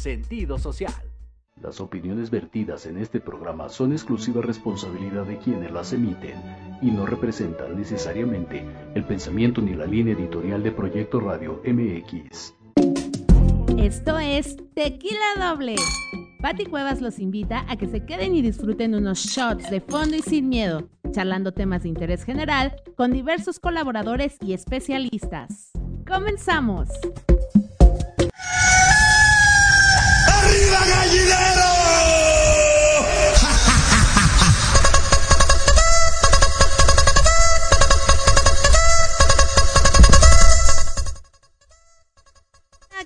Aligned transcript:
sentido 0.00 0.58
social. 0.58 0.92
Las 1.62 1.80
opiniones 1.80 2.30
vertidas 2.30 2.86
en 2.86 2.96
este 2.96 3.20
programa 3.20 3.68
son 3.68 3.92
exclusiva 3.92 4.40
responsabilidad 4.40 5.26
de 5.26 5.36
quienes 5.36 5.70
las 5.70 5.92
emiten 5.92 6.40
y 6.80 6.90
no 6.90 7.04
representan 7.04 7.76
necesariamente 7.76 8.64
el 8.94 9.04
pensamiento 9.04 9.60
ni 9.60 9.74
la 9.74 9.84
línea 9.84 10.14
editorial 10.14 10.62
de 10.62 10.72
Proyecto 10.72 11.20
Radio 11.20 11.60
MX. 11.66 12.54
Esto 13.76 14.18
es 14.18 14.56
Tequila 14.74 15.18
Doble. 15.38 15.76
Patti 16.40 16.64
Cuevas 16.64 17.02
los 17.02 17.18
invita 17.18 17.66
a 17.68 17.76
que 17.76 17.86
se 17.86 18.06
queden 18.06 18.34
y 18.34 18.40
disfruten 18.40 18.94
unos 18.94 19.18
shots 19.18 19.70
de 19.70 19.82
fondo 19.82 20.16
y 20.16 20.22
sin 20.22 20.48
miedo, 20.48 20.88
charlando 21.12 21.52
temas 21.52 21.82
de 21.82 21.90
interés 21.90 22.24
general 22.24 22.74
con 22.96 23.12
diversos 23.12 23.60
colaboradores 23.60 24.38
y 24.40 24.54
especialistas. 24.54 25.72
¡Comenzamos! 26.06 26.88
¡Arriba 30.42 30.80
gallinero! 30.86 31.80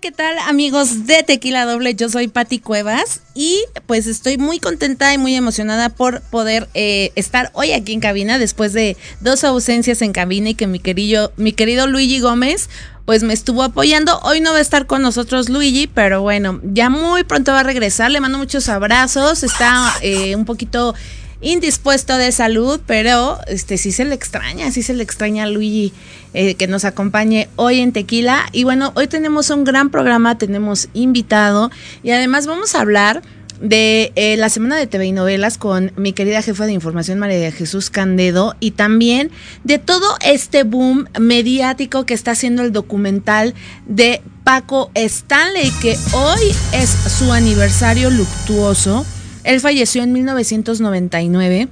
¿qué 0.04 0.12
tal 0.12 0.36
amigos 0.40 1.06
de 1.06 1.22
Tequila 1.22 1.64
Doble? 1.64 1.94
Yo 1.94 2.10
soy 2.10 2.28
Patti 2.28 2.58
Cuevas 2.58 3.22
y 3.34 3.64
pues 3.86 4.06
estoy 4.06 4.36
muy 4.36 4.58
contenta 4.58 5.14
y 5.14 5.16
muy 5.16 5.34
emocionada 5.34 5.88
por 5.88 6.20
poder 6.20 6.68
eh, 6.74 7.10
estar 7.14 7.50
hoy 7.54 7.72
aquí 7.72 7.94
en 7.94 8.00
cabina 8.00 8.38
después 8.38 8.74
de 8.74 8.98
dos 9.20 9.44
ausencias 9.44 10.02
en 10.02 10.12
cabina 10.12 10.50
y 10.50 10.54
que 10.54 10.66
mi 10.66 10.78
querido, 10.78 11.32
mi 11.38 11.52
querido 11.52 11.86
Luigi 11.86 12.20
Gómez 12.20 12.68
pues 13.04 13.22
me 13.22 13.32
estuvo 13.34 13.62
apoyando. 13.62 14.18
Hoy 14.20 14.40
no 14.40 14.52
va 14.52 14.58
a 14.58 14.62
estar 14.62 14.86
con 14.86 15.02
nosotros 15.02 15.48
Luigi, 15.48 15.86
pero 15.86 16.22
bueno, 16.22 16.60
ya 16.62 16.88
muy 16.90 17.24
pronto 17.24 17.52
va 17.52 17.60
a 17.60 17.64
regresar. 17.64 18.10
Le 18.10 18.20
mando 18.20 18.38
muchos 18.38 18.68
abrazos. 18.68 19.42
Está 19.42 19.92
eh, 20.00 20.36
un 20.36 20.44
poquito 20.44 20.94
indispuesto 21.40 22.16
de 22.16 22.32
salud, 22.32 22.80
pero 22.86 23.38
este 23.46 23.76
sí 23.76 23.92
se 23.92 24.04
le 24.06 24.14
extraña, 24.14 24.70
sí 24.70 24.82
se 24.82 24.94
le 24.94 25.02
extraña 25.02 25.44
a 25.44 25.46
Luigi 25.46 25.92
eh, 26.32 26.54
que 26.54 26.66
nos 26.66 26.86
acompañe 26.86 27.48
hoy 27.56 27.80
en 27.80 27.92
Tequila. 27.92 28.46
Y 28.52 28.64
bueno, 28.64 28.92
hoy 28.94 29.06
tenemos 29.06 29.50
un 29.50 29.64
gran 29.64 29.90
programa, 29.90 30.38
tenemos 30.38 30.88
invitado 30.94 31.70
y 32.02 32.12
además 32.12 32.46
vamos 32.46 32.74
a 32.74 32.80
hablar 32.80 33.22
de 33.60 34.12
eh, 34.16 34.36
la 34.36 34.48
semana 34.48 34.76
de 34.76 34.86
TV 34.86 35.06
y 35.06 35.12
novelas 35.12 35.58
con 35.58 35.92
mi 35.96 36.12
querida 36.12 36.42
jefa 36.42 36.66
de 36.66 36.72
información 36.72 37.18
María 37.18 37.52
Jesús 37.52 37.90
Candedo 37.90 38.54
y 38.60 38.72
también 38.72 39.30
de 39.62 39.78
todo 39.78 40.16
este 40.24 40.64
boom 40.64 41.06
mediático 41.18 42.04
que 42.04 42.14
está 42.14 42.32
haciendo 42.32 42.62
el 42.62 42.72
documental 42.72 43.54
de 43.86 44.22
Paco 44.44 44.90
Stanley, 44.94 45.70
que 45.80 45.96
hoy 46.12 46.54
es 46.72 46.90
su 46.90 47.32
aniversario 47.32 48.10
luctuoso. 48.10 49.06
Él 49.42 49.60
falleció 49.60 50.02
en 50.02 50.12
1999, 50.12 51.68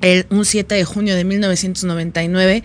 el, 0.00 0.26
un 0.30 0.44
7 0.44 0.74
de 0.74 0.84
junio 0.84 1.14
de 1.14 1.24
1999. 1.24 2.62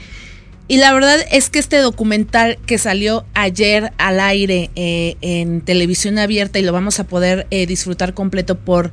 Y 0.70 0.78
la 0.78 0.92
verdad 0.92 1.20
es 1.32 1.50
que 1.50 1.60
este 1.60 1.78
documental 1.78 2.58
que 2.66 2.78
salió 2.78 3.26
ayer 3.34 3.94
al 3.98 4.20
aire 4.20 4.70
eh, 4.76 5.16
en 5.22 5.62
televisión 5.62 6.20
abierta 6.20 6.60
y 6.60 6.64
lo 6.64 6.74
vamos 6.74 7.00
a 7.00 7.06
poder 7.06 7.48
eh, 7.52 7.66
disfrutar 7.66 8.14
completo 8.14 8.58
por, 8.58 8.92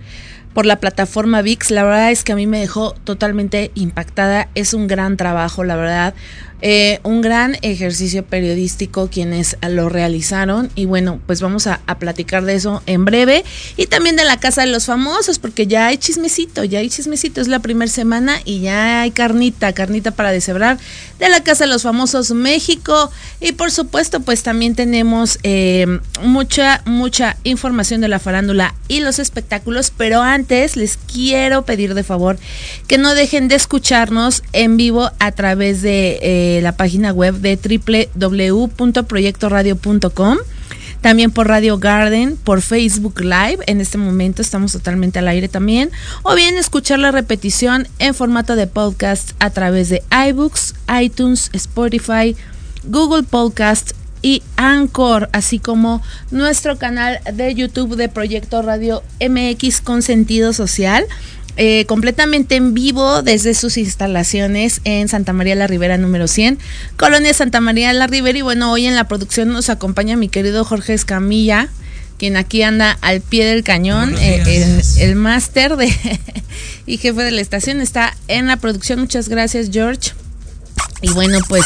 por 0.53 0.67
la 0.67 0.77
plataforma 0.79 1.43
VIX, 1.43 1.73
la 1.73 1.83
verdad 1.83 2.13
es 2.13 2.23
que 2.23 2.31
a 2.31 2.37
mí 2.37 2.47
me 2.47 2.61
dejó 2.61 2.93
totalmente 2.93 3.73
impactada. 3.75 4.49
Es 4.55 4.73
un 4.73 4.87
gran 4.87 5.17
trabajo, 5.17 5.65
la 5.65 5.75
verdad. 5.75 6.15
Eh, 6.63 7.01
un 7.03 7.21
gran 7.21 7.59
ejercicio 7.61 8.25
periodístico 8.25 9.09
quienes 9.11 9.57
lo 9.69 9.89
realizaron. 9.89 10.71
Y 10.75 10.87
bueno, 10.87 11.21
pues 11.27 11.41
vamos 11.41 11.67
a, 11.67 11.81
platicar 11.99 12.45
de 12.45 12.55
eso 12.55 12.83
en 12.87 13.05
breve. 13.05 13.45
Y 13.77 13.87
también 13.87 14.17
de 14.17 14.25
la 14.25 14.39
Casa 14.39 14.63
de 14.63 14.69
los 14.69 14.87
Famosos 14.87 15.39
porque 15.39 15.67
ya 15.67 15.87
hay 15.87 15.99
chismecito, 15.99 16.65
ya 16.65 16.81
hay 16.81 16.91
chismecito, 16.91 17.41
es 17.41 17.49
la 17.49 17.61
primera 17.61 17.91
semana 17.91 18.41
y 18.45 18.61
ya 18.61 19.03
hay 19.03 19.11
carnita, 19.11 19.73
carnita 19.73 20.11
para 20.11 20.33
deshebrar 20.33 20.79
de 21.19 21.29
la 21.29 21.43
Casa 21.43 21.65
de 21.65 21.71
los 21.71 21.83
Famosos 21.83 22.33
México. 22.33 23.11
Y 23.41 23.53
por 23.53 23.71
supuesto 23.71 24.21
pues 24.21 24.43
también 24.43 24.75
tenemos 24.75 25.39
eh, 25.43 25.87
mucha, 26.23 26.83
mucha 26.85 27.37
información 27.45 28.01
de 28.01 28.09
la 28.09 28.19
farándula 28.19 28.75
y 28.89 29.01
los 29.01 29.19
espectáculos, 29.19 29.93
pero 29.97 30.23
antes 30.23 30.77
les 30.77 30.97
quiero 30.97 31.65
pedir 31.65 31.95
de 31.95 32.03
favor 32.03 32.39
que 32.89 32.99
no 32.99 33.15
dejen 33.15 33.49
de 33.49 33.55
escucharnos 33.55 34.43
en 34.53 34.77
vivo 34.77 35.11
a 35.19 35.33
través 35.33 35.83
de... 35.83 36.19
Eh, 36.23 36.44
la 36.63 36.77
página 36.77 37.13
web 37.13 37.37
de 37.37 37.57
www.proyectoradio.com. 38.17 40.39
También 41.01 41.31
por 41.31 41.47
Radio 41.49 41.79
Garden, 41.79 42.37
por 42.37 42.61
Facebook 42.63 43.21
Live. 43.21 43.59
En 43.67 43.83
este 43.83 43.99
momento 43.99 44.41
estamos 44.41 44.73
totalmente 44.73 45.19
al 45.19 45.29
aire 45.29 45.49
también. 45.49 45.91
O 46.23 46.35
bien 46.35 46.57
escuchar 46.57 46.99
la 46.99 47.11
repetición 47.11 47.87
en 47.99 48.15
formato 48.15 48.57
de 48.57 48.67
podcast 48.67 49.33
a 49.39 49.51
través 49.51 49.91
de 49.91 50.03
iBooks, 50.29 50.75
iTunes, 51.03 51.51
Spotify, 51.53 52.35
Google 52.85 53.25
Podcast 53.25 53.91
y 54.23 54.43
Anchor, 54.57 55.29
así 55.33 55.59
como 55.59 56.01
nuestro 56.31 56.79
canal 56.79 57.21
de 57.35 57.55
YouTube 57.55 57.97
de 57.97 58.09
Proyecto 58.09 58.63
Radio 58.63 59.03
MX 59.21 59.83
con 59.83 60.01
sentido 60.01 60.55
social. 60.55 61.05
Eh, 61.57 61.85
completamente 61.87 62.57
en 62.57 62.75
vivo 62.75 63.23
desde 63.23 63.55
sus 63.55 63.77
instalaciones 63.77 64.81
en 64.83 65.07
Santa 65.09 65.33
María 65.33 65.55
la 65.55 65.69
Ribera 65.69 65.97
número 65.99 66.27
100, 66.27 66.59
Colonia 66.97 67.33
Santa 67.33 67.61
María 67.61 67.93
la 67.93 68.09
Ribera. 68.09 68.39
Y 68.39 68.43
bueno, 68.43 68.73
hoy 68.73 68.87
en 68.87 68.97
la 68.97 69.07
producción 69.07 69.53
nos 69.53 69.71
acompaña 69.71 70.17
mi 70.17 70.29
querido 70.29 70.65
Jorge 70.65 70.95
Escamilla, 70.95 71.69
quien 72.19 72.37
aquí 72.37 72.63
anda 72.63 72.99
al 73.03 73.21
pie 73.21 73.45
del 73.45 73.63
cañón, 73.63 74.17
eh, 74.19 74.43
el, 74.47 74.83
el 75.01 75.15
máster 75.15 75.77
de 75.77 75.95
y 76.87 76.99
jefe 76.99 77.23
de 77.23 77.31
la 77.31 77.41
estación 77.41 77.81
está 77.81 78.17
en 78.29 78.49
la 78.49 78.57
producción. 78.57 79.01
Muchas 79.01 79.29
gracias, 79.29 79.71
George. 79.73 80.13
Y 81.03 81.11
bueno, 81.11 81.39
pues, 81.49 81.65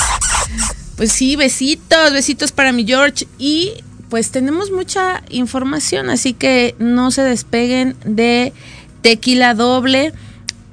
pues 0.97 1.13
sí, 1.13 1.37
besitos, 1.37 2.13
besitos 2.13 2.53
para 2.53 2.73
mi 2.73 2.85
George. 2.85 3.27
Y 3.39 3.73
pues 4.09 4.31
tenemos 4.31 4.71
mucha 4.71 5.23
información, 5.29 6.11
así 6.11 6.33
que 6.33 6.75
no 6.79 7.11
se 7.11 7.23
despeguen 7.23 7.95
de 8.05 8.53
tequila 9.03 9.55
doble. 9.55 10.13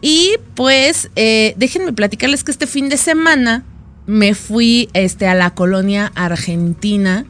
Y 0.01 0.35
pues 0.53 1.09
eh, 1.15 1.53
déjenme 1.57 1.93
platicarles 1.93 2.43
que 2.43 2.51
este 2.51 2.67
fin 2.67 2.89
de 2.89 2.97
semana 2.97 3.63
me 4.05 4.35
fui 4.35 4.89
este, 4.93 5.27
a 5.27 5.35
la 5.35 5.51
colonia 5.51 6.11
argentina 6.15 7.25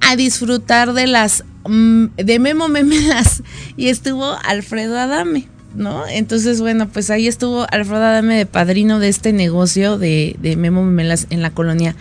a 0.00 0.16
disfrutar 0.16 0.92
de 0.92 1.06
las 1.06 1.44
mm, 1.68 2.06
de 2.16 2.38
Memo 2.38 2.68
Memelas 2.68 3.42
y 3.76 3.88
estuvo 3.88 4.36
Alfredo 4.44 4.98
Adame, 4.98 5.48
¿no? 5.74 6.06
Entonces, 6.06 6.60
bueno, 6.60 6.88
pues 6.88 7.10
ahí 7.10 7.26
estuvo 7.26 7.66
Alfredo 7.70 8.04
Adame 8.04 8.36
de 8.36 8.46
padrino 8.46 8.98
de 8.98 9.08
este 9.08 9.32
negocio 9.32 9.98
de, 9.98 10.36
de 10.40 10.56
Memo 10.56 10.84
Memelas 10.84 11.26
en 11.30 11.42
la 11.42 11.50
colonia 11.50 11.96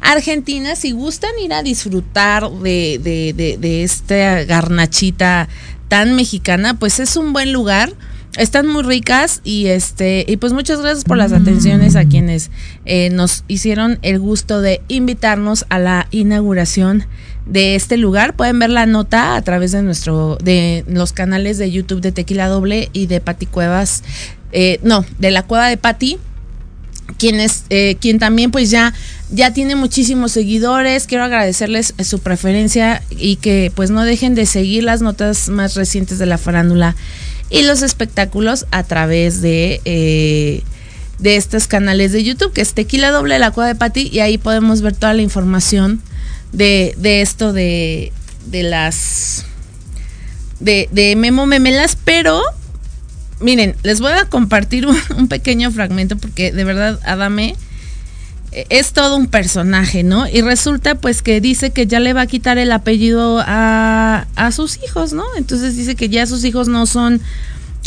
argentina. 0.00 0.76
Si 0.76 0.92
gustan 0.92 1.30
ir 1.42 1.52
a 1.52 1.62
disfrutar 1.62 2.50
de, 2.50 3.00
de, 3.02 3.32
de, 3.32 3.56
de 3.58 3.82
esta 3.84 4.44
garnachita 4.44 5.48
tan 5.88 6.14
mexicana, 6.14 6.74
pues 6.74 7.00
es 7.00 7.16
un 7.16 7.32
buen 7.32 7.52
lugar. 7.52 7.92
Están 8.36 8.66
muy 8.66 8.82
ricas 8.82 9.40
y 9.44 9.66
este 9.66 10.26
y 10.28 10.36
pues 10.36 10.52
muchas 10.52 10.82
gracias 10.82 11.04
por 11.04 11.16
las 11.16 11.32
atenciones 11.32 11.96
a 11.96 12.04
quienes 12.04 12.50
eh, 12.84 13.08
nos 13.08 13.44
hicieron 13.48 13.98
el 14.02 14.18
gusto 14.18 14.60
de 14.60 14.82
invitarnos 14.88 15.64
a 15.70 15.78
la 15.78 16.06
inauguración 16.10 17.06
de 17.46 17.76
este 17.76 17.96
lugar. 17.96 18.36
Pueden 18.36 18.58
ver 18.58 18.68
la 18.68 18.84
nota 18.84 19.36
a 19.36 19.42
través 19.42 19.72
de 19.72 19.82
nuestro 19.82 20.36
de 20.36 20.84
los 20.86 21.14
canales 21.14 21.56
de 21.56 21.70
YouTube 21.70 22.02
de 22.02 22.12
Tequila 22.12 22.48
Doble 22.48 22.90
y 22.92 23.06
de 23.06 23.22
Pati 23.22 23.46
Cuevas, 23.46 24.02
eh, 24.52 24.80
no, 24.82 25.06
de 25.18 25.30
la 25.30 25.42
Cueva 25.42 25.68
de 25.68 25.78
Pati 25.78 26.18
quien 27.18 27.40
es 27.40 27.64
eh, 27.70 27.96
quien 28.00 28.18
también 28.18 28.50
pues 28.50 28.70
ya 28.70 28.92
ya 29.30 29.52
tiene 29.52 29.74
muchísimos 29.74 30.32
seguidores 30.32 31.06
quiero 31.06 31.24
agradecerles 31.24 31.94
su 32.04 32.20
preferencia 32.20 33.02
y 33.10 33.36
que 33.36 33.72
pues 33.74 33.90
no 33.90 34.04
dejen 34.04 34.34
de 34.34 34.46
seguir 34.46 34.84
las 34.84 35.02
notas 35.02 35.48
más 35.48 35.74
recientes 35.74 36.18
de 36.18 36.26
la 36.26 36.38
farándula 36.38 36.94
y 37.50 37.62
los 37.62 37.82
espectáculos 37.82 38.66
a 38.70 38.84
través 38.84 39.40
de 39.40 39.80
eh, 39.84 40.62
de 41.18 41.36
estos 41.36 41.66
canales 41.66 42.12
de 42.12 42.22
YouTube 42.22 42.52
que 42.52 42.60
es 42.60 42.74
Tequila 42.74 43.10
Doble 43.10 43.38
la 43.38 43.50
Cueva 43.50 43.68
de 43.68 43.74
Pati 43.74 44.08
y 44.12 44.20
ahí 44.20 44.38
podemos 44.38 44.80
ver 44.80 44.94
toda 44.94 45.14
la 45.14 45.22
información 45.22 46.00
de, 46.52 46.94
de 46.98 47.20
esto 47.20 47.52
de 47.52 48.12
de 48.46 48.62
las 48.62 49.44
de, 50.60 50.88
de 50.92 51.16
Memo 51.16 51.46
Memelas 51.46 51.96
pero 52.04 52.42
miren, 53.40 53.74
les 53.82 54.00
voy 54.00 54.12
a 54.12 54.26
compartir 54.26 54.86
un, 54.86 54.96
un, 55.16 55.26
pequeño 55.26 55.72
fragmento 55.72 56.16
porque 56.16 56.52
de 56.52 56.64
verdad 56.64 57.00
Adame 57.04 57.56
es 58.70 58.92
todo 58.92 59.16
un 59.16 59.26
personaje, 59.26 60.02
¿no? 60.02 60.26
Y 60.28 60.40
resulta 60.40 60.94
pues 60.94 61.22
que 61.22 61.40
dice 61.40 61.70
que 61.70 61.86
ya 61.86 62.00
le 62.00 62.12
va 62.12 62.22
a 62.22 62.26
quitar 62.26 62.58
el 62.58 62.72
apellido 62.72 63.42
a, 63.46 64.26
a 64.36 64.52
sus 64.52 64.78
hijos, 64.82 65.12
¿no? 65.12 65.24
Entonces 65.36 65.76
dice 65.76 65.94
que 65.94 66.08
ya 66.08 66.26
sus 66.26 66.44
hijos 66.44 66.68
no 66.68 66.86
son 66.86 67.20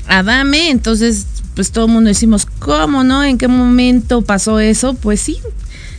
Adame, 0.08 0.70
entonces 0.70 1.26
pues 1.56 1.72
todo 1.72 1.86
el 1.86 1.92
mundo 1.92 2.08
decimos, 2.08 2.46
¿cómo, 2.46 3.04
no? 3.04 3.24
¿En 3.24 3.38
qué 3.38 3.48
momento 3.48 4.22
pasó 4.22 4.60
eso? 4.60 4.94
Pues 4.94 5.20
sí, 5.20 5.38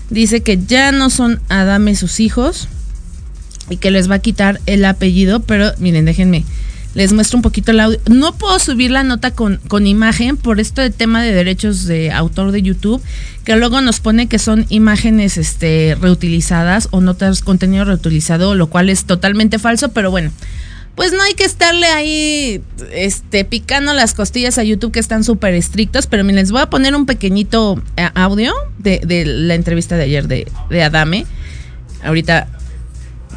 dice 0.08 0.42
que 0.42 0.58
ya 0.58 0.92
no 0.92 1.10
son 1.10 1.40
Adame 1.48 1.94
sus 1.96 2.20
hijos, 2.20 2.68
y 3.70 3.76
que 3.76 3.90
les 3.90 4.10
va 4.10 4.16
a 4.16 4.18
quitar 4.18 4.60
el 4.66 4.84
apellido, 4.84 5.40
pero 5.40 5.72
miren, 5.78 6.04
déjenme, 6.04 6.44
les 6.94 7.12
muestro 7.12 7.38
un 7.38 7.42
poquito 7.42 7.70
el 7.70 7.80
audio. 7.80 8.00
No 8.09 8.35
puedo 8.35 8.59
subir 8.59 8.90
la 8.90 9.02
nota 9.02 9.30
con, 9.32 9.59
con 9.68 9.87
imagen 9.87 10.37
por 10.37 10.61
esto 10.61 10.82
de 10.82 10.90
tema 10.90 11.23
de 11.23 11.32
derechos 11.32 11.87
de 11.87 12.11
autor 12.11 12.52
de 12.52 12.62
YouTube, 12.62 13.02
que 13.44 13.56
luego 13.56 13.80
nos 13.80 14.00
pone 14.00 14.26
que 14.26 14.38
son 14.38 14.66
imágenes 14.68 15.37
este, 15.37 15.97
reutilizadas 16.00 16.88
o 16.90 17.00
notas 17.00 17.42
contenido 17.42 17.85
reutilizado, 17.85 18.54
lo 18.54 18.68
cual 18.68 18.88
es 18.88 19.04
totalmente 19.04 19.59
falso, 19.59 19.90
pero 19.90 20.11
bueno. 20.11 20.30
Pues 20.97 21.12
no 21.12 21.23
hay 21.23 21.32
que 21.32 21.44
estarle 21.44 21.87
ahí 21.87 22.62
este, 22.92 23.44
picando 23.44 23.94
las 23.94 24.12
costillas 24.12 24.59
a 24.59 24.64
YouTube 24.64 24.92
que 24.92 25.00
están 25.00 25.25
súper 25.25 25.54
estrictos, 25.54 26.06
pero 26.06 26.25
miren, 26.25 26.40
les 26.40 26.50
voy 26.50 26.61
a 26.61 26.68
poner 26.68 26.94
un 26.94 27.06
pequeñito 27.06 27.80
eh, 27.97 28.11
audio 28.14 28.52
de, 28.76 29.00
de 29.06 29.25
la 29.25 29.54
entrevista 29.54 29.97
de 29.97 30.02
ayer 30.02 30.28
de, 30.28 30.47
de 30.68 30.82
Adame. 30.82 31.26
Ahorita 32.02 32.49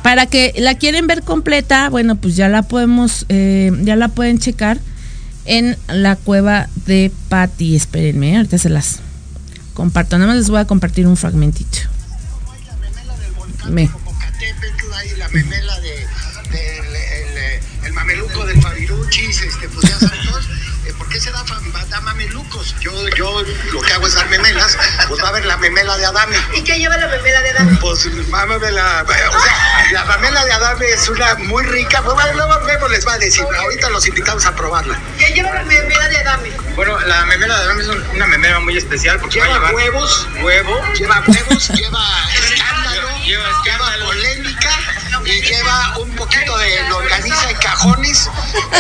para 0.04 0.26
que 0.26 0.54
la 0.58 0.76
quieren 0.76 1.08
ver 1.08 1.24
completa, 1.24 1.90
bueno, 1.90 2.18
pues 2.18 2.36
ya 2.36 2.50
la 2.50 2.62
podemos, 2.62 3.26
eh, 3.30 3.72
ya 3.82 3.96
la 3.96 4.10
pueden 4.10 4.38
checar 4.38 4.78
en 5.46 5.78
la 5.88 6.18
cueva 6.18 6.68
de 6.86 7.12
Patty. 7.30 7.76
Espérenme, 7.76 8.36
ahorita 8.36 8.58
se 8.58 8.70
las 8.70 9.00
comparto. 9.74 10.18
Nada 10.18 10.28
más 10.28 10.38
les 10.38 10.50
voy 10.50 10.60
a 10.60 10.66
compartir 10.66 11.08
un 11.08 11.16
fragmentito. 11.18 11.80
Mameluco 17.94 18.46
del 18.46 18.58
este, 18.58 19.70
pues 19.70 19.93
Yo, 23.16 23.44
lo 23.72 23.82
que 23.82 23.94
hago 23.94 24.08
es 24.08 24.16
dar 24.16 24.28
memelas, 24.30 24.78
pues 25.08 25.22
va 25.22 25.28
a 25.28 25.30
haber 25.30 25.46
la 25.46 25.58
memela 25.58 25.98
de 25.98 26.06
Adame. 26.06 26.38
¿Y 26.56 26.64
qué 26.64 26.78
lleva 26.78 26.98
la 26.98 27.08
memela 27.08 27.42
de 27.42 27.50
Adame? 27.50 27.78
Pues 27.80 28.06
mamela, 28.30 29.06
o 29.06 29.40
sea, 29.40 29.88
la 29.92 30.06
mamela 30.06 30.46
de 30.46 30.52
Adame 30.54 30.90
es 30.90 31.08
una 31.10 31.36
muy 31.36 31.64
rica, 31.64 32.02
pues 32.02 32.16
luego 32.36 32.60
Memo 32.62 32.88
les 32.88 33.06
va 33.08 33.14
a 33.14 33.18
decir, 33.18 33.46
ahorita 33.60 33.90
los 33.90 34.08
invitamos 34.08 34.46
a 34.46 34.56
probarla. 34.56 35.00
¿Qué 35.18 35.34
lleva 35.34 35.54
la 35.54 35.64
memela 35.64 36.08
de 36.10 36.18
Adame? 36.18 36.52
Bueno, 36.76 37.00
la 37.02 37.26
memela 37.26 37.58
de 37.58 37.64
Adame 37.64 37.84
es 37.84 37.90
una 37.90 38.28
memela 38.28 38.60
muy 38.60 38.78
especial 38.78 39.20
porque 39.20 39.36
lleva 39.36 39.48
va 39.48 39.54
a 39.54 39.58
llevar 39.60 39.76
huevos, 39.76 40.28
huevo, 40.42 40.82
lleva 40.96 41.24
huevos, 41.28 41.70
lleva 41.70 42.30
escándalo, 42.34 43.18
lleva, 43.24 43.50
escándalo. 43.50 44.06
polémica 44.06 44.72
y 45.26 45.42
lleva 45.42 45.98
un 46.00 46.12
poquito 46.16 46.58
de 46.58 46.90
longaniza 46.90 47.50
en 47.50 47.58
cajones. 47.58 48.30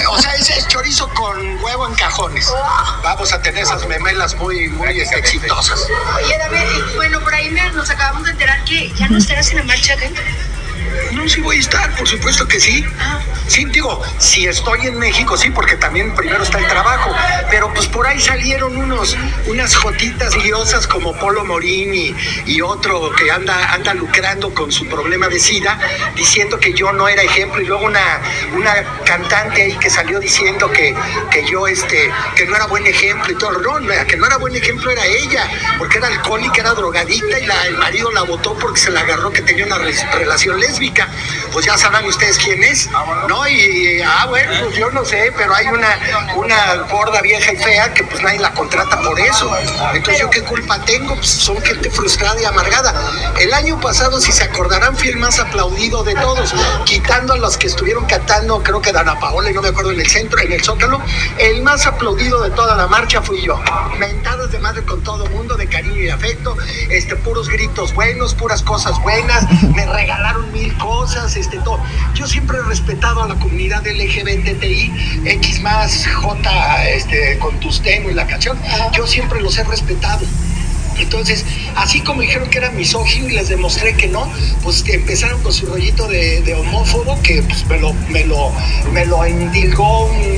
O 0.10 0.22
sea, 0.22 0.36
ese 0.36 0.58
es 0.58 0.68
chorizo 0.68 1.08
con 1.10 1.64
huevo 1.64 1.88
en 1.88 1.96
cajones. 1.96 2.52
Vamos 3.04 3.32
a 3.34 3.42
tener 3.42 3.64
esas 3.64 3.88
memelas 3.88 4.36
muy, 4.36 4.70
muy 4.70 5.00
exitosas. 5.00 5.88
Oye, 6.16 6.38
David, 6.38 6.96
bueno, 6.96 7.20
por 7.22 7.34
ahí 7.34 7.50
nos 7.74 7.90
acabamos 7.90 8.24
de 8.26 8.32
enterar 8.32 8.64
que 8.66 8.92
ya 8.94 9.08
no 9.08 9.18
estarás 9.18 9.50
en 9.52 9.58
la 9.58 9.64
marcha, 9.64 9.96
¿qué? 9.98 10.12
No, 11.12 11.28
sí 11.28 11.42
voy 11.42 11.58
a 11.58 11.60
estar, 11.60 11.96
por 11.96 12.08
supuesto 12.08 12.48
que 12.48 12.60
sí. 12.60 12.84
Sí, 13.48 13.66
digo, 13.66 14.02
si 14.20 14.48
estoy 14.48 14.88
en 14.88 14.98
México, 14.98 15.38
sí, 15.38 15.50
porque 15.50 15.76
también 15.76 16.16
primero 16.16 16.44
está 16.44 16.60
el 16.60 16.68
trabajo. 16.68 17.14
Pero 17.50 17.74
pues 17.74 17.88
por 17.88 18.08
ahí 18.08 18.20
salieron 18.20 18.76
unos, 18.78 19.18
unas 19.48 19.76
jotitas 19.76 20.36
liosas 20.38 20.88
como 20.88 21.14
Polo 21.14 21.44
Morini 21.44 22.16
y, 22.46 22.62
otro 22.62 23.12
que 23.12 23.30
anda, 23.32 23.94
lucrando 23.96 24.54
con 24.54 24.72
su 24.72 24.88
problema 24.88 25.28
de 25.28 25.40
SIDA, 25.40 25.78
diciendo 26.16 26.58
que 26.60 26.74
yo 26.74 26.94
no 26.94 27.08
era 27.08 27.22
ejemplo. 27.22 27.62
Y 27.62 27.66
luego 27.66 27.86
una, 27.86 28.22
una 28.56 28.74
cantante 29.06 29.64
ahí 29.64 29.74
que 29.78 29.90
salió 29.90 30.20
diciendo 30.20 30.72
que, 30.72 30.96
que 31.30 31.46
yo, 31.50 31.68
este, 31.68 32.12
que 32.36 32.46
no 32.46 32.56
era 32.56 32.66
buen 32.68 32.88
ejemplo 32.88 33.32
y 33.32 33.36
todo. 33.36 33.60
No, 33.60 33.80
que 34.08 34.18
no 34.18 34.26
era 34.26 34.38
buen 34.38 34.56
ejemplo 34.56 34.90
era 34.90 35.06
ella, 35.06 35.50
porque 35.78 35.98
era 35.98 36.08
alcohólica, 36.08 36.62
era 36.62 36.74
drogadicta 36.74 37.40
y 37.40 37.46
la, 37.46 37.68
el 37.68 37.78
marido 37.78 38.12
la 38.12 38.24
votó 38.24 38.58
porque 38.58 38.80
se 38.80 38.92
la 38.92 39.02
agarró 39.02 39.32
que 39.32 39.42
tenía 39.42 39.66
una 39.66 39.78
re 39.78 39.94
relación 40.14 40.60
lésbica 40.60 40.93
pues 41.52 41.66
ya 41.66 41.78
sabrán 41.78 42.06
ustedes 42.06 42.38
quién 42.38 42.64
es, 42.64 42.90
¿no? 43.28 43.48
Y, 43.48 44.02
ah, 44.02 44.26
bueno, 44.28 44.52
pues 44.64 44.76
yo 44.76 44.90
no 44.92 45.06
sé, 45.06 45.32
pero 45.38 45.54
hay 45.54 45.68
una, 45.68 46.00
una 46.36 46.76
gorda 46.90 47.22
vieja 47.22 47.54
y 47.54 47.58
fea 47.58 47.94
que 47.94 48.04
pues 48.04 48.22
nadie 48.22 48.40
la 48.40 48.52
contrata 48.54 49.00
por 49.02 49.20
eso. 49.20 49.52
Entonces, 49.94 50.20
¿yo 50.20 50.30
qué 50.30 50.42
culpa 50.44 50.80
tengo? 50.86 51.16
Pues 51.16 51.28
son 51.28 51.62
gente 51.62 51.90
frustrada 51.90 52.42
y 52.42 52.46
amargada. 52.46 52.94
El 53.40 53.54
año 53.54 53.80
pasado, 53.80 54.20
si 54.20 54.32
se 54.32 54.44
acordarán, 54.44 54.96
fui 54.98 55.10
el 55.10 55.18
más 55.18 55.40
aplaudido 55.40 56.04
de 56.04 56.16
todos, 56.16 56.54
quitando 56.86 57.34
a 57.34 57.38
los 57.38 57.58
que 57.58 57.68
estuvieron 57.68 58.06
cantando, 58.06 58.62
creo 58.64 58.82
que 58.82 58.92
Dana 58.92 59.20
Paola, 59.20 59.52
y 59.52 59.54
no 59.54 59.62
me 59.62 59.70
acuerdo, 59.70 59.92
en 59.92 60.00
el 60.00 60.10
centro, 60.10 60.40
en 60.40 60.52
el 60.52 60.64
Zócalo, 60.64 61.02
el 61.38 61.62
más 61.62 61.86
aplaudido 61.86 62.42
de 62.42 62.52
toda 62.52 62.76
la 62.76 62.88
marcha 62.88 63.22
fui 63.22 63.42
yo. 63.42 63.60
Mentadas 63.98 64.52
de 64.52 64.60
madre 64.60 64.84
con 64.84 65.04
todo 65.04 65.26
mundo, 65.28 65.56
de 65.56 65.68
cariño 65.68 66.02
y 66.02 66.10
afecto, 66.10 66.58
este, 66.90 67.16
puros 67.18 67.50
gritos 67.50 67.94
buenos, 67.94 68.34
puras 68.34 68.62
cosas 68.64 69.00
buenas, 69.02 69.46
me 69.76 69.86
regalaron 69.86 70.52
mil 70.52 70.76
cosas, 70.84 71.36
este, 71.38 71.58
todo. 71.60 71.80
Yo 72.14 72.28
siempre 72.28 72.58
he 72.58 72.64
respetado 72.64 73.24
a 73.24 73.28
la 73.28 73.36
comunidad 73.36 73.88
LGBTI, 73.88 74.92
X 75.26 75.62
más, 75.62 76.06
J, 76.06 76.90
este, 76.90 77.40
con 77.40 77.58
Tusteno 77.62 78.10
y 78.10 78.14
la 78.14 78.28
canción, 78.28 78.60
yo 78.94 79.08
siempre 79.08 79.40
los 79.42 79.58
he 79.58 79.64
respetado. 79.64 80.26
Entonces, 81.00 81.46
así 81.76 82.02
como 82.02 82.22
dijeron 82.22 82.50
que 82.50 82.60
era 82.60 82.70
misógino 82.72 83.30
y 83.30 83.32
les 83.32 83.50
demostré 83.50 83.96
que 83.96 84.08
no, 84.08 84.32
pues 84.62 84.84
que 84.84 84.96
empezaron 84.96 85.42
con 85.42 85.54
su 85.54 85.66
rollito 85.66 86.08
de, 86.08 86.42
de 86.42 86.54
homófobo, 86.54 87.20
que 87.24 87.42
pues, 87.42 87.66
me, 87.68 87.80
lo, 87.80 87.94
me, 88.10 88.26
lo, 88.26 88.52
me 88.92 89.06
lo 89.06 89.26
indilgó 89.26 90.06
un, 90.06 90.33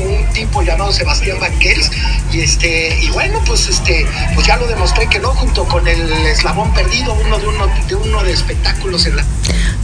Sebastián 0.92 1.40
Banquels, 1.40 1.90
y 2.32 2.42
este, 2.42 3.00
y 3.02 3.10
bueno, 3.10 3.42
pues 3.46 3.68
este, 3.68 4.06
pues 4.34 4.46
ya 4.46 4.58
lo 4.58 4.68
demostré 4.68 5.08
que 5.08 5.20
no, 5.20 5.30
junto 5.30 5.66
con 5.66 5.88
el 5.88 6.12
eslabón 6.28 6.74
perdido, 6.74 7.14
uno 7.26 7.40
de 7.40 7.48
uno 7.48 7.68
de 7.88 7.96
uno 7.96 8.24
de 8.24 8.32
espectáculos 8.32 9.06
en 9.06 9.16
la. 9.16 9.26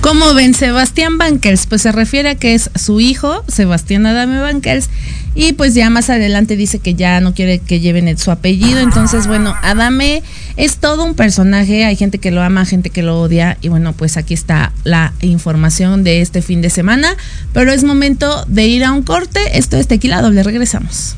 ¿Cómo 0.01 0.33
ven 0.33 0.53
Sebastián 0.53 1.17
Bankers? 1.17 1.67
Pues 1.67 1.81
se 1.83 1.91
refiere 1.91 2.29
a 2.29 2.35
que 2.35 2.53
es 2.53 2.69
su 2.75 2.99
hijo, 2.99 3.43
Sebastián 3.47 4.05
Adame 4.05 4.39
Bankers, 4.39 4.89
y 5.33 5.53
pues 5.53 5.73
ya 5.73 5.89
más 5.89 6.09
adelante 6.09 6.57
dice 6.57 6.79
que 6.79 6.93
ya 6.93 7.21
no 7.21 7.33
quiere 7.33 7.59
que 7.59 7.79
lleven 7.79 8.17
su 8.17 8.31
apellido. 8.31 8.79
Entonces, 8.79 9.27
bueno, 9.27 9.55
Adame 9.61 10.23
es 10.57 10.77
todo 10.77 11.03
un 11.03 11.15
personaje. 11.15 11.85
Hay 11.85 11.95
gente 11.95 12.17
que 12.17 12.31
lo 12.31 12.41
ama, 12.41 12.65
gente 12.65 12.89
que 12.89 13.03
lo 13.03 13.21
odia. 13.21 13.57
Y 13.61 13.69
bueno, 13.69 13.93
pues 13.93 14.17
aquí 14.17 14.33
está 14.33 14.71
la 14.83 15.13
información 15.21 16.03
de 16.03 16.21
este 16.21 16.41
fin 16.41 16.61
de 16.61 16.69
semana. 16.69 17.15
Pero 17.53 17.71
es 17.71 17.83
momento 17.83 18.43
de 18.47 18.65
ir 18.67 18.83
a 18.83 18.91
un 18.91 19.03
corte. 19.03 19.57
Esto 19.57 19.77
es 19.77 19.87
Tequila 19.87 20.21
Doble. 20.21 20.43
Regresamos. 20.43 21.15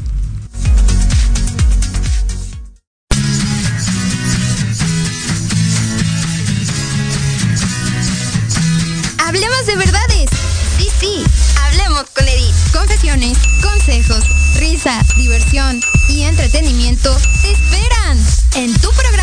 Hablemos 9.19 9.65
de 9.65 9.75
verdades. 9.75 10.29
Sí, 10.77 10.87
sí. 10.99 11.23
Hablemos 11.65 12.05
con 12.15 12.27
Edith. 12.27 12.53
Confesiones, 12.71 13.37
consejos, 13.61 14.23
risa, 14.59 15.01
diversión 15.17 15.79
y 16.09 16.23
entretenimiento 16.23 17.15
te 17.41 17.51
esperan 17.51 18.17
en 18.55 18.73
tu 18.79 18.91
programa 18.91 19.22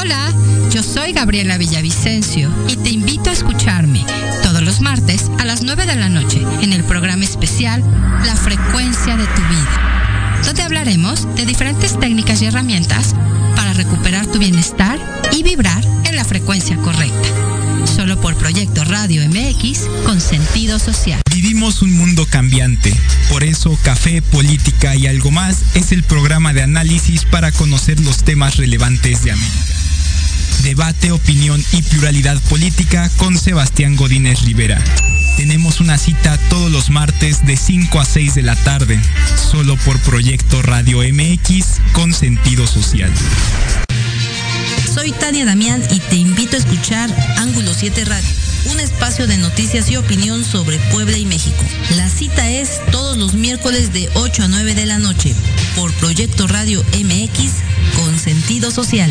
Hola, 0.00 0.32
yo 0.70 0.82
soy 0.82 1.12
Gabriela 1.12 1.58
Villavicencio 1.58 2.50
y 2.68 2.76
te 2.76 2.88
invito 2.88 3.28
a 3.28 3.34
escucharme 3.34 4.02
todos 4.42 4.62
los 4.62 4.80
martes 4.80 5.30
a 5.38 5.44
las 5.44 5.62
9 5.62 5.84
de 5.84 5.96
la 5.96 6.08
noche 6.08 6.40
en 6.62 6.72
el 6.72 6.84
programa 6.84 7.22
especial 7.22 7.82
La 8.24 8.34
frecuencia 8.34 9.18
de 9.18 9.26
tu 9.26 9.42
vida, 9.42 10.40
donde 10.46 10.62
hablaremos 10.62 11.28
de 11.36 11.44
diferentes 11.44 12.00
técnicas 12.00 12.40
y 12.40 12.46
herramientas 12.46 13.14
para 13.54 13.74
recuperar 13.74 14.26
tu 14.26 14.38
bienestar 14.38 14.98
y 15.32 15.42
vibrar 15.42 15.84
en 16.04 16.16
la 16.16 16.24
frecuencia 16.24 16.78
correcta. 16.78 17.28
Solo 17.84 18.18
por 18.18 18.36
Proyecto 18.36 18.84
Radio 18.84 19.22
MX 19.28 19.80
con 20.06 20.18
sentido 20.22 20.78
social. 20.78 21.20
Vivimos 21.30 21.82
un 21.82 21.92
mundo 21.92 22.24
cambiante. 22.24 22.96
Por 23.28 23.44
eso 23.44 23.78
Café, 23.82 24.22
Política 24.22 24.96
y 24.96 25.06
algo 25.06 25.30
más 25.30 25.58
es 25.74 25.92
el 25.92 26.04
programa 26.04 26.54
de 26.54 26.62
análisis 26.62 27.26
para 27.26 27.52
conocer 27.52 28.00
los 28.00 28.24
temas 28.24 28.56
relevantes 28.56 29.24
de 29.24 29.32
América. 29.32 29.79
Debate, 30.62 31.10
opinión 31.10 31.62
y 31.72 31.82
pluralidad 31.82 32.38
política 32.48 33.10
con 33.16 33.38
Sebastián 33.38 33.96
Godínez 33.96 34.42
Rivera. 34.42 34.82
Tenemos 35.36 35.80
una 35.80 35.96
cita 35.96 36.36
todos 36.50 36.70
los 36.70 36.90
martes 36.90 37.46
de 37.46 37.56
5 37.56 37.98
a 37.98 38.04
6 38.04 38.34
de 38.34 38.42
la 38.42 38.56
tarde, 38.56 39.00
solo 39.50 39.76
por 39.78 39.98
Proyecto 40.00 40.60
Radio 40.60 40.98
MX 40.98 41.80
con 41.92 42.12
sentido 42.12 42.66
social. 42.66 43.10
Soy 44.92 45.12
Tania 45.12 45.46
Damián 45.46 45.82
y 45.90 45.98
te 45.98 46.16
invito 46.16 46.56
a 46.56 46.58
escuchar 46.58 47.10
Ángulo 47.38 47.72
7 47.72 48.04
Radio, 48.04 48.28
un 48.66 48.80
espacio 48.80 49.26
de 49.26 49.38
noticias 49.38 49.90
y 49.90 49.96
opinión 49.96 50.44
sobre 50.44 50.78
Puebla 50.92 51.16
y 51.16 51.24
México. 51.24 51.64
La 51.96 52.08
cita 52.10 52.50
es 52.50 52.80
todos 52.90 53.16
los 53.16 53.32
miércoles 53.32 53.94
de 53.94 54.10
8 54.14 54.42
a 54.42 54.48
9 54.48 54.74
de 54.74 54.86
la 54.86 54.98
noche 54.98 55.34
por 55.74 55.90
Proyecto 55.94 56.46
Radio 56.46 56.84
MX 56.98 57.52
con 57.96 58.18
sentido 58.18 58.70
social. 58.70 59.10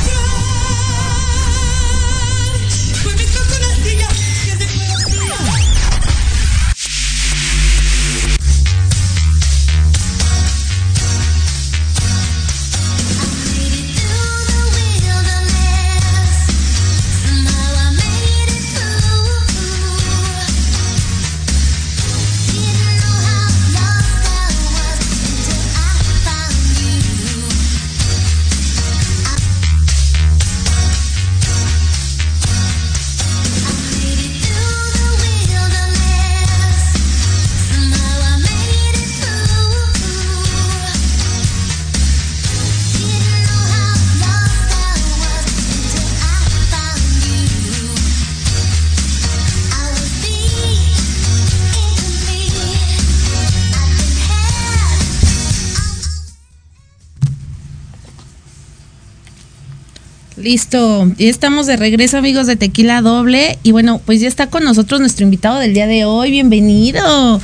Listo, 60.51 61.09
ya 61.17 61.29
estamos 61.29 61.65
de 61.65 61.77
regreso 61.77 62.17
amigos 62.17 62.45
de 62.45 62.57
Tequila 62.57 63.01
Doble 63.01 63.57
y 63.63 63.71
bueno, 63.71 64.01
pues 64.05 64.19
ya 64.19 64.27
está 64.27 64.47
con 64.47 64.65
nosotros 64.65 64.99
nuestro 64.99 65.23
invitado 65.23 65.57
del 65.59 65.73
día 65.73 65.87
de 65.87 66.03
hoy, 66.03 66.29
bienvenido. 66.29 67.39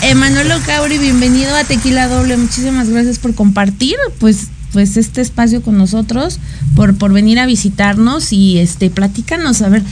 Emanuel 0.00 0.50
Cauri, 0.64 0.96
bienvenido 0.96 1.54
a 1.54 1.64
Tequila 1.64 2.08
Doble, 2.08 2.38
muchísimas 2.38 2.88
gracias 2.88 3.18
por 3.18 3.34
compartir 3.34 3.96
pues 4.18 4.46
pues 4.72 4.96
este 4.96 5.20
espacio 5.20 5.60
con 5.60 5.76
nosotros, 5.76 6.38
por, 6.74 6.96
por 6.96 7.12
venir 7.12 7.38
a 7.38 7.44
visitarnos 7.44 8.32
y 8.32 8.58
este 8.58 8.88
platícanos, 8.88 9.60
a 9.60 9.68
ver, 9.68 9.82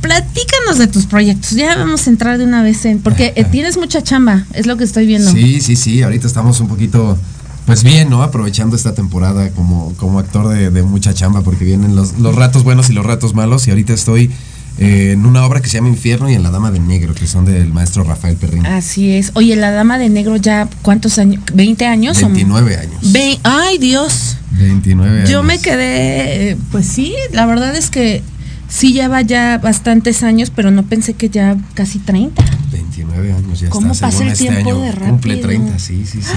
platícanos 0.00 0.78
de 0.78 0.88
tus 0.88 1.06
proyectos. 1.06 1.52
Ya 1.52 1.76
vamos 1.76 2.08
a 2.08 2.10
entrar 2.10 2.36
de 2.36 2.42
una 2.42 2.64
vez 2.64 2.84
en, 2.84 2.98
porque 2.98 3.32
eh, 3.36 3.44
tienes 3.52 3.76
mucha 3.76 4.02
chamba, 4.02 4.44
es 4.54 4.66
lo 4.66 4.76
que 4.76 4.82
estoy 4.82 5.06
viendo. 5.06 5.30
Sí, 5.30 5.60
sí, 5.60 5.76
sí, 5.76 6.02
ahorita 6.02 6.26
estamos 6.26 6.58
un 6.58 6.66
poquito 6.66 7.16
pues 7.66 7.84
bien, 7.84 8.10
¿no? 8.10 8.22
Aprovechando 8.22 8.76
esta 8.76 8.94
temporada 8.94 9.50
como, 9.50 9.92
como 9.96 10.18
actor 10.18 10.48
de, 10.48 10.70
de 10.70 10.82
mucha 10.82 11.14
chamba, 11.14 11.42
porque 11.42 11.64
vienen 11.64 11.94
los, 11.96 12.18
los, 12.18 12.34
ratos 12.34 12.64
buenos 12.64 12.90
y 12.90 12.92
los 12.92 13.06
ratos 13.06 13.34
malos. 13.34 13.66
Y 13.66 13.70
ahorita 13.70 13.92
estoy 13.92 14.30
eh, 14.78 15.12
en 15.12 15.26
una 15.26 15.44
obra 15.44 15.60
que 15.60 15.68
se 15.68 15.74
llama 15.74 15.88
Infierno 15.88 16.30
y 16.30 16.34
en 16.34 16.42
La 16.42 16.50
Dama 16.50 16.70
de 16.70 16.80
Negro, 16.80 17.14
que 17.14 17.26
son 17.26 17.44
del 17.44 17.72
maestro 17.72 18.02
Rafael 18.02 18.36
Perrín. 18.36 18.64
Así 18.66 19.12
es. 19.12 19.32
Oye, 19.34 19.54
La 19.56 19.70
Dama 19.70 19.98
de 19.98 20.08
Negro 20.08 20.36
ya, 20.36 20.68
¿cuántos 20.82 21.18
años? 21.18 21.42
¿20 21.54 21.82
años? 21.84 22.20
29 22.20 22.76
años. 22.76 23.12
Ve 23.12 23.38
¡Ay, 23.42 23.78
Dios! 23.78 24.38
29 24.52 25.18
años. 25.18 25.30
Yo 25.30 25.42
me 25.42 25.58
quedé, 25.58 26.56
pues 26.72 26.86
sí, 26.86 27.14
la 27.32 27.46
verdad 27.46 27.76
es 27.76 27.90
que 27.90 28.22
sí 28.68 28.92
lleva 28.92 29.20
ya 29.20 29.58
bastantes 29.58 30.22
años, 30.22 30.50
pero 30.54 30.70
no 30.70 30.84
pensé 30.84 31.14
que 31.14 31.28
ya 31.28 31.56
casi 31.74 31.98
30. 31.98 32.42
29 32.72 33.32
años, 33.32 33.60
ya 33.60 33.68
¿Cómo 33.68 33.92
está. 33.92 34.06
pasa 34.06 34.22
el 34.22 34.30
este 34.30 34.44
tiempo 34.48 34.70
año 34.70 34.80
de 34.80 34.92
rápido? 34.92 35.10
Cumple 35.10 35.36
30, 35.36 35.78
sí, 35.78 36.06
sí, 36.06 36.22
sí. 36.22 36.32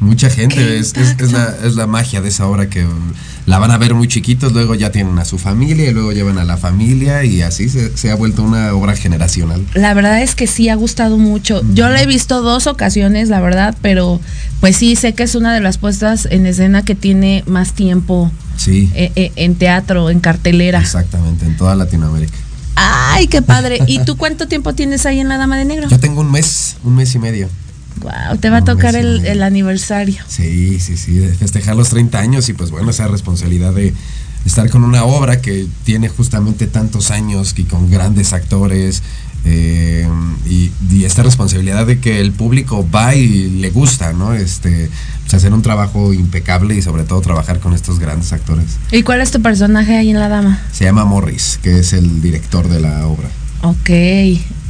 Mucha 0.00 0.30
gente, 0.30 0.78
es, 0.78 0.94
es, 0.96 1.14
es, 1.18 1.32
la, 1.32 1.54
es 1.62 1.76
la 1.76 1.86
magia 1.86 2.22
de 2.22 2.30
esa 2.30 2.46
obra 2.46 2.70
que 2.70 2.86
la 3.44 3.58
van 3.58 3.70
a 3.70 3.76
ver 3.76 3.94
muy 3.94 4.08
chiquitos, 4.08 4.52
luego 4.52 4.74
ya 4.74 4.90
tienen 4.90 5.18
a 5.18 5.26
su 5.26 5.36
familia 5.36 5.90
y 5.90 5.92
luego 5.92 6.12
llevan 6.12 6.38
a 6.38 6.44
la 6.44 6.56
familia 6.56 7.22
y 7.24 7.42
así 7.42 7.68
se, 7.68 7.96
se 7.96 8.10
ha 8.10 8.14
vuelto 8.14 8.42
una 8.42 8.72
obra 8.72 8.96
generacional. 8.96 9.64
La 9.74 9.92
verdad 9.92 10.22
es 10.22 10.34
que 10.34 10.46
sí 10.46 10.70
ha 10.70 10.74
gustado 10.74 11.18
mucho. 11.18 11.62
Yo 11.74 11.88
la 11.90 12.02
he 12.02 12.06
visto 12.06 12.40
dos 12.40 12.66
ocasiones, 12.66 13.28
la 13.28 13.40
verdad, 13.40 13.76
pero 13.82 14.20
pues 14.60 14.76
sí 14.76 14.96
sé 14.96 15.12
que 15.12 15.22
es 15.22 15.34
una 15.34 15.52
de 15.52 15.60
las 15.60 15.76
puestas 15.76 16.26
en 16.30 16.46
escena 16.46 16.82
que 16.82 16.94
tiene 16.94 17.44
más 17.46 17.74
tiempo 17.74 18.32
sí. 18.56 18.90
eh, 18.94 19.12
eh, 19.16 19.32
en 19.36 19.54
teatro, 19.56 20.08
en 20.08 20.20
cartelera. 20.20 20.80
Exactamente, 20.80 21.44
en 21.44 21.56
toda 21.56 21.74
Latinoamérica. 21.74 22.36
Ay, 22.74 23.26
qué 23.26 23.42
padre. 23.42 23.80
¿Y 23.86 23.98
tú 24.04 24.16
cuánto 24.16 24.48
tiempo 24.48 24.74
tienes 24.74 25.04
ahí 25.04 25.20
en 25.20 25.28
La 25.28 25.36
Dama 25.36 25.58
de 25.58 25.66
Negro? 25.66 25.88
Yo 25.88 26.00
tengo 26.00 26.22
un 26.22 26.30
mes, 26.30 26.76
un 26.84 26.96
mes 26.96 27.14
y 27.14 27.18
medio. 27.18 27.48
Wow, 28.00 28.38
te 28.38 28.50
va 28.50 28.58
a 28.58 28.64
tocar 28.64 28.96
el, 28.96 29.24
el, 29.26 29.42
aniversario. 29.42 30.22
Sí, 30.26 30.80
sí, 30.80 30.96
sí, 30.96 31.20
festejar 31.38 31.76
los 31.76 31.90
30 31.90 32.18
años 32.18 32.48
y 32.48 32.52
pues 32.52 32.70
bueno, 32.70 32.90
esa 32.90 33.08
responsabilidad 33.08 33.74
de 33.74 33.94
estar 34.44 34.70
con 34.70 34.84
una 34.84 35.04
obra 35.04 35.40
que 35.40 35.66
tiene 35.84 36.08
justamente 36.08 36.66
tantos 36.66 37.10
años 37.10 37.54
y 37.56 37.64
con 37.64 37.90
grandes 37.90 38.32
actores 38.32 39.02
eh, 39.44 40.06
y, 40.46 40.70
y, 40.90 41.04
esta 41.04 41.22
responsabilidad 41.22 41.86
de 41.86 41.98
que 41.98 42.20
el 42.20 42.32
público 42.32 42.86
va 42.94 43.14
y 43.14 43.48
le 43.48 43.70
gusta, 43.70 44.12
¿no? 44.12 44.34
Este, 44.34 44.90
pues 45.22 45.34
hacer 45.34 45.54
un 45.54 45.62
trabajo 45.62 46.12
impecable 46.12 46.74
y 46.74 46.82
sobre 46.82 47.04
todo 47.04 47.20
trabajar 47.22 47.58
con 47.58 47.72
estos 47.72 47.98
grandes 47.98 48.32
actores. 48.34 48.66
¿Y 48.92 49.02
cuál 49.02 49.22
es 49.22 49.30
tu 49.30 49.40
personaje 49.40 49.96
ahí 49.96 50.10
en 50.10 50.18
La 50.18 50.28
Dama? 50.28 50.60
Se 50.72 50.84
llama 50.84 51.06
Morris, 51.06 51.58
que 51.62 51.78
es 51.78 51.94
el 51.94 52.20
director 52.20 52.68
de 52.68 52.80
la 52.80 53.06
obra. 53.06 53.30
Ok, 53.62 53.90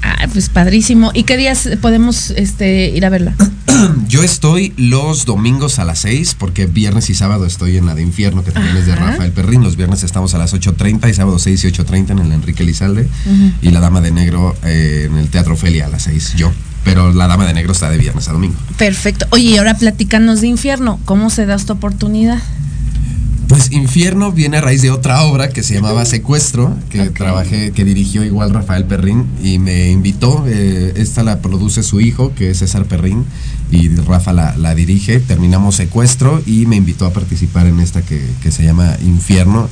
Ah, 0.02 0.26
pues 0.32 0.48
padrísimo. 0.48 1.10
¿Y 1.12 1.24
qué 1.24 1.36
días 1.36 1.68
podemos 1.82 2.30
este, 2.30 2.88
ir 2.88 3.04
a 3.04 3.10
verla? 3.10 3.34
Yo 4.08 4.22
estoy 4.22 4.72
los 4.76 5.26
domingos 5.26 5.78
a 5.78 5.84
las 5.84 6.00
6, 6.00 6.36
porque 6.38 6.66
viernes 6.66 7.10
y 7.10 7.14
sábado 7.14 7.44
estoy 7.44 7.76
en 7.76 7.86
la 7.86 7.94
de 7.94 8.02
Infierno, 8.02 8.42
que 8.42 8.50
también 8.50 8.76
Ajá. 8.76 8.80
es 8.80 8.86
de 8.86 8.96
Rafael 8.96 9.32
Perrín. 9.32 9.62
Los 9.62 9.76
viernes 9.76 10.02
estamos 10.02 10.34
a 10.34 10.38
las 10.38 10.54
8.30 10.54 11.10
y 11.10 11.14
sábado 11.14 11.38
6 11.38 11.64
y 11.64 11.68
8.30 11.68 12.10
en 12.10 12.18
el 12.20 12.32
Enrique 12.32 12.64
Lizalde. 12.64 13.08
Y 13.60 13.70
La 13.70 13.80
Dama 13.80 14.00
de 14.00 14.10
Negro 14.10 14.56
eh, 14.64 15.08
en 15.10 15.18
el 15.18 15.28
Teatro 15.28 15.54
Ofelia 15.54 15.86
a 15.86 15.88
las 15.88 16.04
6, 16.04 16.34
yo. 16.36 16.50
Pero 16.82 17.12
La 17.12 17.26
Dama 17.26 17.46
de 17.46 17.52
Negro 17.52 17.72
está 17.72 17.90
de 17.90 17.98
viernes 17.98 18.26
a 18.28 18.32
domingo. 18.32 18.56
Perfecto. 18.78 19.26
Oye, 19.30 19.50
y 19.50 19.56
ahora 19.58 19.74
platícanos 19.74 20.40
de 20.40 20.46
Infierno. 20.46 20.98
¿Cómo 21.04 21.28
se 21.28 21.44
da 21.44 21.56
esta 21.56 21.74
oportunidad? 21.74 22.38
Pues 23.50 23.72
Infierno 23.72 24.30
viene 24.30 24.58
a 24.58 24.60
raíz 24.60 24.80
de 24.80 24.92
otra 24.92 25.24
obra 25.24 25.48
que 25.48 25.64
se 25.64 25.74
llamaba 25.74 26.04
Secuestro, 26.04 26.72
que 26.88 27.00
okay. 27.00 27.12
trabajé, 27.12 27.72
que 27.72 27.84
dirigió 27.84 28.22
igual 28.22 28.54
Rafael 28.54 28.84
Perrín 28.84 29.26
y 29.42 29.58
me 29.58 29.90
invitó. 29.90 30.44
Eh, 30.46 30.92
esta 30.94 31.24
la 31.24 31.40
produce 31.40 31.82
su 31.82 32.00
hijo, 32.00 32.32
que 32.32 32.50
es 32.50 32.58
César 32.58 32.84
Perrín, 32.84 33.24
y 33.72 33.88
Rafa 33.88 34.32
la, 34.32 34.56
la, 34.56 34.76
dirige. 34.76 35.18
Terminamos 35.18 35.74
Secuestro 35.74 36.40
y 36.46 36.66
me 36.66 36.76
invitó 36.76 37.06
a 37.06 37.12
participar 37.12 37.66
en 37.66 37.80
esta 37.80 38.02
que, 38.02 38.24
que 38.40 38.52
se 38.52 38.62
llama 38.62 38.96
Infierno. 39.02 39.68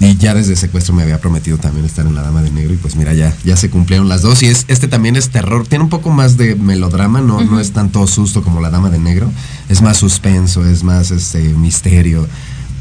y 0.00 0.16
ya 0.16 0.34
desde 0.34 0.56
secuestro 0.56 0.92
me 0.92 1.04
había 1.04 1.20
prometido 1.20 1.58
también 1.58 1.86
estar 1.86 2.04
en 2.04 2.16
La 2.16 2.22
Dama 2.22 2.42
de 2.42 2.50
Negro 2.50 2.74
y 2.74 2.76
pues 2.76 2.96
mira, 2.96 3.14
ya, 3.14 3.32
ya 3.44 3.56
se 3.56 3.70
cumplieron 3.70 4.08
las 4.08 4.22
dos 4.22 4.42
y 4.42 4.46
es, 4.46 4.64
este 4.66 4.88
también 4.88 5.14
es 5.14 5.28
terror, 5.28 5.64
tiene 5.64 5.84
un 5.84 5.90
poco 5.90 6.10
más 6.10 6.36
de 6.36 6.56
melodrama, 6.56 7.20
no, 7.20 7.40
no 7.42 7.60
es 7.60 7.70
tanto 7.70 8.04
susto 8.08 8.42
como 8.42 8.60
La 8.60 8.70
Dama 8.70 8.90
de 8.90 8.98
Negro, 8.98 9.30
es 9.68 9.80
más 9.80 9.98
suspenso, 9.98 10.66
es 10.66 10.82
más 10.82 11.12
este 11.12 11.40
misterio, 11.54 12.26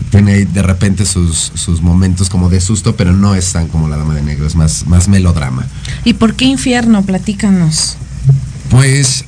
tiene 0.10 0.46
de 0.46 0.62
repente 0.64 1.06
sus, 1.06 1.52
sus 1.56 1.82
momentos 1.82 2.30
como 2.30 2.50
de 2.50 2.60
susto, 2.62 2.96
pero 2.96 3.14
no 3.14 3.36
es 3.36 3.52
tan 3.54 3.68
como 3.68 3.88
La 3.88 3.98
Dama 3.98 4.16
de 4.16 4.22
Negro, 4.24 4.46
es 4.48 4.56
más, 4.56 4.86
más 4.88 5.08
melodrama. 5.08 5.68
¿Y 6.04 6.14
por 6.14 6.34
qué 6.36 6.46
infierno? 6.46 7.04
Platícanos. 7.04 7.98
Pues 8.70 9.26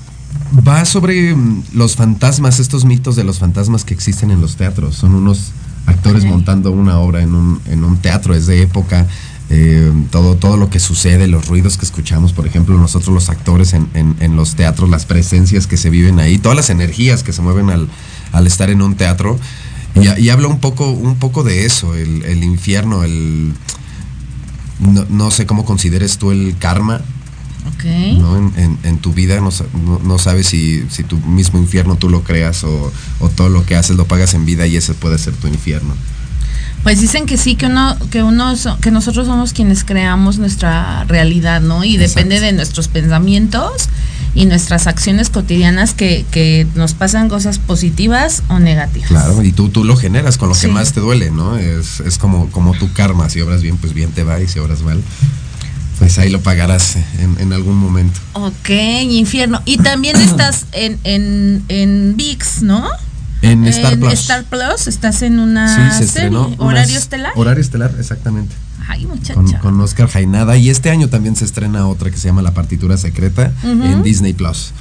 va 0.67 0.85
sobre 0.85 1.35
mm, 1.35 1.63
los 1.73 1.95
fantasmas, 1.95 2.59
estos 2.59 2.85
mitos 2.85 3.15
de 3.15 3.23
los 3.23 3.39
fantasmas 3.39 3.83
que 3.85 3.93
existen 3.93 4.31
en 4.31 4.41
los 4.41 4.55
teatros. 4.55 4.95
Son 4.95 5.15
unos 5.15 5.51
actores 5.85 6.23
montando 6.25 6.71
una 6.71 6.97
obra 6.99 7.21
en 7.21 7.33
un, 7.35 7.59
en 7.67 7.83
un 7.83 7.97
teatro, 7.97 8.33
es 8.35 8.45
de 8.47 8.61
época. 8.61 9.07
eh, 9.49 9.91
todo, 10.09 10.35
todo 10.35 10.55
lo 10.57 10.69
que 10.69 10.79
sucede, 10.79 11.27
los 11.27 11.47
ruidos 11.47 11.77
que 11.77 11.85
escuchamos, 11.85 12.31
por 12.33 12.47
ejemplo, 12.47 12.77
nosotros 12.77 13.13
los 13.13 13.29
actores 13.29 13.73
en, 13.73 13.87
en- 13.93 14.15
en 14.21 14.35
los 14.35 14.55
teatros, 14.55 14.89
las 14.89 15.05
presencias 15.05 15.67
que 15.67 15.75
se 15.77 15.89
viven 15.89 16.19
ahí, 16.19 16.37
todas 16.39 16.55
las 16.55 16.69
energías 16.69 17.21
que 17.23 17.33
se 17.33 17.41
mueven 17.41 17.69
al, 17.69 17.87
al 18.31 18.47
estar 18.47 18.69
en 18.69 18.81
un 18.81 18.95
teatro. 18.95 19.37
Y, 19.95 20.21
y 20.23 20.29
habla 20.29 20.47
un 20.47 20.59
poco, 20.59 20.89
un 20.91 21.17
poco 21.17 21.43
de 21.43 21.65
eso, 21.65 21.95
el, 21.95 22.23
el 22.23 22.43
infierno, 22.43 23.03
el... 23.03 23.53
No, 24.79 25.05
no 25.09 25.31
sé 25.31 25.45
cómo 25.45 25.65
consideres 25.65 26.17
tú 26.17 26.31
el 26.31 26.55
karma, 26.57 27.01
Ok. 27.75 27.85
¿no? 28.17 28.37
En, 28.37 28.51
en- 28.57 28.79
en 28.83 28.97
tu 28.97 29.13
vida 29.13 29.39
no- 29.39 29.99
no 30.03 30.17
sabes 30.17 30.47
si, 30.47 30.83
si 30.89 31.03
tu 31.03 31.17
mismo 31.19 31.59
infierno 31.59 31.95
tú 31.95 32.09
lo 32.09 32.23
creas 32.23 32.63
o, 32.65 32.91
o 33.19 33.29
todo 33.29 33.47
lo 33.49 33.65
que 33.65 33.75
haces 33.75 33.95
lo 33.95 34.05
pagas 34.07 34.33
en 34.33 34.45
vida 34.45 34.67
y 34.67 34.75
ese 34.75 34.93
puede 34.93 35.17
ser 35.17 35.33
tu 35.35 35.47
infierno. 35.47 35.93
Pues 36.83 36.99
dicen 36.99 37.25
que 37.25 37.37
sí, 37.37 37.55
que 37.55 37.67
uno, 37.67 37.97
que 38.11 38.23
uno, 38.23 38.53
que 38.81 38.91
nosotros 38.91 39.25
somos 39.27 39.53
quienes 39.53 39.83
creamos 39.85 40.37
nuestra 40.37 41.05
realidad, 41.05 41.61
¿no? 41.61 41.83
Y 41.85 41.95
depende 41.95 42.41
de 42.41 42.51
nuestros 42.51 42.89
pensamientos 42.89 43.87
y 44.35 44.45
nuestras 44.47 44.87
acciones 44.87 45.29
cotidianas 45.29 45.93
que, 45.93 46.25
que 46.31 46.67
nos 46.75 46.93
pasan 46.93 47.29
cosas 47.29 47.57
positivas 47.59 48.43
o 48.49 48.59
negativas. 48.59 49.07
Claro, 49.07 49.43
y 49.43 49.53
tú, 49.53 49.69
tú 49.69 49.85
lo 49.85 49.95
generas 49.95 50.37
con 50.37 50.49
lo 50.49 50.55
Sí. 50.55 50.67
que 50.67 50.73
más 50.73 50.91
te 50.91 50.99
duele, 50.99 51.31
¿no? 51.31 51.55
Es, 51.57 52.01
es 52.01 52.17
como, 52.17 52.49
como 52.51 52.73
tu 52.73 52.91
karma, 52.91 53.29
si 53.29 53.39
obras 53.39 53.61
bien, 53.61 53.77
pues 53.77 53.93
bien 53.93 54.11
te 54.11 54.23
va 54.23 54.41
y 54.41 54.47
si 54.49 54.59
obras 54.59 54.81
mal, 54.81 55.01
pues 55.99 56.17
ahí 56.17 56.29
lo 56.29 56.41
pagarás 56.41 56.97
en, 57.19 57.37
en 57.39 57.53
algún 57.53 57.77
momento. 57.77 58.19
Ok, 58.33 58.69
infierno. 59.09 59.61
Y 59.63 59.77
también 59.77 60.17
estás 60.17 60.65
en, 60.73 60.99
en, 61.05 61.63
en 61.69 62.15
VIX, 62.17 62.63
¿no? 62.63 62.89
En 63.43 63.65
Star 63.65 63.97
Plus. 63.99 64.13
Star 64.13 64.43
Plus 64.45 64.87
estás 64.87 65.21
en 65.21 65.37
una 65.39 65.67
Sí, 65.67 65.81
se 65.81 65.89
serie, 65.91 66.05
estrenó. 66.05 66.41
horario 66.57 66.91
unas- 66.91 66.91
estelar. 67.03 67.31
Horario 67.35 67.61
estelar, 67.61 67.93
exactamente. 67.99 68.55
Ay. 68.87 69.07
Con, 69.33 69.51
con 69.53 69.79
Oscar 69.81 70.07
Jainada. 70.09 70.57
Y 70.57 70.69
este 70.69 70.89
año 70.89 71.07
también 71.09 71.35
se 71.35 71.45
estrena 71.45 71.87
otra 71.87 72.09
que 72.11 72.17
se 72.17 72.27
llama 72.27 72.41
La 72.41 72.53
Partitura 72.53 72.97
Secreta 72.97 73.51
en 73.63 74.01
Disney 74.03 74.33
Plus. 74.33 74.71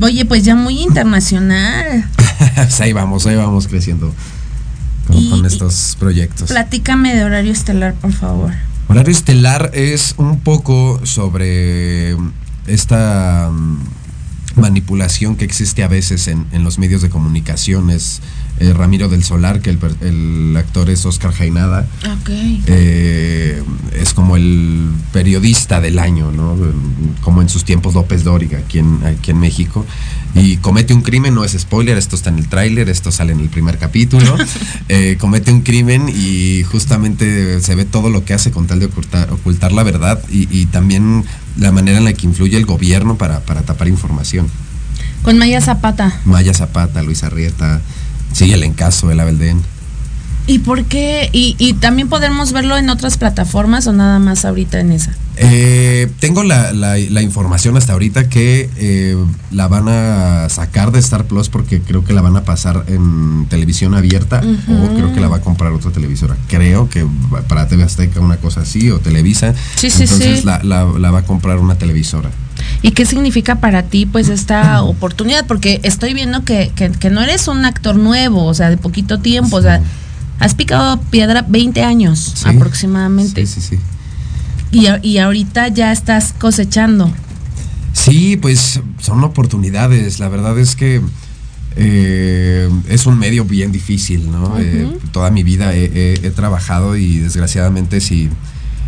Oye, 0.00 0.24
pues 0.24 0.44
ya 0.44 0.54
muy 0.56 0.80
internacional. 0.82 2.04
Pues 2.56 2.80
ahí 2.80 2.92
vamos, 2.92 3.26
ahí 3.26 3.36
vamos 3.36 3.68
creciendo 3.68 4.12
con, 5.06 5.30
con 5.30 5.46
estos 5.46 5.96
proyectos. 6.00 6.48
Platícame 6.50 7.14
de 7.14 7.24
horario 7.24 7.52
estelar, 7.52 7.94
por 7.94 8.12
favor. 8.12 8.52
Horario 8.88 9.12
Estelar 9.12 9.70
es 9.72 10.14
un 10.18 10.40
poco 10.40 11.00
sobre 11.04 12.16
esta 12.66 13.50
manipulación 14.56 15.36
que 15.36 15.44
existe 15.44 15.82
a 15.82 15.88
veces 15.88 16.28
en, 16.28 16.46
en 16.52 16.64
los 16.64 16.78
medios 16.78 17.02
de 17.02 17.10
comunicación. 17.10 17.90
Es 17.90 18.20
eh, 18.60 18.72
Ramiro 18.72 19.08
del 19.08 19.24
Solar, 19.24 19.60
que 19.60 19.70
el, 19.70 19.78
el 20.00 20.56
actor 20.56 20.88
es 20.88 21.04
Oscar 21.06 21.32
Jainada. 21.32 21.86
Eh, 22.66 23.62
es 23.92 24.14
como 24.14 24.36
el 24.36 24.90
periodista 25.12 25.80
del 25.80 25.98
año, 25.98 26.30
¿no? 26.30 26.56
Como 27.20 27.42
en 27.42 27.48
sus 27.48 27.64
tiempos 27.64 27.94
López 27.94 28.22
Dóriga 28.22 28.58
aquí 28.58 28.78
en, 28.78 29.00
aquí 29.04 29.32
en 29.32 29.40
México. 29.40 29.84
Y 30.34 30.56
comete 30.58 30.94
un 30.94 31.02
crimen, 31.02 31.34
no 31.34 31.44
es 31.44 31.52
spoiler, 31.52 31.96
esto 31.96 32.16
está 32.16 32.30
en 32.30 32.38
el 32.38 32.48
tráiler, 32.48 32.88
esto 32.88 33.10
sale 33.12 33.32
en 33.32 33.40
el 33.40 33.48
primer 33.48 33.78
capítulo. 33.78 34.36
Eh, 34.88 35.16
comete 35.18 35.50
un 35.50 35.62
crimen 35.62 36.08
y 36.08 36.62
justamente 36.64 37.60
se 37.60 37.74
ve 37.74 37.84
todo 37.84 38.10
lo 38.10 38.24
que 38.24 38.34
hace 38.34 38.50
con 38.50 38.66
tal 38.66 38.80
de 38.80 38.86
ocultar, 38.86 39.32
ocultar 39.32 39.72
la 39.72 39.82
verdad 39.82 40.22
y, 40.30 40.46
y 40.50 40.66
también 40.66 41.24
la 41.56 41.72
manera 41.72 41.98
en 41.98 42.04
la 42.04 42.12
que 42.12 42.26
influye 42.26 42.56
el 42.56 42.66
gobierno 42.66 43.16
para, 43.16 43.40
para 43.40 43.62
tapar 43.62 43.88
información. 43.88 44.46
Con 45.22 45.38
Maya 45.38 45.60
Zapata. 45.62 46.20
Maya 46.26 46.52
Zapata, 46.52 47.02
Luis 47.02 47.24
Arrieta, 47.24 47.80
sigue 48.34 48.54
el 48.54 48.62
encaso, 48.64 49.10
el 49.10 49.18
Abelden. 49.20 49.62
¿Y 50.46 50.58
por 50.58 50.84
qué? 50.84 51.30
Y, 51.32 51.56
y 51.58 51.72
también 51.72 52.10
podemos 52.10 52.52
verlo 52.52 52.76
en 52.76 52.90
otras 52.90 53.16
plataformas 53.16 53.86
o 53.86 53.94
nada 53.94 54.18
más 54.18 54.44
ahorita 54.44 54.78
en 54.78 54.92
esa. 54.92 55.14
Eh, 55.36 56.10
tengo 56.20 56.42
la, 56.44 56.72
la- 56.74 56.98
la 56.98 57.22
información 57.22 57.78
hasta 57.78 57.94
ahorita 57.94 58.28
que 58.28 58.68
eh, 58.76 59.16
la 59.50 59.68
van 59.68 59.88
a 59.88 60.46
sacar 60.50 60.92
de 60.92 60.98
Star 61.00 61.24
Plus 61.24 61.48
porque 61.48 61.80
creo 61.80 62.04
que 62.04 62.12
la 62.12 62.20
van 62.20 62.36
a 62.36 62.44
pasar 62.44 62.84
en 62.88 63.46
televisión 63.48 63.94
abierta 63.94 64.42
o 64.68 64.94
creo 64.94 65.14
que 65.14 65.20
la 65.20 65.28
va 65.28 65.38
a 65.38 65.40
comprar 65.40 65.72
otra 65.72 65.90
televisora. 65.92 66.36
Creo 66.48 66.90
que 66.90 67.06
para 67.48 67.66
TV 67.66 67.82
Azteca 67.82 68.20
una 68.20 68.36
cosa 68.36 68.60
así 68.60 68.90
o 68.90 68.98
Televisa. 68.98 69.54
Sí, 69.76 69.88
sí, 69.90 70.02
Entonces 70.02 70.40
sí. 70.40 70.44
La, 70.46 70.62
la- 70.62 70.84
la 70.84 71.10
va 71.10 71.20
a 71.20 71.24
comprar 71.24 71.58
una 71.58 71.76
televisora. 71.78 72.30
¿Y 72.82 72.90
qué 72.92 73.06
significa 73.06 73.56
para 73.56 73.82
ti 73.84 74.06
pues 74.06 74.28
esta 74.28 74.82
oportunidad? 74.82 75.46
Porque 75.46 75.80
estoy 75.82 76.14
viendo 76.14 76.44
que, 76.44 76.70
que- 76.76 76.90
que 76.90 77.10
no 77.10 77.22
eres 77.22 77.48
un 77.48 77.64
actor 77.64 77.96
nuevo, 77.96 78.44
o 78.44 78.54
sea, 78.54 78.70
de 78.70 78.76
poquito 78.76 79.18
tiempo, 79.20 79.56
o 79.56 79.62
sea, 79.62 79.80
has 80.38 80.54
picado 80.54 81.00
piedra 81.10 81.44
20 81.48 81.82
años 81.82 82.32
Sí. 82.36 82.48
aproximadamente. 82.48 83.46
Sí, 83.46 83.60
sí, 83.60 83.76
sí. 83.76 83.78
Y, 84.70 84.88
y 85.08 85.18
ahorita 85.18 85.68
ya 85.68 85.92
estás 85.92 86.34
cosechando. 86.38 87.10
Sí, 87.92 88.36
pues 88.36 88.80
son 89.00 89.22
oportunidades. 89.24 90.18
La 90.18 90.28
verdad 90.28 90.58
es 90.58 90.74
que 90.76 91.00
eh, 91.76 92.68
es 92.88 93.06
un 93.06 93.18
medio 93.18 93.44
bien 93.44 93.72
difícil, 93.72 94.30
¿no? 94.30 94.58
Eh, 94.58 94.88
toda 95.12 95.30
mi 95.30 95.42
vida 95.42 95.74
he, 95.74 95.84
he- 95.84 96.26
he 96.26 96.30
trabajado 96.30 96.96
y 96.96 97.18
desgraciadamente 97.18 98.00
si, 98.00 98.28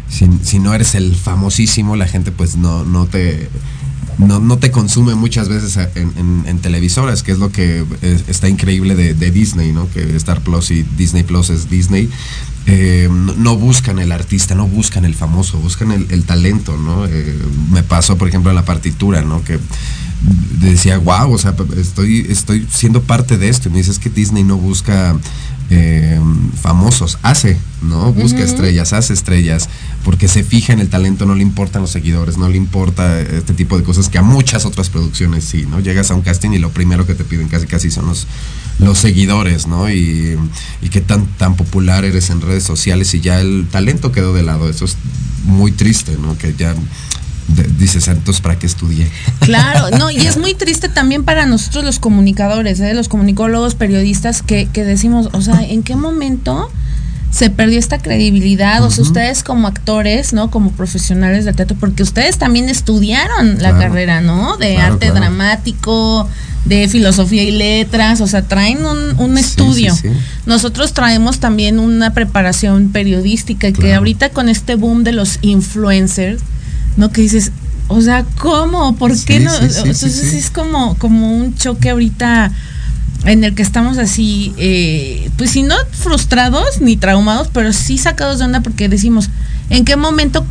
si, 0.08 0.28
si 0.42 0.58
no 0.58 0.74
eres 0.74 0.94
el 0.94 1.14
famosísimo, 1.14 1.96
la 1.96 2.06
gente 2.08 2.30
pues 2.32 2.56
no, 2.56 2.84
no 2.84 3.06
te... 3.06 3.48
No, 4.18 4.40
no 4.40 4.56
te 4.56 4.70
consume 4.70 5.14
muchas 5.14 5.50
veces 5.50 5.76
en, 5.94 6.10
en- 6.16 6.44
en 6.46 6.58
televisoras, 6.60 7.22
que 7.22 7.32
es 7.32 7.38
lo 7.38 7.52
que 7.52 7.84
es- 8.00 8.24
está 8.28 8.48
increíble 8.48 8.94
de, 8.94 9.12
de 9.12 9.30
Disney, 9.30 9.72
¿no? 9.72 9.90
Que 9.90 10.16
Star 10.16 10.40
Plus 10.40 10.70
y 10.70 10.84
Disney 10.96 11.22
Plus 11.22 11.50
es 11.50 11.68
Disney. 11.68 12.08
Eh, 12.64 13.10
no, 13.12 13.34
no 13.34 13.56
buscan 13.58 13.98
el 13.98 14.12
artista, 14.12 14.54
no 14.54 14.66
buscan 14.66 15.04
el 15.04 15.14
famoso, 15.14 15.58
buscan 15.58 15.92
el, 15.92 16.06
el 16.08 16.24
talento, 16.24 16.78
¿no? 16.78 17.04
Eh, 17.04 17.36
me 17.70 17.82
pasó, 17.82 18.16
por 18.16 18.26
ejemplo, 18.28 18.50
en 18.50 18.56
la 18.56 18.64
partitura, 18.64 19.20
¿no? 19.20 19.44
Que 19.44 19.58
decía, 20.60 20.96
wow, 20.96 21.30
o 21.32 21.36
sea, 21.38 21.54
estoy, 21.76 22.26
estoy 22.30 22.66
siendo 22.70 23.02
parte 23.02 23.36
de 23.36 23.50
esto. 23.50 23.68
Y 23.68 23.72
me 23.72 23.78
dices 23.78 23.98
que 23.98 24.08
Disney 24.08 24.44
no 24.44 24.56
busca 24.56 25.14
eh, 25.68 26.18
famosos, 26.62 27.18
hace, 27.22 27.58
¿no? 27.82 28.14
Busca 28.14 28.38
estrellas, 28.42 28.94
hace 28.94 29.12
estrellas, 29.12 29.68
porque 30.06 30.28
se 30.28 30.44
fija 30.44 30.72
en 30.72 30.78
el 30.78 30.88
talento, 30.88 31.26
no 31.26 31.34
le 31.34 31.42
importan 31.42 31.82
los 31.82 31.90
seguidores, 31.90 32.38
no 32.38 32.48
le 32.48 32.56
importa 32.56 33.20
este 33.20 33.54
tipo 33.54 33.76
de 33.76 33.82
cosas 33.82 34.08
que 34.08 34.18
a 34.18 34.22
muchas 34.22 34.64
otras 34.64 34.88
producciones 34.88 35.42
sí, 35.42 35.66
¿no? 35.68 35.80
Llegas 35.80 36.12
a 36.12 36.14
un 36.14 36.22
casting 36.22 36.50
y 36.52 36.58
lo 36.58 36.70
primero 36.70 37.08
que 37.08 37.16
te 37.16 37.24
piden 37.24 37.48
casi 37.48 37.66
casi 37.66 37.90
son 37.90 38.06
los, 38.06 38.28
los 38.78 38.98
seguidores, 38.98 39.66
¿no? 39.66 39.90
Y, 39.90 40.38
y 40.80 40.88
qué 40.90 41.00
tan, 41.00 41.26
tan 41.38 41.56
popular 41.56 42.04
eres 42.04 42.30
en 42.30 42.40
redes 42.40 42.62
sociales 42.62 43.12
y 43.14 43.20
ya 43.20 43.40
el 43.40 43.66
talento 43.68 44.12
quedó 44.12 44.32
de 44.32 44.44
lado. 44.44 44.70
Eso 44.70 44.84
es 44.84 44.96
muy 45.42 45.72
triste, 45.72 46.16
¿no? 46.22 46.38
Que 46.38 46.54
ya 46.56 46.72
de- 47.48 47.68
dices, 47.76 48.06
entonces, 48.06 48.40
¿para 48.40 48.56
qué 48.60 48.66
estudié? 48.66 49.10
Claro, 49.40 49.90
no, 49.98 50.12
y 50.12 50.18
es 50.18 50.38
muy 50.38 50.54
triste 50.54 50.88
también 50.88 51.24
para 51.24 51.46
nosotros 51.46 51.84
los 51.84 51.98
comunicadores, 51.98 52.78
¿eh? 52.78 52.94
los 52.94 53.08
comunicólogos, 53.08 53.74
periodistas, 53.74 54.42
que, 54.42 54.68
que 54.72 54.84
decimos, 54.84 55.30
o 55.32 55.42
sea, 55.42 55.64
¿en 55.64 55.82
qué 55.82 55.96
momento 55.96 56.70
se 57.36 57.50
perdió 57.50 57.78
esta 57.78 57.98
credibilidad? 57.98 58.82
O 58.82 58.90
sea, 58.90 59.02
ustedes 59.04 59.42
como 59.42 59.68
actores, 59.68 60.32
¿no? 60.32 60.50
Como 60.50 60.70
profesionales 60.72 61.44
del 61.44 61.54
teatro, 61.54 61.76
porque 61.78 62.02
ustedes 62.02 62.38
también 62.38 62.70
estudiaron 62.70 63.58
la 63.60 63.76
carrera, 63.76 64.22
¿no? 64.22 64.56
De 64.56 64.72
Claro, 64.74 64.94
arte 64.94 65.06
claro. 65.08 65.20
dramático, 65.20 66.26
de 66.64 66.88
filosofía 66.88 67.42
y 67.42 67.50
letras, 67.50 68.22
o 68.22 68.26
sea, 68.26 68.40
traen 68.42 68.78
un, 68.86 69.18
un 69.20 69.36
estudio. 69.36 69.94
sí, 69.94 70.08
sí. 70.08 70.14
Nosotros 70.46 70.94
traemos 70.94 71.38
también 71.38 71.78
una 71.78 72.14
preparación 72.14 72.88
periodística 72.88 73.70
que 73.70 73.92
ahorita 73.94 74.30
con 74.30 74.48
este 74.48 74.74
boom 74.74 75.04
de 75.04 75.12
los 75.12 75.38
influencers, 75.42 76.40
¿no? 76.96 77.10
Que 77.12 77.20
dices, 77.20 77.52
o 77.88 78.00
sea, 78.00 78.24
¿cómo? 78.38 78.96
¿Por 78.96 79.12
qué 79.26 79.40
no? 79.40 79.54
Entonces 79.54 80.12
sí. 80.30 80.38
es 80.38 80.48
como, 80.50 80.96
como 80.96 81.36
un 81.36 81.54
choque 81.54 81.90
ahorita 81.90 82.50
en 83.26 83.44
el 83.44 83.54
que 83.54 83.62
estamos 83.62 83.98
así, 83.98 84.54
eh, 84.56 85.30
pues 85.36 85.50
si 85.50 85.62
no 85.62 85.74
frustrados 85.92 86.80
ni 86.80 86.96
traumados, 86.96 87.48
pero 87.52 87.72
sí 87.72 87.98
sacados 87.98 88.38
de 88.38 88.44
onda 88.46 88.60
porque 88.60 88.88
decimos, 88.88 89.28
¿en 89.70 89.84
qué 89.84 89.96
momento 89.96 90.46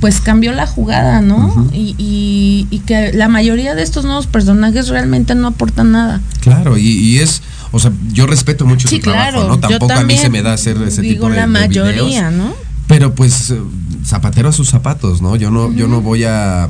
pues 0.00 0.20
cambió 0.20 0.52
la 0.52 0.66
jugada, 0.66 1.20
¿no? 1.22 1.68
y, 1.72 1.94
y- 1.98 2.66
y 2.70 2.80
que 2.80 3.12
la 3.14 3.28
mayoría 3.28 3.74
de 3.74 3.82
estos 3.82 4.04
nuevos 4.04 4.26
personajes 4.26 4.88
realmente 4.88 5.34
no 5.34 5.46
aportan 5.48 5.92
nada. 5.92 6.20
Claro, 6.40 6.76
y, 6.76 6.88
y 6.88 7.18
es 7.20 7.40
O 7.72 7.78
sea, 7.80 7.90
yo 8.12 8.26
respeto 8.26 8.66
mucho 8.66 8.86
Sí, 8.88 8.96
su 8.96 9.02
trabajo, 9.02 9.30
claro, 9.32 9.48
¿no? 9.48 9.54
yo 9.54 9.78
Tampoco 9.78 9.92
a 9.94 10.04
mí 10.04 10.16
se 10.18 10.28
me 10.30 10.42
da 10.42 10.52
hacer 10.52 10.76
ese 10.82 11.00
digo 11.02 11.14
tipo 11.14 11.28
de, 11.30 11.36
la 11.36 11.42
de 11.42 11.46
mayoría, 11.48 12.28
videos. 12.28 12.32
¿no? 12.34 12.54
Pero 12.86 13.14
pues 13.14 13.50
eh, 13.50 13.60
zapatero 14.04 14.48
a 14.50 14.52
sus 14.52 14.68
zapatos, 14.68 15.22
¿no? 15.22 15.36
Yo 15.36 15.50
no, 15.50 15.72
yo 15.72 15.88
no 15.88 16.00
voy 16.02 16.24
a, 16.24 16.64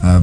a 0.00 0.20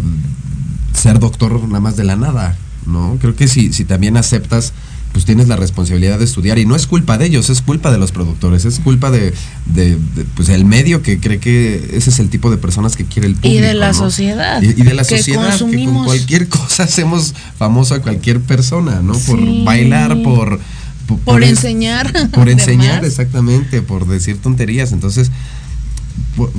ser 0.93 1.19
doctor 1.19 1.61
nada 1.67 1.79
más 1.81 1.95
de 1.97 2.03
la 2.05 2.15
nada, 2.15 2.55
¿no? 2.85 3.17
Creo 3.19 3.35
que 3.35 3.47
si, 3.47 3.71
si 3.73 3.85
también 3.85 4.17
aceptas, 4.17 4.73
pues 5.11 5.25
tienes 5.25 5.47
la 5.47 5.55
responsabilidad 5.55 6.17
de 6.17 6.25
estudiar 6.25 6.57
y 6.57 6.65
no 6.65 6.75
es 6.75 6.87
culpa 6.87 7.19
de 7.19 7.27
ellos, 7.27 7.49
es 7.51 7.61
culpa 7.61 7.91
de 7.91 7.99
los 7.99 8.11
productores, 8.11 8.65
es 8.65 8.79
culpa 8.79 9.11
de, 9.11 9.31
de- 9.67 9.95
de, 10.15 10.25
pues 10.35 10.49
el 10.49 10.65
medio 10.65 11.03
que 11.03 11.19
cree 11.19 11.37
que 11.39 11.91
ese 11.93 12.09
es 12.09 12.17
el 12.19 12.29
tipo 12.29 12.49
de 12.49 12.57
personas 12.57 12.95
que 12.95 13.05
quiere 13.05 13.27
el 13.27 13.35
público. 13.35 13.55
Y 13.55 13.59
de 13.61 13.75
la 13.75 13.89
¿no? 13.89 13.93
sociedad. 13.93 14.59
Y, 14.63 14.69
y 14.69 14.73
de 14.83 14.93
la 14.95 15.03
que 15.03 15.17
sociedad, 15.19 15.43
que 15.53 15.59
con 15.59 15.59
consumimos. 15.69 16.05
cualquier 16.07 16.47
cosa 16.49 16.83
hacemos 16.83 17.35
famoso 17.59 17.93
a 17.93 17.99
cualquier 18.01 18.39
persona, 18.41 19.01
¿no? 19.03 19.13
Por 19.13 19.39
bailar, 19.63 20.21
por... 20.23 20.59
Por 21.25 21.43
enseñar, 21.43 22.11
Por 22.31 22.49
enseñar, 22.49 23.03
exactamente, 23.05 23.81
por 23.81 24.07
decir 24.07 24.37
tonterías. 24.37 24.93
Entonces, 24.93 25.29
pu- 26.37 26.49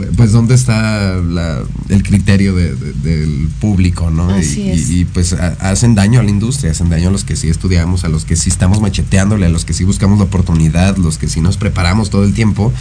pu- 0.00 0.08
pues 0.16 0.32
dónde 0.32 0.54
está 0.54 1.16
la- 1.16 1.62
el 1.88 2.02
criterio 2.02 2.54
de- 2.54 2.74
de- 2.74 2.92
del 2.92 3.48
público, 3.60 4.10
¿no? 4.10 4.30
Así 4.30 4.62
y, 4.62 4.70
es. 4.70 4.90
y- 4.90 5.00
y, 5.00 5.04
pues 5.04 5.32
ha- 5.32 5.56
hacen 5.60 5.94
daño 5.94 6.20
a 6.20 6.22
la 6.22 6.30
industria, 6.30 6.70
hacen 6.72 6.88
daño 6.88 7.08
a 7.08 7.12
los 7.12 7.24
que 7.24 7.36
sí 7.36 7.48
estudiamos, 7.48 8.04
a 8.04 8.08
los 8.08 8.24
que 8.24 8.36
sí 8.36 8.48
estamos 8.50 8.80
macheteándole, 8.80 9.46
a 9.46 9.48
los 9.48 9.64
que 9.64 9.72
sí 9.74 9.84
buscamos 9.84 10.18
la 10.18 10.24
oportunidad, 10.24 10.96
los 10.96 11.18
que 11.18 11.28
sí 11.28 11.40
nos 11.40 11.56
preparamos 11.56 12.10
todo 12.10 12.24
el 12.24 12.34
tiempo. 12.34 12.72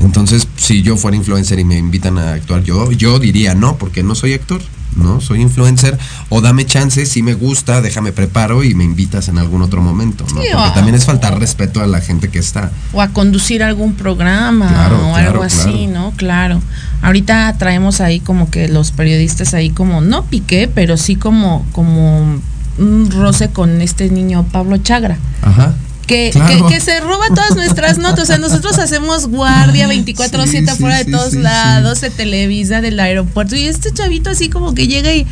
Entonces, 0.00 0.48
si 0.56 0.82
yo 0.82 0.96
fuera 0.96 1.16
influencer 1.16 1.58
y 1.58 1.64
me 1.64 1.78
invitan 1.78 2.18
a 2.18 2.34
actuar, 2.34 2.62
yo, 2.64 2.90
yo 2.92 3.18
diría 3.18 3.54
no, 3.54 3.76
porque 3.78 4.02
no 4.02 4.14
soy 4.14 4.32
actor, 4.32 4.60
¿no? 4.96 5.20
Soy 5.20 5.40
influencer, 5.40 5.98
o 6.28 6.40
dame 6.40 6.66
chance, 6.66 7.06
si 7.06 7.22
me 7.22 7.34
gusta, 7.34 7.80
déjame 7.80 8.12
preparo 8.12 8.64
y 8.64 8.74
me 8.74 8.84
invitas 8.84 9.28
en 9.28 9.38
algún 9.38 9.62
otro 9.62 9.82
momento, 9.82 10.24
¿no? 10.34 10.42
Sí, 10.42 10.48
porque 10.52 10.70
también 10.74 10.94
es 10.94 11.04
faltar 11.04 11.38
respeto 11.38 11.80
a 11.82 11.86
la 11.86 12.00
gente 12.00 12.28
que 12.28 12.38
está. 12.38 12.70
o 12.92 13.00
a 13.00 13.08
conducir 13.08 13.62
algún 13.62 13.94
programa 13.94 14.68
Claro, 14.68 14.96
o 14.96 15.12
claro, 15.12 15.30
algo 15.30 15.42
así, 15.42 15.86
claro. 15.86 15.92
¿no? 15.92 16.12
Claro. 16.16 16.62
Ahorita 17.02 17.54
traemos 17.58 18.00
ahí 18.00 18.20
como 18.20 18.50
que 18.50 18.68
los 18.68 18.92
periodistas 18.92 19.54
ahí 19.54 19.70
como, 19.70 20.00
no 20.00 20.24
piqué, 20.24 20.70
pero 20.72 20.96
sí 20.96 21.16
como, 21.16 21.66
como 21.72 22.40
un 22.78 23.10
roce 23.10 23.50
con 23.50 23.80
este 23.80 24.10
niño 24.10 24.44
Pablo 24.50 24.78
Chagra. 24.78 25.18
Ajá. 25.42 25.74
Que, 26.06 26.30
Claro. 26.32 26.66
que, 26.68 26.74
que 26.74 26.80
se 26.80 27.00
roba 27.00 27.28
todas 27.28 27.56
nuestras 27.56 27.98
notas. 27.98 28.24
O 28.24 28.26
sea, 28.26 28.38
nosotros 28.38 28.78
hacemos 28.78 29.26
guardia 29.28 29.88
24-7 29.88 30.46
Sí, 30.46 30.64
sí, 30.64 30.68
afuera 30.68 30.98
de 30.98 31.10
todos 31.10 31.32
sí, 31.32 31.38
lados, 31.38 31.98
se 31.98 32.10
televisa 32.10 32.80
del 32.80 33.00
aeropuerto. 33.00 33.56
Y 33.56 33.66
este 33.66 33.92
chavito 33.92 34.30
así 34.30 34.48
como 34.48 34.74
que 34.74 34.86
llega 34.86 35.12
y. 35.14 35.26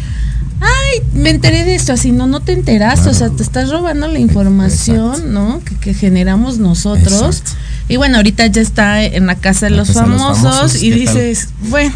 Ay, 0.61 1.03
me 1.13 1.31
enteré 1.31 1.65
de 1.65 1.75
esto, 1.75 1.93
así 1.93 2.13
no, 2.13 2.29
no 2.29 2.39
te 2.39 2.53
enteraste, 2.53 3.09
o 3.09 3.15
sea, 3.15 3.31
te 3.31 3.43
estás 3.43 3.71
robando 3.71 4.07
la 4.07 4.21
información, 4.21 5.33
¿no? 5.35 5.61
Que, 5.65 5.75
que 5.75 5.93
generamos 5.93 6.59
nosotros. 6.59 7.43
Y 7.89 7.97
bueno, 7.97 8.19
ahorita 8.19 8.47
ya 8.47 8.63
está 8.63 9.03
en 9.03 9.27
la 9.27 9.35
casa 9.35 9.67
de, 9.67 9.71
La 9.71 9.79
los, 9.79 9.91
famosos, 9.93 10.81
y 10.83 10.91
dices, 10.93 11.49
bueno, 11.69 11.93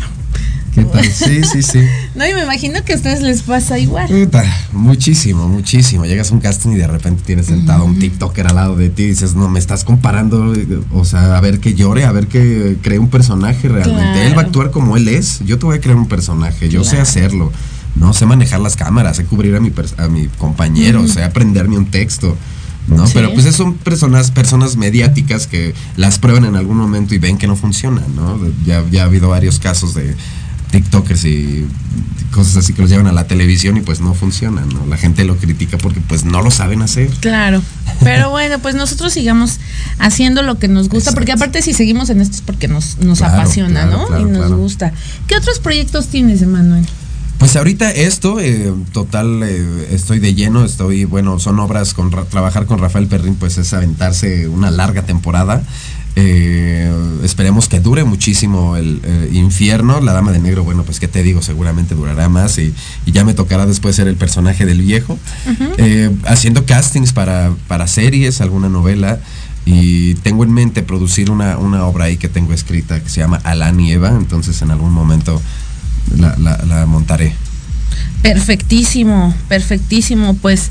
¿Qué 0.76 0.84
tal? 0.84 1.06
Sí, 1.16 1.42
sí, 1.44 1.62
sí. 1.62 1.80
no, 2.14 2.28
y 2.28 2.34
me 2.34 2.42
imagino 2.42 2.84
que 2.84 2.92
a 2.92 2.96
ustedes 2.96 3.22
les 3.22 3.40
pasa 3.42 3.78
igual. 3.78 4.06
Puta, 4.08 4.44
muchísimo, 4.72 5.48
muchísimo. 5.48 6.04
Llegas 6.04 6.30
a 6.30 6.34
un 6.34 6.40
casting 6.40 6.72
y 6.72 6.74
de 6.74 6.86
repente 6.86 7.22
tienes 7.24 7.46
sentado 7.46 7.82
a 7.82 7.84
un 7.86 7.98
TikToker 7.98 8.46
al 8.48 8.54
lado 8.56 8.76
de 8.76 8.90
ti 8.90 9.04
y 9.04 9.06
dices, 9.08 9.34
no, 9.34 9.48
me 9.48 9.58
estás 9.58 9.84
comparando, 9.84 10.52
o 10.92 11.04
sea, 11.06 11.38
a 11.38 11.40
ver 11.40 11.60
que 11.60 11.74
llore, 11.74 12.04
a 12.04 12.12
ver 12.12 12.26
que 12.26 12.76
cree 12.82 12.98
un 12.98 13.08
personaje 13.08 13.68
realmente. 13.68 14.02
Claro. 14.02 14.28
Él 14.28 14.36
va 14.36 14.42
a 14.42 14.44
actuar 14.44 14.70
como 14.70 14.98
él 14.98 15.08
es, 15.08 15.40
yo 15.46 15.58
te 15.58 15.64
voy 15.64 15.78
a 15.78 15.80
crear 15.80 15.96
un 15.96 16.08
personaje, 16.08 16.68
yo 16.68 16.84
sé 16.84 16.98
hacerlo. 16.98 17.50
No 17.94 18.12
sé 18.12 18.26
manejar 18.26 18.60
las 18.60 18.76
cámaras, 18.76 19.16
sé 19.16 19.24
cubrir 19.24 19.56
a 19.56 19.60
mi, 19.60 19.72
a 19.96 20.08
mi 20.08 20.26
compañero, 20.26 21.08
sé 21.08 21.24
aprenderme 21.24 21.78
un 21.78 21.90
texto. 21.90 22.36
¿no? 22.88 23.06
Sí. 23.06 23.12
Pero 23.14 23.32
pues 23.32 23.46
son 23.56 23.74
personas, 23.74 24.30
personas 24.30 24.76
mediáticas 24.76 25.46
que 25.46 25.74
las 25.96 26.18
prueban 26.18 26.44
en 26.44 26.56
algún 26.56 26.76
momento 26.76 27.14
y 27.14 27.18
ven 27.18 27.38
que 27.38 27.46
no 27.46 27.56
funcionan, 27.56 28.04
¿no? 28.14 28.38
Ya, 28.66 28.84
ya 28.90 29.02
ha 29.02 29.06
habido 29.06 29.30
varios 29.30 29.58
casos 29.58 29.94
de 29.94 30.14
TikTokers 30.70 31.24
y 31.24 31.66
cosas 32.32 32.56
así 32.58 32.72
que 32.74 32.82
los 32.82 32.90
llevan 32.90 33.06
a 33.06 33.12
la 33.12 33.26
televisión 33.26 33.76
y 33.76 33.80
pues 33.80 34.00
no 34.00 34.12
funcionan, 34.14 34.68
¿no? 34.68 34.84
La 34.86 34.96
gente 34.96 35.24
lo 35.24 35.36
critica 35.36 35.78
porque 35.78 36.00
pues 36.00 36.24
no 36.24 36.42
lo 36.42 36.50
saben 36.50 36.82
hacer. 36.82 37.08
Claro. 37.20 37.62
Pero 38.02 38.30
bueno, 38.30 38.58
pues 38.58 38.74
nosotros 38.74 39.12
sigamos 39.12 39.58
haciendo 39.98 40.42
lo 40.42 40.58
que 40.58 40.68
nos 40.68 40.88
gusta, 40.88 41.12
porque 41.12 41.32
aparte 41.32 41.62
si 41.62 41.72
seguimos 41.72 42.10
en 42.10 42.20
esto 42.20 42.36
es 42.36 42.42
porque 42.42 42.68
nos, 42.68 42.98
nos 42.98 43.18
Claro, 43.18 43.34
apasiona, 43.34 43.82
claro, 43.86 43.96
¿no? 44.02 44.06
claro, 44.08 44.28
y 44.28 44.30
nos 44.30 44.52
gusta. 44.52 44.92
¿Qué 45.26 45.36
otros 45.36 45.60
proyectos 45.60 46.08
tienes, 46.08 46.42
Emanuel? 46.42 46.84
Pues 47.38 47.54
ahorita 47.56 47.90
esto, 47.90 48.40
eh, 48.40 48.72
total, 48.92 49.42
eh, 49.44 49.88
estoy 49.92 50.20
de 50.20 50.34
lleno, 50.34 50.64
estoy, 50.64 51.04
bueno, 51.04 51.38
son 51.38 51.58
obras 51.60 51.92
con, 51.94 52.10
Ra- 52.10 52.24
trabajar 52.24 52.64
con 52.66 52.78
Rafael 52.78 53.06
Perrín, 53.08 53.34
pues 53.36 53.56
es 53.58 53.72
aventarse 53.74 54.48
una 54.48 54.70
larga 54.70 55.02
temporada. 55.02 55.62
Eh, 56.18 56.90
esperemos 57.24 57.68
que 57.68 57.78
dure 57.80 58.04
muchísimo 58.04 58.76
el 58.76 59.00
eh, 59.04 59.28
infierno. 59.32 60.00
La 60.00 60.12
Dama 60.14 60.32
de 60.32 60.38
Negro, 60.38 60.64
bueno, 60.64 60.82
pues 60.82 60.98
qué 60.98 61.08
te 61.08 61.22
digo, 61.22 61.42
seguramente 61.42 61.94
durará 61.94 62.28
más 62.30 62.56
y, 62.58 62.72
y 63.04 63.12
ya 63.12 63.22
me 63.24 63.34
tocará 63.34 63.66
después 63.66 63.96
ser 63.96 64.08
el 64.08 64.16
personaje 64.16 64.64
del 64.64 64.80
viejo. 64.80 65.18
Eh, 65.76 66.10
haciendo 66.24 66.64
castings 66.64 67.12
para, 67.12 67.52
para 67.68 67.86
series, 67.86 68.40
alguna 68.40 68.68
novela. 68.70 69.20
Y 69.66 70.14
tengo 70.16 70.44
en 70.44 70.52
mente 70.52 70.82
producir 70.82 71.30
una, 71.30 71.58
una 71.58 71.84
obra 71.84 72.04
ahí 72.04 72.16
que 72.16 72.28
tengo 72.28 72.52
escrita 72.52 73.02
que 73.02 73.10
se 73.10 73.20
llama 73.20 73.40
Alán 73.44 73.78
y 73.80 73.92
Eva. 73.92 74.10
Entonces 74.10 74.62
en 74.62 74.70
algún 74.70 74.92
momento 74.92 75.42
la, 76.16 76.34
la- 76.38 76.58
la 76.66 76.86
montaré. 76.86 77.34
Perfectísimo, 78.22 79.34
perfectísimo. 79.48 80.34
Pues, 80.36 80.70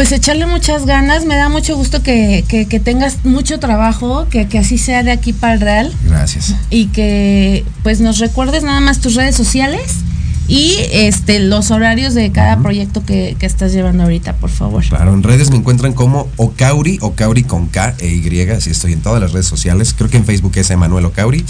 pues 0.00 0.12
echarle 0.12 0.46
muchas 0.46 0.86
ganas. 0.86 1.26
Me 1.26 1.36
da 1.36 1.50
mucho 1.50 1.76
gusto 1.76 2.02
que, 2.02 2.42
que- 2.48 2.64
que 2.64 2.80
tengas 2.80 3.22
mucho 3.26 3.60
trabajo, 3.60 4.26
que, 4.30 4.48
que 4.48 4.58
así 4.58 4.78
sea 4.78 5.02
de 5.02 5.10
aquí 5.10 5.34
para 5.34 5.52
el 5.52 5.60
Real. 5.60 5.92
Gracias. 6.06 6.54
Y 6.70 6.86
que 6.86 7.66
pues 7.82 8.00
nos 8.00 8.18
recuerdes 8.18 8.62
nada 8.62 8.80
más 8.80 9.00
tus 9.00 9.14
redes 9.14 9.36
sociales 9.36 9.96
y 10.50 10.76
este 10.90 11.38
los 11.38 11.70
horarios 11.70 12.12
de 12.14 12.32
cada 12.32 12.58
proyecto 12.58 13.04
que, 13.04 13.36
que 13.38 13.46
estás 13.46 13.72
llevando 13.72 14.02
ahorita, 14.02 14.34
por 14.34 14.50
favor. 14.50 14.84
Claro, 14.84 15.14
en 15.14 15.22
redes 15.22 15.50
me 15.50 15.56
encuentran 15.56 15.92
como 15.92 16.28
Ocauri, 16.36 16.98
Ocauri 17.00 17.44
con 17.44 17.68
K 17.68 17.94
e 17.98 18.08
Y, 18.08 18.40
así 18.50 18.70
estoy 18.70 18.92
en 18.94 19.00
todas 19.00 19.20
las 19.20 19.32
redes 19.32 19.46
sociales. 19.46 19.94
Creo 19.96 20.10
que 20.10 20.16
en 20.16 20.24
Facebook 20.24 20.52
es 20.56 20.70
Emanuel 20.70 21.04
Ocauri. 21.04 21.44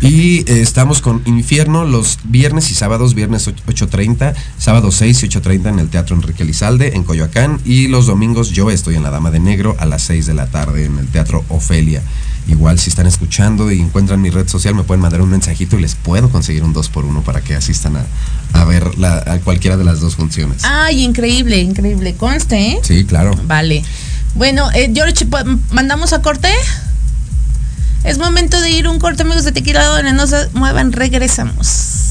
Y 0.00 0.38
eh, 0.40 0.60
estamos 0.60 1.00
con 1.00 1.22
Infierno 1.24 1.84
los 1.84 2.18
viernes 2.24 2.70
y 2.72 2.74
sábados, 2.74 3.14
viernes 3.14 3.48
8.30, 3.48 4.34
sábado 4.58 4.90
6 4.90 5.22
y 5.22 5.28
8.30 5.28 5.68
en 5.68 5.78
el 5.78 5.88
Teatro 5.88 6.16
Enrique 6.16 6.44
Lizalde, 6.44 6.96
en 6.96 7.04
Coyoacán. 7.04 7.60
Y 7.64 7.86
los 7.86 8.06
domingos 8.06 8.50
yo 8.50 8.72
estoy 8.72 8.96
en 8.96 9.04
La 9.04 9.10
Dama 9.10 9.30
de 9.30 9.38
Negro 9.38 9.76
a 9.78 9.86
las 9.86 10.02
6 10.02 10.26
de 10.26 10.34
la 10.34 10.46
tarde 10.46 10.84
en 10.84 10.98
el 10.98 11.06
Teatro 11.06 11.44
Ofelia. 11.48 12.02
Igual 12.48 12.78
si 12.78 12.90
están 12.90 13.06
escuchando 13.06 13.72
y 13.72 13.80
encuentran 13.80 14.20
mi 14.22 14.30
red 14.30 14.46
social, 14.48 14.74
me 14.74 14.84
pueden 14.84 15.00
mandar 15.00 15.20
un 15.20 15.30
mensajito 15.30 15.76
y 15.78 15.82
les 15.82 15.94
puedo 15.96 16.30
conseguir 16.30 16.62
un 16.62 16.72
2 16.72 16.88
por 16.90 17.04
1 17.04 17.22
para 17.22 17.40
que 17.40 17.54
asistan 17.56 17.96
a, 17.96 18.06
a 18.52 18.64
ver 18.64 18.96
la- 18.98 19.18
a 19.26 19.38
cualquiera 19.40 19.76
de 19.76 19.84
las 19.84 19.98
dos 20.00 20.14
funciones. 20.16 20.62
Ay, 20.64 21.02
increíble, 21.02 21.58
increíble. 21.60 22.14
Conste, 22.14 22.72
¿eh? 22.72 22.78
Sí, 22.82 23.04
claro. 23.04 23.32
Vale. 23.46 23.82
Bueno, 24.34 24.70
eh, 24.74 24.92
George, 24.94 25.26
¿po- 25.26 25.38
¿mandamos 25.72 26.12
a 26.12 26.22
corte? 26.22 26.48
Es 28.04 28.18
momento 28.18 28.60
de 28.60 28.70
ir 28.70 28.86
un 28.86 29.00
corte, 29.00 29.22
amigos 29.22 29.42
de 29.44 29.50
Tequila, 29.52 29.84
donde 29.86 30.12
no 30.12 30.26
se 30.28 30.48
muevan, 30.52 30.92
regresamos. 30.92 32.05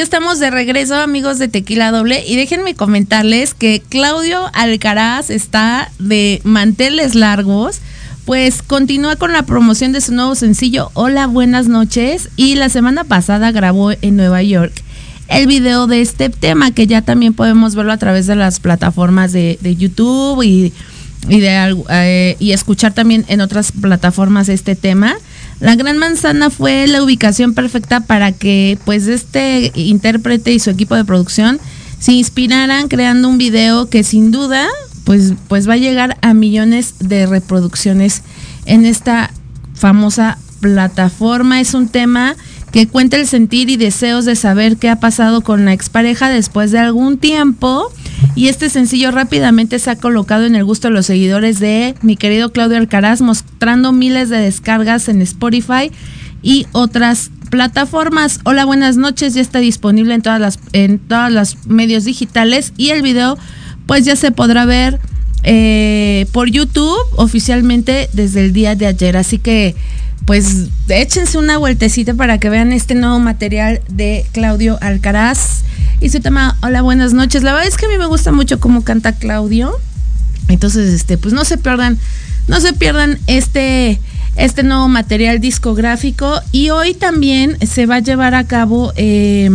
Ya 0.00 0.04
estamos 0.04 0.38
de 0.38 0.50
regreso, 0.50 0.96
amigos 0.96 1.38
de 1.38 1.48
Tequila 1.48 1.90
Doble, 1.90 2.24
y 2.26 2.36
déjenme 2.36 2.74
comentarles 2.74 3.52
que 3.52 3.82
Claudio 3.86 4.40
Alcaraz 4.54 5.28
está 5.28 5.92
de 5.98 6.40
manteles 6.42 7.14
largos, 7.14 7.82
pues 8.24 8.62
continúa 8.62 9.16
con 9.16 9.34
la 9.34 9.42
promoción 9.42 9.92
de 9.92 10.00
su 10.00 10.14
nuevo 10.14 10.34
sencillo 10.34 10.90
Hola, 10.94 11.26
buenas 11.26 11.68
noches, 11.68 12.30
y 12.36 12.54
la 12.54 12.70
semana 12.70 13.04
pasada 13.04 13.52
grabó 13.52 13.92
en 13.92 14.16
Nueva 14.16 14.42
York 14.42 14.72
el 15.28 15.46
video 15.46 15.86
de 15.86 16.00
este 16.00 16.30
tema, 16.30 16.70
que 16.70 16.86
ya 16.86 17.02
también 17.02 17.34
podemos 17.34 17.74
verlo 17.74 17.92
a 17.92 17.98
través 17.98 18.26
de 18.26 18.36
las 18.36 18.58
plataformas 18.58 19.32
de, 19.32 19.58
de 19.60 19.76
YouTube 19.76 20.42
y, 20.42 20.72
de, 21.28 21.76
eh, 21.90 22.36
y 22.38 22.52
escuchar 22.52 22.94
también 22.94 23.26
en 23.28 23.42
otras 23.42 23.70
plataformas 23.70 24.48
este 24.48 24.76
tema. 24.76 25.14
La 25.60 25.76
Gran 25.76 25.98
Manzana 25.98 26.48
fue 26.48 26.86
la 26.86 27.02
ubicación 27.02 27.52
perfecta 27.52 28.00
para 28.00 28.32
que 28.32 28.78
pues 28.86 29.06
este 29.06 29.70
intérprete 29.74 30.52
y 30.52 30.58
su 30.58 30.70
equipo 30.70 30.96
de 30.96 31.04
producción 31.04 31.60
se 31.98 32.12
inspiraran 32.12 32.88
creando 32.88 33.28
un 33.28 33.36
video 33.36 33.90
que 33.90 34.02
sin 34.02 34.30
duda 34.30 34.66
pues, 35.04 35.34
pues 35.48 35.68
va 35.68 35.74
a 35.74 35.76
llegar 35.76 36.16
a 36.22 36.32
millones 36.32 36.94
de 36.98 37.26
reproducciones 37.26 38.22
en 38.64 38.86
esta 38.86 39.30
famosa 39.74 40.38
plataforma. 40.60 41.60
Es 41.60 41.74
un 41.74 41.88
tema 41.88 42.36
que 42.72 42.86
cuenta 42.86 43.16
el 43.16 43.26
sentir 43.26 43.68
y 43.68 43.76
deseos 43.76 44.24
de 44.24 44.36
saber 44.36 44.76
qué 44.76 44.88
ha 44.88 45.00
pasado 45.00 45.40
con 45.40 45.64
la 45.64 45.72
expareja 45.72 46.28
después 46.28 46.70
de 46.70 46.78
algún 46.78 47.18
tiempo. 47.18 47.92
Y 48.34 48.48
este 48.48 48.70
sencillo 48.70 49.10
rápidamente 49.10 49.78
se 49.78 49.90
ha 49.90 49.96
colocado 49.96 50.44
en 50.44 50.54
el 50.54 50.64
gusto 50.64 50.88
de 50.88 50.94
los 50.94 51.06
seguidores 51.06 51.58
de 51.58 51.94
mi 52.02 52.16
querido 52.16 52.52
Claudio 52.52 52.76
Alcaraz, 52.76 53.20
mostrando 53.20 53.92
miles 53.92 54.28
de 54.28 54.38
descargas 54.38 55.08
en 55.08 55.20
Spotify 55.22 55.90
y 56.42 56.66
otras 56.72 57.30
plataformas. 57.50 58.40
Hola, 58.44 58.64
buenas 58.64 58.96
noches. 58.96 59.34
Ya 59.34 59.40
está 59.40 59.58
disponible 59.58 60.14
en 60.14 60.22
todas 60.22 60.40
las 60.40 60.58
en 60.72 60.98
todos 60.98 61.32
los 61.32 61.66
medios 61.66 62.04
digitales 62.04 62.72
y 62.76 62.90
el 62.90 63.02
video 63.02 63.36
pues 63.86 64.04
ya 64.04 64.14
se 64.14 64.30
podrá 64.30 64.64
ver 64.66 65.00
eh, 65.42 66.26
por 66.32 66.48
YouTube 66.50 66.98
oficialmente 67.16 68.08
desde 68.12 68.44
el 68.44 68.52
día 68.52 68.76
de 68.76 68.86
ayer. 68.86 69.16
Así 69.16 69.38
que 69.38 69.74
pues 70.24 70.68
échense 70.88 71.38
una 71.38 71.58
vueltecita 71.58 72.14
para 72.14 72.38
que 72.38 72.50
vean 72.50 72.72
este 72.72 72.94
nuevo 72.94 73.18
material 73.18 73.80
de 73.88 74.26
Claudio 74.32 74.78
Alcaraz 74.80 75.62
y 76.00 76.08
su 76.08 76.20
tema 76.20 76.56
Hola, 76.62 76.82
buenas 76.82 77.12
noches. 77.12 77.42
La 77.42 77.52
verdad 77.52 77.68
es 77.68 77.76
que 77.76 77.86
a 77.86 77.88
mí 77.88 77.98
me 77.98 78.06
gusta 78.06 78.32
mucho 78.32 78.60
cómo 78.60 78.84
canta 78.84 79.12
Claudio. 79.12 79.72
Entonces, 80.48 80.92
este, 80.92 81.18
pues 81.18 81.34
no 81.34 81.44
se 81.44 81.58
pierdan, 81.58 81.98
no 82.48 82.60
se 82.60 82.72
pierdan 82.72 83.18
este, 83.26 84.00
este 84.36 84.62
nuevo 84.62 84.88
material 84.88 85.40
discográfico. 85.40 86.40
Y 86.52 86.70
hoy 86.70 86.94
también 86.94 87.58
se 87.66 87.86
va 87.86 87.96
a 87.96 88.00
llevar 88.00 88.34
a 88.34 88.44
cabo 88.44 88.92
eh, 88.96 89.50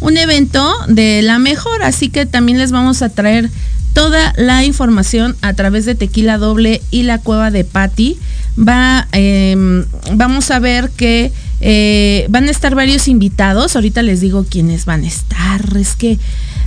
un 0.00 0.16
evento 0.16 0.74
de 0.88 1.22
la 1.22 1.38
mejor, 1.38 1.82
así 1.82 2.08
que 2.08 2.24
también 2.24 2.58
les 2.58 2.72
vamos 2.72 3.02
a 3.02 3.08
traer 3.08 3.50
toda 3.92 4.32
la 4.36 4.64
información 4.64 5.36
a 5.42 5.54
través 5.54 5.84
de 5.84 5.94
Tequila 5.94 6.38
Doble 6.38 6.82
y 6.90 7.02
la 7.02 7.18
Cueva 7.18 7.50
de 7.50 7.64
Patti. 7.64 8.18
Va, 8.58 9.08
eh, 9.12 9.84
vamos 10.12 10.50
a 10.50 10.58
ver 10.58 10.90
que 10.90 11.32
eh, 11.60 12.26
van 12.28 12.44
a 12.48 12.50
estar 12.50 12.74
varios 12.74 13.08
invitados. 13.08 13.74
Ahorita 13.76 14.02
les 14.02 14.20
digo 14.20 14.46
quiénes 14.48 14.84
van 14.84 15.04
a 15.04 15.08
estar. 15.08 15.76
Es 15.76 15.96
que 15.96 16.18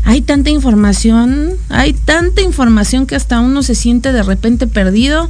hay 0.04 0.22
tanta 0.22 0.50
información, 0.50 1.52
hay 1.70 1.94
tanta 1.94 2.42
información 2.42 3.06
que 3.06 3.16
hasta 3.16 3.40
uno 3.40 3.64
se 3.64 3.76
siente 3.76 4.12
de 4.12 4.24
repente 4.24 4.68
perdido 4.68 5.30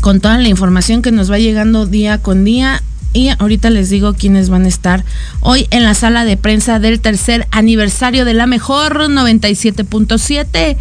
con 0.00 0.20
toda 0.20 0.38
la 0.38 0.48
información 0.48 1.02
que 1.02 1.12
nos 1.12 1.30
va 1.30 1.38
llegando 1.38 1.86
día 1.86 2.18
con 2.18 2.44
día. 2.44 2.82
Y 3.12 3.28
ahorita 3.28 3.70
les 3.70 3.90
digo 3.90 4.14
quiénes 4.14 4.50
van 4.50 4.64
a 4.64 4.68
estar 4.68 5.04
hoy 5.40 5.66
en 5.70 5.82
la 5.82 5.94
sala 5.94 6.24
de 6.24 6.36
prensa 6.36 6.78
del 6.78 7.00
tercer 7.00 7.48
aniversario 7.50 8.24
de 8.24 8.34
la 8.34 8.46
mejor 8.46 9.10
97.7. 9.10 10.76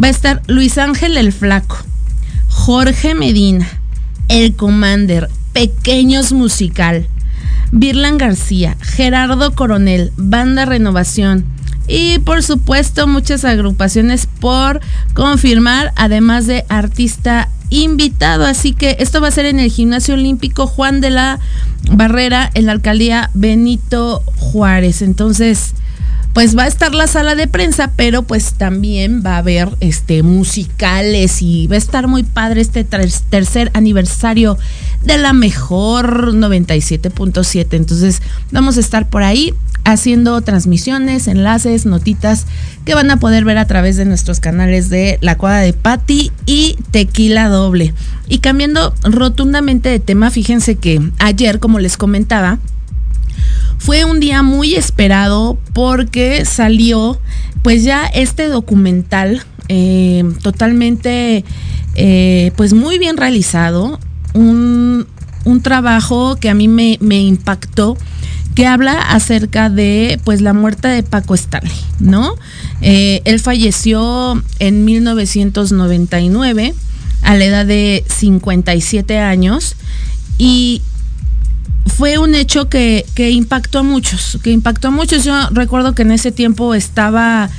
Va 0.00 0.06
a 0.06 0.10
estar 0.10 0.42
Luis 0.46 0.78
Ángel 0.78 1.16
el 1.16 1.32
Flaco, 1.32 1.78
Jorge 2.48 3.14
Medina, 3.14 3.66
el 4.28 4.54
Commander, 4.54 5.28
Pequeños 5.52 6.32
Musical, 6.32 7.08
Virlan 7.72 8.18
García, 8.18 8.76
Gerardo 8.80 9.54
Coronel, 9.54 10.12
Banda 10.16 10.64
Renovación 10.64 11.44
y 11.86 12.18
por 12.20 12.42
supuesto 12.42 13.06
muchas 13.06 13.44
agrupaciones 13.44 14.26
por 14.26 14.80
confirmar, 15.12 15.92
además 15.96 16.46
de 16.46 16.64
artista 16.68 17.48
invitado. 17.82 18.44
Así 18.46 18.72
que 18.72 18.96
esto 19.00 19.20
va 19.20 19.28
a 19.28 19.32
ser 19.32 19.46
en 19.46 19.58
el 19.58 19.70
Gimnasio 19.70 20.14
Olímpico 20.14 20.66
Juan 20.66 21.00
de 21.00 21.10
la 21.10 21.40
Barrera, 21.90 22.50
en 22.54 22.66
la 22.66 22.72
alcaldía 22.72 23.30
Benito 23.34 24.22
Juárez. 24.36 25.02
Entonces, 25.02 25.74
pues 26.32 26.56
va 26.58 26.64
a 26.64 26.66
estar 26.66 26.92
la 26.94 27.06
sala 27.06 27.36
de 27.36 27.46
prensa, 27.46 27.92
pero 27.94 28.22
pues 28.22 28.54
también 28.54 29.22
va 29.24 29.36
a 29.36 29.38
haber 29.38 29.68
este 29.80 30.22
musicales 30.24 31.42
y 31.42 31.68
va 31.68 31.76
a 31.76 31.78
estar 31.78 32.08
muy 32.08 32.24
padre 32.24 32.60
este 32.60 32.82
ter- 32.82 33.08
tercer 33.30 33.70
aniversario 33.74 34.58
de 35.04 35.16
la 35.18 35.32
mejor 35.32 36.34
97.7. 36.34 37.66
Entonces, 37.76 38.20
vamos 38.50 38.76
a 38.76 38.80
estar 38.80 39.08
por 39.08 39.22
ahí 39.22 39.54
haciendo 39.84 40.40
transmisiones, 40.40 41.28
enlaces, 41.28 41.86
notitas 41.86 42.46
que 42.84 42.94
van 42.94 43.10
a 43.10 43.18
poder 43.18 43.44
ver 43.44 43.58
a 43.58 43.66
través 43.66 43.96
de 43.96 44.04
nuestros 44.04 44.40
canales 44.40 44.90
de 44.90 45.18
La 45.20 45.36
Cuadra 45.36 45.60
de 45.60 45.72
Patti 45.72 46.32
y 46.46 46.76
Tequila 46.90 47.48
Doble. 47.48 47.94
Y 48.28 48.38
cambiando 48.38 48.94
rotundamente 49.02 49.88
de 49.90 50.00
tema, 50.00 50.30
fíjense 50.30 50.76
que 50.76 51.00
ayer, 51.18 51.60
como 51.60 51.78
les 51.78 51.96
comentaba, 51.96 52.58
fue 53.78 54.04
un 54.04 54.20
día 54.20 54.42
muy 54.42 54.74
esperado 54.74 55.58
porque 55.72 56.44
salió 56.44 57.20
pues 57.62 57.84
ya 57.84 58.06
este 58.06 58.48
documental 58.48 59.44
eh, 59.68 60.24
totalmente 60.42 61.44
eh, 61.94 62.52
pues 62.56 62.72
muy 62.72 62.98
bien 62.98 63.16
realizado, 63.16 64.00
un, 64.32 65.06
un 65.44 65.62
trabajo 65.62 66.36
que 66.36 66.50
a 66.50 66.54
mí 66.54 66.66
me, 66.66 66.98
me 67.00 67.20
impactó 67.20 67.96
que 68.54 68.66
habla 68.66 68.92
acerca 68.92 69.68
de 69.68 70.20
pues 70.24 70.40
la 70.40 70.52
muerte 70.52 70.88
de 70.88 71.02
Paco 71.02 71.34
Stanley, 71.34 71.74
¿no? 71.98 72.36
Eh, 72.80 73.20
él 73.24 73.40
falleció 73.40 74.42
en 74.60 74.84
1999 74.84 76.74
a 77.22 77.34
la 77.36 77.44
edad 77.44 77.66
de 77.66 78.04
57 78.08 79.18
años 79.18 79.74
y 80.38 80.82
fue 81.86 82.18
un 82.18 82.34
hecho 82.34 82.68
que, 82.68 83.04
que 83.14 83.30
impactó 83.30 83.80
a 83.80 83.82
muchos, 83.82 84.38
que 84.42 84.50
impactó 84.50 84.88
a 84.88 84.90
muchos. 84.90 85.24
Yo 85.24 85.34
recuerdo 85.50 85.94
que 85.94 86.02
en 86.02 86.12
ese 86.12 86.32
tiempo 86.32 86.74
estaba 86.74 87.50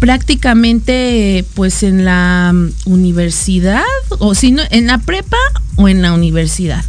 prácticamente 0.00 1.44
pues 1.54 1.82
en 1.82 2.04
la 2.04 2.52
universidad 2.86 3.82
o 4.18 4.34
si 4.34 4.50
no 4.50 4.62
en 4.70 4.88
la 4.88 4.98
prepa 4.98 5.38
o 5.76 5.88
en 5.88 6.02
la 6.02 6.12
universidad. 6.12 6.84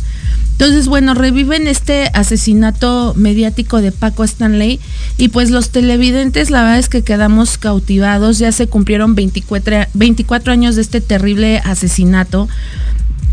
Entonces, 0.64 0.88
bueno, 0.88 1.14
reviven 1.14 1.68
este 1.68 2.10
asesinato 2.14 3.14
mediático 3.18 3.82
de 3.82 3.92
Paco 3.92 4.24
Stanley 4.24 4.80
y 5.18 5.28
pues 5.28 5.52
los 5.52 5.72
televidentes 5.72 6.52
la 6.52 6.62
verdad 6.62 6.80
es 6.80 6.88
que 6.88 7.02
quedamos 7.02 7.58
cautivados, 7.58 8.40
ya 8.40 8.50
se 8.54 8.68
cumplieron 8.68 9.14
24, 9.14 9.88
24 9.94 10.54
años 10.54 10.78
de 10.78 10.84
este 10.84 11.02
terrible 11.02 11.58
asesinato 11.66 12.48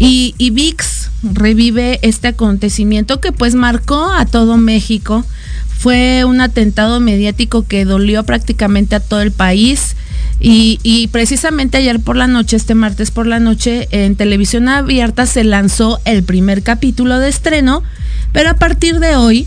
y, 0.01 0.35
y 0.39 0.51
VIX 0.51 1.11
revive 1.23 2.01
este 2.03 2.27
acontecimiento 2.27 3.21
que 3.21 3.31
pues 3.31 3.55
marcó 3.55 4.11
a 4.11 4.27
todo 4.27 4.57
México. 4.57 5.25
Fue 5.79 6.25
un 6.25 6.41
atentado 6.41 6.99
mediático 6.99 7.65
que 7.65 7.85
dolió 7.85 8.25
prácticamente 8.25 8.97
a 8.97 9.01
todo 9.01 9.21
el 9.21 9.31
país. 9.31 9.95
Y, 10.43 11.09
precisamente 11.13 11.77
ayer 11.77 12.01
por 12.01 12.17
la 12.17 12.27
noche, 12.27 12.57
este 12.57 12.75
martes 12.75 13.11
por 13.11 13.27
la 13.27 13.41
noche, 13.41 13.89
en 13.91 14.17
televisión 14.17 14.69
abierta 14.69 15.27
se 15.27 15.45
lanzó 15.45 16.01
el 16.07 16.23
primer 16.23 16.63
capítulo 16.63 17.19
de 17.19 17.29
estreno, 17.29 17.83
pero 18.33 18.51
a 18.51 18.55
partir 18.55 19.01
de 19.01 19.17
hoy 19.17 19.47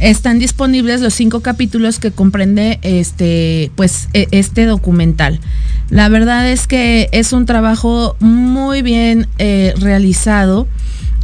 están 0.00 0.38
disponibles 0.38 1.00
los 1.00 1.14
cinco 1.14 1.40
capítulos 1.40 1.98
que 1.98 2.10
comprende 2.10 2.78
este, 2.82 3.70
pues, 3.74 4.08
este 4.12 4.66
documental. 4.66 5.40
La 5.88 6.10
verdad 6.10 6.50
es 6.50 6.66
que 6.66 7.08
es 7.12 7.32
un 7.32 7.46
trabajo 7.46 8.16
muy 8.20 8.82
bien 8.82 9.28
eh, 9.38 9.72
realizado. 9.78 10.66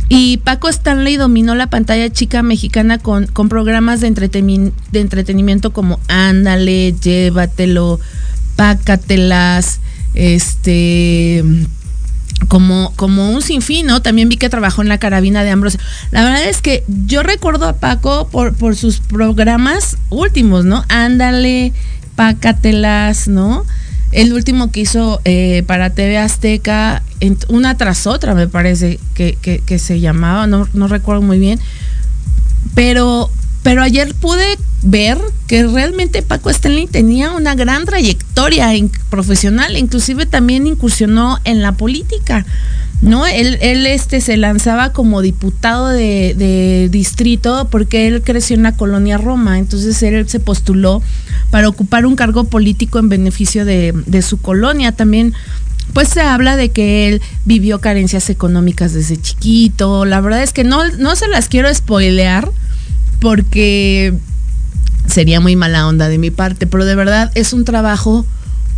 Y 0.08 0.38
Paco 0.38 0.68
Stanley 0.68 1.16
dominó 1.16 1.54
la 1.54 1.68
pantalla 1.68 2.10
chica 2.10 2.42
mexicana 2.42 2.98
con, 2.98 3.26
con 3.26 3.48
programas 3.48 4.00
de, 4.00 4.10
de 4.10 5.00
entretenimiento 5.00 5.72
como 5.72 6.00
Ándale, 6.08 6.92
Llévatelo, 7.00 8.00
Pácatelas, 8.60 9.80
este 10.12 11.42
como, 12.48 12.92
como 12.94 13.30
un 13.30 13.40
sinfín, 13.40 13.86
¿no? 13.86 14.02
También 14.02 14.28
vi 14.28 14.36
que 14.36 14.50
trabajó 14.50 14.82
en 14.82 14.88
la 14.88 14.98
carabina 14.98 15.44
de 15.44 15.50
Ambrosio. 15.50 15.80
La 16.10 16.24
verdad 16.24 16.44
es 16.44 16.60
que 16.60 16.84
yo 16.86 17.22
recuerdo 17.22 17.66
a 17.66 17.76
Paco 17.76 18.28
por, 18.28 18.54
por 18.54 18.76
sus 18.76 19.00
programas 19.00 19.96
últimos, 20.10 20.66
¿no? 20.66 20.84
Ándale, 20.90 21.72
Pácatelas, 22.16 23.28
¿no? 23.28 23.64
El 24.12 24.34
último 24.34 24.70
que 24.70 24.80
hizo 24.80 25.22
eh, 25.24 25.62
para 25.66 25.88
TV 25.88 26.18
Azteca, 26.18 27.02
una 27.48 27.78
tras 27.78 28.06
otra, 28.06 28.34
me 28.34 28.46
parece 28.46 29.00
que, 29.14 29.38
que, 29.40 29.60
que 29.60 29.78
se 29.78 30.00
llamaba, 30.00 30.46
no, 30.46 30.68
no 30.74 30.86
recuerdo 30.86 31.22
muy 31.22 31.38
bien. 31.38 31.58
Pero, 32.74 33.30
pero 33.62 33.82
ayer 33.82 34.14
pude 34.14 34.58
ver 34.82 35.18
que 35.46 35.66
realmente 35.66 36.22
Paco 36.22 36.50
Stanley 36.50 36.86
tenía 36.86 37.32
una 37.32 37.54
gran 37.54 37.84
trayectoria 37.84 38.70
profesional, 39.10 39.76
inclusive 39.76 40.26
también 40.26 40.66
incursionó 40.66 41.38
en 41.44 41.60
la 41.60 41.72
política. 41.72 42.46
¿no? 43.02 43.26
Él, 43.26 43.58
él 43.60 43.86
este, 43.86 44.20
se 44.20 44.36
lanzaba 44.36 44.92
como 44.92 45.22
diputado 45.22 45.88
de, 45.88 46.88
distrito 46.90 47.68
porque 47.70 48.06
él 48.06 48.22
creció 48.22 48.56
en 48.56 48.62
la 48.62 48.76
colonia 48.76 49.18
Roma, 49.18 49.58
entonces 49.58 50.02
él 50.02 50.28
se 50.28 50.40
postuló 50.40 51.02
para 51.50 51.68
ocupar 51.68 52.06
un 52.06 52.16
cargo 52.16 52.44
político 52.44 52.98
en 52.98 53.08
beneficio 53.08 53.64
de, 53.64 53.92
de 54.06 54.22
su 54.22 54.38
colonia. 54.38 54.92
También 54.92 55.34
pues 55.92 56.08
se 56.08 56.20
habla 56.20 56.56
de 56.56 56.70
que 56.70 57.08
él 57.08 57.22
vivió 57.44 57.80
carencias 57.80 58.30
económicas 58.30 58.92
desde 58.92 59.20
chiquito. 59.20 60.04
La 60.04 60.20
verdad 60.20 60.42
es 60.42 60.52
que 60.52 60.64
no, 60.64 60.86
no 60.98 61.16
se 61.16 61.28
las 61.28 61.48
quiero 61.48 61.72
spoilear 61.74 62.50
porque 63.20 64.14
sería 65.06 65.40
muy 65.40 65.56
mala 65.56 65.86
onda 65.86 66.08
de 66.08 66.18
mi 66.18 66.30
parte, 66.30 66.66
pero 66.66 66.84
de 66.84 66.94
verdad 66.94 67.30
es 67.34 67.52
un 67.52 67.64
trabajo 67.64 68.24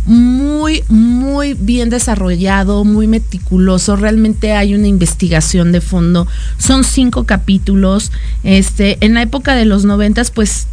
muy, 0.05 0.83
muy 0.89 1.53
bien 1.53 1.89
desarrollado, 1.89 2.83
muy 2.83 3.07
meticuloso. 3.07 3.95
Realmente 3.95 4.53
hay 4.53 4.75
una 4.75 4.87
investigación 4.87 5.71
de 5.71 5.81
fondo. 5.81 6.27
Son 6.57 6.83
cinco 6.83 7.23
capítulos. 7.25 8.11
Este, 8.43 8.97
en 9.05 9.13
la 9.13 9.21
época 9.21 9.55
de 9.55 9.65
los 9.65 9.85
noventas, 9.85 10.31
pues 10.31 10.67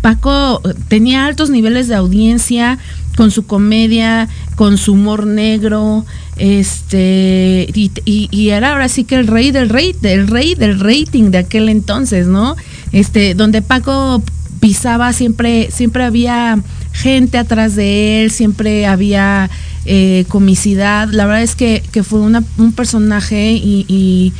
Paco 0.00 0.60
tenía 0.88 1.26
altos 1.26 1.50
niveles 1.50 1.88
de 1.88 1.94
audiencia 1.94 2.78
con 3.16 3.30
su 3.30 3.46
comedia, 3.46 4.28
con 4.56 4.76
su 4.76 4.92
humor 4.92 5.26
negro, 5.26 6.04
este, 6.36 7.68
y, 7.74 8.48
era 8.50 8.72
ahora 8.72 8.88
sí 8.88 9.04
que 9.04 9.14
el 9.14 9.26
rey 9.26 9.52
del 9.52 9.68
rey, 9.68 9.94
el 10.02 10.26
rey 10.26 10.54
del 10.54 10.80
rating 10.80 11.30
de 11.30 11.38
aquel 11.38 11.68
entonces, 11.68 12.26
¿no? 12.26 12.56
Este, 12.92 13.34
donde 13.34 13.62
Paco 13.62 14.22
pisaba 14.60 15.12
siempre, 15.12 15.68
siempre 15.70 16.04
había 16.04 16.58
gente 16.94 17.38
atrás 17.38 17.74
de 17.74 18.22
él, 18.22 18.30
siempre 18.30 18.86
había 18.86 19.50
eh, 19.84 20.24
comicidad. 20.28 21.08
La 21.10 21.26
verdad 21.26 21.42
es 21.42 21.56
que, 21.56 21.82
fue 22.02 22.20
un 22.20 22.72
personaje 22.72 23.52
y, 23.52 24.32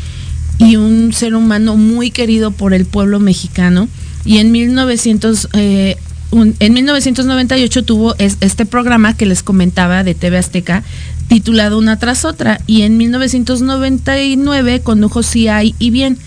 un 0.76 1.12
ser 1.12 1.34
humano 1.34 1.76
muy 1.76 2.10
querido 2.10 2.52
por 2.52 2.72
el 2.72 2.86
pueblo 2.86 3.20
mexicano. 3.20 3.88
Y 4.24 4.38
en 4.38 4.52
1900, 4.52 5.48
eh, 5.52 5.96
un, 6.30 6.54
en 6.60 6.72
1998 6.72 7.84
tuvo 7.84 8.14
es, 8.18 8.38
este 8.40 8.64
programa 8.64 9.14
que 9.14 9.26
les 9.26 9.42
comentaba 9.42 10.02
de 10.02 10.14
TV 10.14 10.38
Azteca 10.38 10.82
titulado 11.28 11.76
Una 11.78 11.98
tras 11.98 12.24
otra 12.24 12.60
y 12.66 12.82
en 12.82 12.96
1999 12.96 14.80
condujo 14.80 15.22
Si 15.22 15.48
hay 15.48 15.74
y 15.78 15.90
bien. 15.90 16.18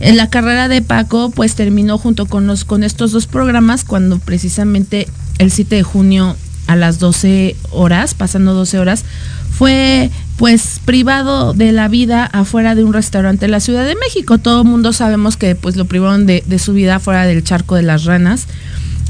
En 0.00 0.16
la 0.16 0.30
carrera 0.30 0.68
de 0.68 0.80
Paco 0.82 1.30
pues 1.30 1.54
terminó 1.54 1.98
junto 1.98 2.26
con 2.26 2.82
estos 2.82 3.12
dos 3.12 3.26
programas 3.26 3.84
cuando 3.84 4.18
precisamente 4.18 5.08
el 5.38 5.50
7 5.50 5.76
de 5.76 5.82
junio 5.82 6.36
a 6.66 6.76
las 6.76 6.98
12 6.98 7.56
horas, 7.70 8.14
pasando 8.14 8.54
12 8.54 8.78
horas, 8.78 9.04
fue 9.50 10.10
pues 10.36 10.80
privado 10.84 11.52
de 11.52 11.70
la 11.70 11.88
vida 11.88 12.24
afuera 12.24 12.74
de 12.74 12.82
un 12.82 12.92
restaurante 12.92 13.44
en 13.44 13.52
la 13.52 13.60
Ciudad 13.60 13.86
de 13.86 13.94
México. 13.94 14.38
Todo 14.38 14.62
el 14.62 14.68
mundo 14.68 14.92
sabemos 14.92 15.36
que 15.36 15.54
pues 15.54 15.76
lo 15.76 15.84
privaron 15.84 16.26
de, 16.26 16.42
su 16.58 16.72
vida 16.72 16.96
afuera 16.96 17.24
del 17.24 17.44
charco 17.44 17.76
de 17.76 17.82
las 17.82 18.04
ranas. 18.04 18.46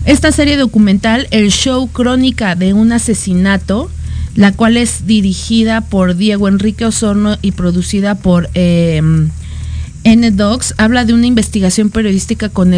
Esta 0.04 0.32
serie 0.32 0.58
documental, 0.58 1.28
el 1.30 1.50
show 1.50 1.88
crónica 1.88 2.56
de 2.56 2.74
un 2.74 2.92
asesinato, 2.92 3.90
la 4.34 4.52
cual 4.52 4.76
es 4.76 5.06
dirigida 5.06 5.80
por 5.80 6.16
Diego 6.16 6.48
Enrique 6.48 6.84
Osorno 6.84 7.38
y 7.40 7.52
producida 7.52 8.16
por 8.16 8.50
eh, 8.52 9.00
N-Docs 10.04 10.74
habla 10.76 11.04
de 11.04 11.14
una 11.14 11.26
investigación 11.26 11.90
periodística 11.90 12.50
con, 12.50 12.72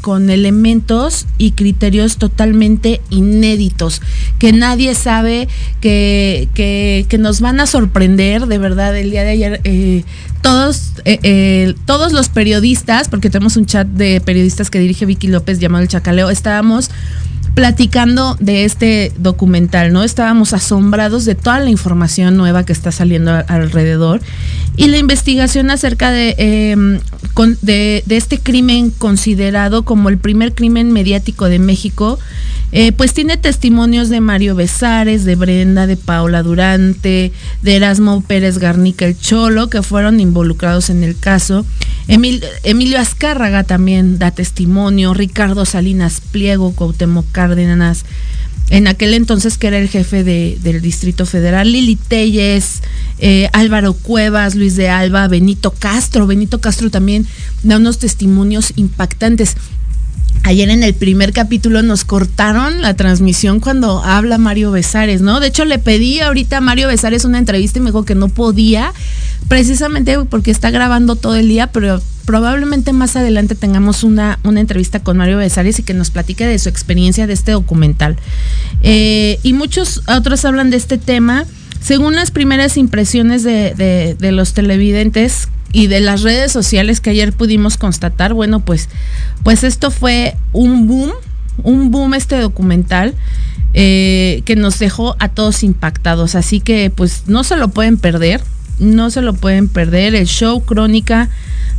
con, 0.00 0.30
elementos 0.30 1.26
y 1.36 1.50
criterios 1.50 2.16
totalmente 2.16 3.00
inéditos, 3.10 4.00
que 4.38 4.52
nadie 4.52 4.94
sabe, 4.94 5.48
que, 5.80 6.48
que, 6.54 7.06
que 7.08 7.18
nos 7.18 7.40
van 7.40 7.60
a 7.60 7.66
sorprender, 7.66 8.46
de 8.46 8.58
verdad, 8.58 8.96
el 8.96 9.10
día 9.10 9.24
de 9.24 9.30
ayer. 9.30 9.60
Eh, 9.64 10.04
todos, 10.42 10.92
eh, 11.06 11.18
eh, 11.22 11.74
todos 11.86 12.12
los 12.12 12.28
periodistas, 12.28 13.08
porque 13.08 13.30
tenemos 13.30 13.56
un 13.56 13.64
chat 13.64 13.86
de 13.88 14.20
periodistas 14.20 14.70
que 14.70 14.78
dirige 14.78 15.06
Vicky 15.06 15.26
López 15.26 15.58
llamado 15.58 15.82
El 15.82 15.88
Chacaleo, 15.88 16.28
estábamos 16.28 16.90
platicando 17.54 18.36
de 18.40 18.64
este 18.64 19.12
documental, 19.16 19.92
¿no? 19.92 20.02
Estábamos 20.02 20.52
asombrados 20.52 21.24
de 21.24 21.34
toda 21.36 21.60
la 21.60 21.70
información 21.70 22.36
nueva 22.36 22.64
que 22.64 22.72
está 22.72 22.90
saliendo 22.90 23.32
alrededor 23.46 24.20
y 24.76 24.88
la 24.88 24.98
investigación 24.98 25.70
acerca 25.70 26.10
de, 26.10 26.98
con, 27.32 27.56
de, 27.62 28.02
de, 28.06 28.16
este 28.16 28.38
crimen 28.40 28.90
considerado 28.90 29.84
como 29.84 30.08
el 30.08 30.18
primer 30.18 30.52
crimen 30.54 30.90
mediático 30.92 31.48
de 31.48 31.60
México, 31.60 32.18
eh, 32.72 32.90
pues 32.90 33.14
tiene 33.14 33.36
testimonios 33.36 34.08
de 34.08 34.20
Mario 34.20 34.56
Besares, 34.56 35.24
de 35.24 35.36
Brenda, 35.36 35.86
de 35.86 35.96
Paula 35.96 36.42
Durante, 36.42 37.32
de 37.62 37.76
Erasmo 37.76 38.20
Pérez 38.22 38.58
Garnica 38.58 39.04
el 39.06 39.16
Cholo, 39.16 39.70
que 39.70 39.82
fueron 39.82 40.18
involucrados 40.18 40.90
en 40.90 41.04
el 41.04 41.16
caso. 41.16 41.64
Emil- 42.08 42.44
Emilio 42.64 42.98
Azcárraga 42.98 43.62
también 43.62 44.18
da 44.18 44.32
testimonio, 44.32 45.14
Ricardo 45.14 45.64
Salinas 45.64 46.20
Pliego, 46.20 46.72
Cuauhtémoc 46.74 47.30
Cárdenas, 47.48 48.04
en 48.70 48.86
aquel 48.86 49.12
entonces 49.12 49.58
que 49.58 49.66
era 49.66 49.78
el 49.78 49.88
jefe 49.88 50.24
de- 50.24 50.58
del 50.62 50.80
Distrito 50.80 51.26
Federal, 51.26 51.70
Lili 51.70 51.96
Telles, 51.96 52.80
eh, 53.18 53.48
Álvaro 53.52 53.92
Cuevas, 53.92 54.54
Luis 54.54 54.76
de 54.76 54.88
Alba, 54.88 55.28
Benito 55.28 55.70
Castro. 55.70 56.26
Benito 56.26 56.60
Castro 56.60 56.90
también 56.90 57.26
da 57.62 57.76
unos 57.76 57.98
testimonios 57.98 58.72
impactantes. 58.76 59.56
Ayer 60.44 60.68
en 60.70 60.82
el 60.82 60.94
primer 60.94 61.32
capítulo 61.32 61.82
nos 61.82 62.04
cortaron 62.04 62.82
la 62.82 62.94
transmisión 62.94 63.60
cuando 63.60 64.02
habla 64.02 64.36
Mario 64.38 64.70
Besares, 64.72 65.20
¿no? 65.22 65.40
De 65.40 65.46
hecho, 65.48 65.64
le 65.64 65.78
pedí 65.78 66.20
ahorita 66.20 66.58
a 66.58 66.60
Mario 66.60 66.88
Besares 66.88 67.24
una 67.24 67.38
entrevista 67.38 67.78
y 67.78 67.82
me 67.82 67.90
dijo 67.90 68.04
que 68.04 68.14
no 68.14 68.28
podía, 68.28 68.92
precisamente 69.48 70.18
porque 70.24 70.50
está 70.50 70.70
grabando 70.70 71.16
todo 71.16 71.34
el 71.34 71.48
día, 71.48 71.66
pero 71.68 72.00
probablemente 72.24 72.92
más 72.92 73.16
adelante 73.16 73.54
tengamos 73.54 74.02
una, 74.02 74.38
una 74.44 74.60
entrevista 74.60 75.00
con 75.00 75.16
Mario 75.18 75.36
Besares 75.38 75.78
y 75.78 75.82
que 75.82 75.94
nos 75.94 76.10
platique 76.10 76.46
de 76.46 76.58
su 76.58 76.68
experiencia 76.68 77.26
de 77.26 77.34
este 77.34 77.52
documental. 77.52 78.16
Eh, 78.82 79.38
y 79.42 79.52
muchos 79.52 80.02
otros 80.08 80.44
hablan 80.44 80.70
de 80.70 80.76
este 80.78 80.98
tema. 80.98 81.44
Según 81.80 82.14
las 82.16 82.30
primeras 82.30 82.78
impresiones 82.78 83.42
de, 83.42 84.16
de- 84.18 84.32
los 84.32 84.54
televidentes 84.54 85.48
y 85.70 85.86
de 85.88 86.00
las 86.00 86.22
redes 86.22 86.50
sociales 86.50 87.00
que 87.00 87.10
ayer 87.10 87.34
pudimos 87.34 87.76
constatar, 87.76 88.32
bueno, 88.32 88.60
pues, 88.60 88.88
pues 89.42 89.64
esto 89.64 89.90
fue 89.90 90.34
un 90.52 90.86
boom, 90.86 91.10
un 91.62 91.90
boom 91.90 92.14
este 92.14 92.38
documental 92.38 93.14
eh, 93.74 94.40
que 94.46 94.56
nos 94.56 94.78
dejó 94.78 95.14
a 95.18 95.28
todos 95.28 95.62
impactados. 95.62 96.36
Así 96.36 96.60
que 96.60 96.88
pues 96.88 97.24
no 97.26 97.44
se 97.44 97.56
lo 97.56 97.68
pueden 97.68 97.98
perder, 97.98 98.40
no 98.78 99.10
se 99.10 99.22
lo 99.22 99.34
pueden 99.34 99.68
perder. 99.68 100.14
El 100.14 100.26
show 100.26 100.64
crónica 100.64 101.28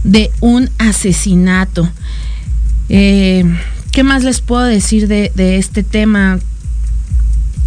de 0.04 0.32
un 0.40 0.70
asesinato. 0.78 1.90
Eh, 2.90 3.44
¿Qué 3.92 4.04
más 4.04 4.24
les 4.24 4.42
puedo 4.42 4.64
decir 4.64 5.08
de, 5.08 5.32
de 5.36 5.58
este 5.58 5.84
tema? 5.84 6.40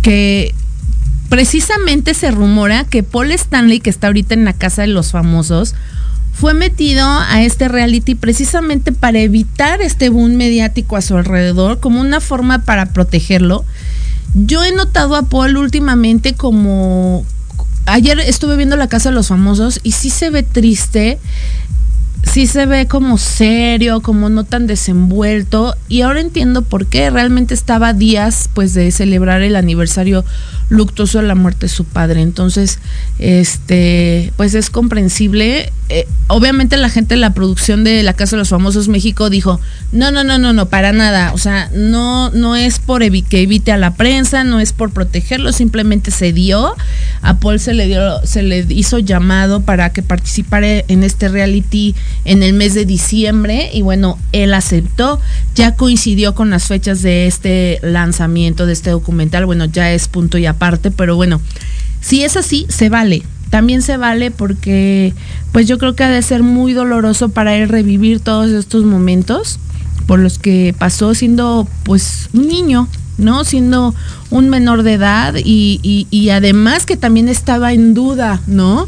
Que 0.02 0.54
precisamente 1.28 2.14
se 2.14 2.30
rumora 2.30 2.84
que 2.84 3.02
Paul 3.02 3.32
Stanley, 3.32 3.80
que 3.80 3.90
está 3.90 4.06
ahorita 4.08 4.34
en 4.34 4.44
la 4.44 4.52
casa 4.52 4.82
de 4.82 4.88
los 4.88 5.10
famosos, 5.10 5.74
fue 6.38 6.54
metido 6.54 7.04
a 7.04 7.42
este 7.42 7.66
reality 7.66 8.14
precisamente 8.14 8.92
para 8.92 9.18
evitar 9.18 9.82
este 9.82 10.08
boom 10.08 10.36
mediático 10.36 10.96
a 10.96 11.02
su 11.02 11.16
alrededor, 11.16 11.80
como 11.80 12.00
una 12.00 12.20
forma 12.20 12.60
para 12.60 12.92
protegerlo. 12.92 13.64
Yo 14.34 14.62
he 14.62 14.72
notado 14.72 15.16
a 15.16 15.24
Paul 15.24 15.56
últimamente 15.56 16.34
como... 16.34 17.24
Ayer 17.88 18.20
estuve 18.20 18.56
viendo 18.56 18.76
la 18.76 18.86
casa 18.86 19.08
de 19.08 19.14
los 19.14 19.28
famosos 19.28 19.80
y 19.82 19.92
sí 19.92 20.10
se 20.10 20.28
ve 20.28 20.42
triste, 20.42 21.18
sí 22.32 22.46
se 22.46 22.66
ve 22.66 22.86
como 22.86 23.18
serio, 23.18 24.00
como 24.00 24.28
no 24.28 24.44
tan 24.44 24.66
desenvuelto 24.66 25.74
y 25.88 26.02
ahora 26.02 26.20
entiendo 26.20 26.62
por 26.62 26.86
qué 26.86 27.10
realmente 27.10 27.54
estaba 27.54 27.92
días 27.92 28.50
pues 28.54 28.74
de 28.74 28.90
celebrar 28.90 29.42
el 29.42 29.56
aniversario 29.56 30.24
luctuoso 30.68 31.20
de 31.20 31.26
la 31.26 31.34
muerte 31.34 31.66
de 31.66 31.68
su 31.68 31.84
padre. 31.84 32.20
Entonces, 32.20 32.78
este, 33.18 34.32
pues 34.36 34.54
es 34.54 34.70
comprensible. 34.70 35.72
Eh, 35.88 36.06
obviamente 36.26 36.76
la 36.76 36.90
gente 36.90 37.14
de 37.14 37.20
la 37.20 37.32
producción 37.32 37.84
de 37.84 38.02
La 38.02 38.12
Casa 38.12 38.36
de 38.36 38.40
los 38.40 38.50
Famosos 38.50 38.88
México 38.88 39.30
dijo, 39.30 39.60
no, 39.92 40.10
no, 40.10 40.24
no, 40.24 40.38
no, 40.38 40.52
no, 40.52 40.66
para 40.66 40.92
nada. 40.92 41.32
O 41.32 41.38
sea, 41.38 41.70
no, 41.74 42.30
no 42.30 42.56
es 42.56 42.78
por 42.78 42.98
que 42.98 43.40
evite 43.42 43.72
a 43.72 43.78
la 43.78 43.94
prensa, 43.94 44.44
no 44.44 44.60
es 44.60 44.72
por 44.72 44.90
protegerlo, 44.90 45.52
simplemente 45.52 46.10
se 46.10 46.32
dio. 46.32 46.74
A 47.22 47.38
Paul 47.38 47.58
se 47.58 47.72
le 47.72 47.86
dio, 47.86 48.26
se 48.26 48.42
le 48.42 48.66
hizo 48.68 48.98
llamado 48.98 49.60
para 49.60 49.90
que 49.90 50.02
participara 50.02 50.68
en 50.88 51.04
este 51.04 51.28
reality 51.28 51.94
en 52.24 52.42
el 52.42 52.52
mes 52.52 52.74
de 52.74 52.84
diciembre 52.84 53.70
y 53.72 53.82
bueno, 53.82 54.18
él 54.32 54.54
aceptó, 54.54 55.20
ya 55.54 55.74
coincidió 55.74 56.34
con 56.34 56.50
las 56.50 56.64
fechas 56.64 57.02
de 57.02 57.26
este 57.26 57.78
lanzamiento 57.82 58.66
de 58.66 58.72
este 58.72 58.90
documental, 58.90 59.46
bueno, 59.46 59.64
ya 59.64 59.92
es 59.92 60.08
punto 60.08 60.38
y 60.38 60.46
aparte, 60.46 60.90
pero 60.90 61.16
bueno, 61.16 61.40
si 62.00 62.22
es 62.22 62.36
así, 62.36 62.66
se 62.68 62.88
vale. 62.88 63.22
También 63.50 63.80
se 63.80 63.96
vale 63.96 64.30
porque 64.30 65.14
pues 65.52 65.66
yo 65.66 65.78
creo 65.78 65.94
que 65.96 66.04
ha 66.04 66.10
de 66.10 66.20
ser 66.20 66.42
muy 66.42 66.74
doloroso 66.74 67.30
para 67.30 67.56
él 67.56 67.68
revivir 67.70 68.20
todos 68.20 68.50
estos 68.50 68.84
momentos 68.84 69.58
por 70.06 70.18
los 70.18 70.38
que 70.38 70.74
pasó 70.78 71.14
siendo 71.14 71.66
pues 71.84 72.28
un 72.34 72.46
niño, 72.46 72.88
¿no? 73.16 73.44
Siendo 73.44 73.94
un 74.30 74.50
menor 74.50 74.82
de 74.82 74.92
edad 74.94 75.34
y, 75.42 75.80
y- 75.82 76.06
y 76.10 76.28
además 76.28 76.84
que 76.84 76.96
también 76.98 77.28
estaba 77.28 77.72
en 77.72 77.94
duda, 77.94 78.42
¿no? 78.46 78.86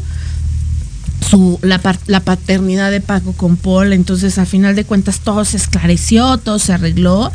Su, 1.29 1.59
la, 1.61 1.79
la 2.07 2.19
paternidad 2.19 2.91
de 2.91 2.99
Paco 2.99 3.33
con 3.33 3.55
Paul, 3.55 3.93
entonces 3.93 4.37
a 4.37 4.45
final 4.45 4.75
de 4.75 4.83
cuentas 4.83 5.19
todo 5.19 5.45
se 5.45 5.57
esclareció, 5.57 6.37
todo 6.37 6.59
se 6.59 6.73
arregló. 6.73 7.31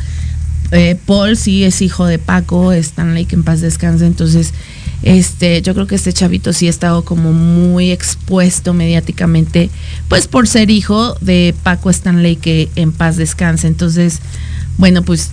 Eh, 0.72 0.98
Paul 1.06 1.36
sí 1.36 1.64
es 1.64 1.80
hijo 1.80 2.06
de 2.06 2.18
Paco, 2.18 2.72
Stanley 2.72 3.24
que 3.24 3.36
en 3.36 3.44
paz 3.44 3.60
descanse, 3.60 4.04
entonces 4.04 4.52
este, 5.02 5.62
yo 5.62 5.74
creo 5.74 5.86
que 5.86 5.94
este 5.94 6.12
chavito 6.12 6.52
sí 6.52 6.66
ha 6.66 6.70
estado 6.70 7.04
como 7.04 7.32
muy 7.32 7.92
expuesto 7.92 8.74
mediáticamente, 8.74 9.70
pues 10.08 10.26
por 10.26 10.48
ser 10.48 10.70
hijo 10.70 11.14
de 11.20 11.54
Paco 11.62 11.90
Stanley 11.90 12.36
que 12.36 12.68
en 12.74 12.92
paz 12.92 13.16
descanse. 13.16 13.68
Entonces, 13.68 14.20
bueno, 14.78 15.02
pues 15.02 15.30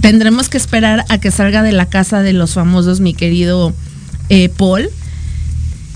tendremos 0.00 0.48
que 0.48 0.56
esperar 0.56 1.04
a 1.08 1.18
que 1.18 1.30
salga 1.30 1.62
de 1.62 1.72
la 1.72 1.86
casa 1.86 2.22
de 2.22 2.32
los 2.32 2.54
famosos, 2.54 3.00
mi 3.00 3.14
querido 3.14 3.72
eh, 4.28 4.48
Paul. 4.48 4.90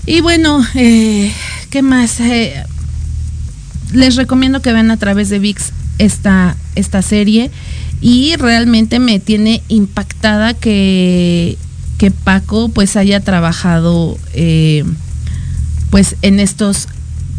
Y 0.07 0.21
bueno, 0.21 0.65
eh, 0.73 1.33
¿qué 1.69 1.81
más? 1.81 2.21
Eh, 2.21 2.63
les 3.91 4.15
recomiendo 4.15 4.61
que 4.61 4.71
vean 4.71 4.89
a 4.89 4.95
través 4.95 5.27
de 5.29 5.37
VIX 5.37 5.73
esta, 5.97 6.55
esta 6.75 7.01
serie 7.01 7.51
y 7.99 8.37
realmente 8.37 8.99
me 8.99 9.19
tiene 9.19 9.61
impactada 9.67 10.53
que, 10.53 11.57
que 11.97 12.11
Paco 12.11 12.69
pues 12.69 12.95
haya 12.95 13.19
trabajado 13.19 14.17
eh, 14.33 14.85
pues 15.89 16.15
en 16.21 16.39
estos 16.39 16.87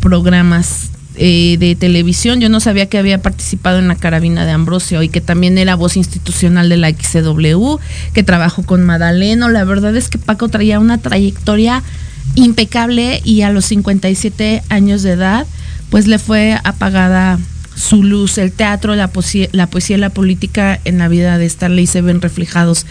programas 0.01 0.91
eh, 1.17 1.57
de 1.59 1.75
televisión. 1.75 2.39
Yo 2.39 2.51
no 2.51 2.61
sabía 2.61 2.87
que 2.87 2.99
había 2.99 3.23
participado 3.23 3.79
en 3.79 3.89
la 3.89 3.97
carabina 3.97 4.45
de 4.45 4.53
Ambrosio 4.53 5.03
y 5.03 5.09
que 5.09 5.23
también 5.23 5.57
era 5.57 5.75
voz 5.75 5.97
institucional 5.97 6.69
de 6.69 6.77
la 6.77 6.91
XCW, 6.91 7.79
que 8.13 8.23
trabajó 8.23 8.63
con 8.63 8.85
Madaleno. 8.85 9.49
La 9.49 9.65
verdad 9.65 9.97
es 9.97 10.09
que 10.11 10.19
Paco 10.19 10.51
traía 10.51 10.79
una 10.79 10.99
trayectoria 10.99 11.83
impecable 12.35 13.21
y 13.25 13.43
a 13.43 13.51
los 13.51 13.67
57 13.67 14.63
años 14.69 15.03
de 15.03 15.13
edad 15.13 15.47
pues 15.91 16.07
le 16.07 16.19
fue 16.19 16.59
apagada 16.65 17.39
su 17.79 18.03
luz, 18.03 18.39
el 18.39 18.51
teatro, 18.51 18.97
la 18.97 19.09
poesía, 19.09 19.49
la 19.53 19.69
poesía 19.69 19.97
y 19.97 20.01
la 20.01 20.11
política 20.11 20.81
en 20.85 20.99
la 20.99 21.09
vida 21.09 21.39
de 21.39 21.47
Stanley 21.47 21.87
se 21.87 22.03
ven 22.03 22.21
reflejados 22.21 22.87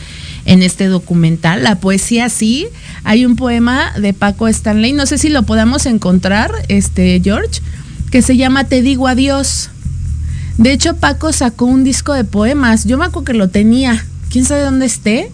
en 0.45 0.63
este 0.63 0.85
documental. 0.85 1.63
La 1.63 1.79
poesía 1.79 2.29
sí, 2.29 2.67
hay 3.03 3.25
un 3.25 3.35
poema 3.35 3.91
de 3.99 4.13
Paco 4.13 4.47
Stanley, 4.47 4.93
no 4.93 5.05
sé 5.05 5.17
si 5.17 5.29
lo 5.29 5.43
podamos 5.43 5.85
encontrar, 5.85 6.51
este 6.69 7.19
George, 7.21 7.61
que 8.11 8.21
se 8.21 8.37
llama 8.37 8.63
Te 8.63 8.81
digo 8.81 9.07
adiós. 9.07 9.69
De 10.57 10.71
hecho, 10.71 10.95
Paco 10.95 11.33
sacó 11.33 11.65
un 11.65 11.83
disco 11.83 12.13
de 12.13 12.23
poemas. 12.23 12.85
Yo 12.85 12.97
me 12.97 13.05
acuerdo 13.05 13.25
que 13.25 13.33
lo 13.33 13.49
tenía. 13.49 14.03
¿Quién 14.31 14.43
sabe 14.43 14.61
dónde 14.61 14.87
esté? 14.87 15.31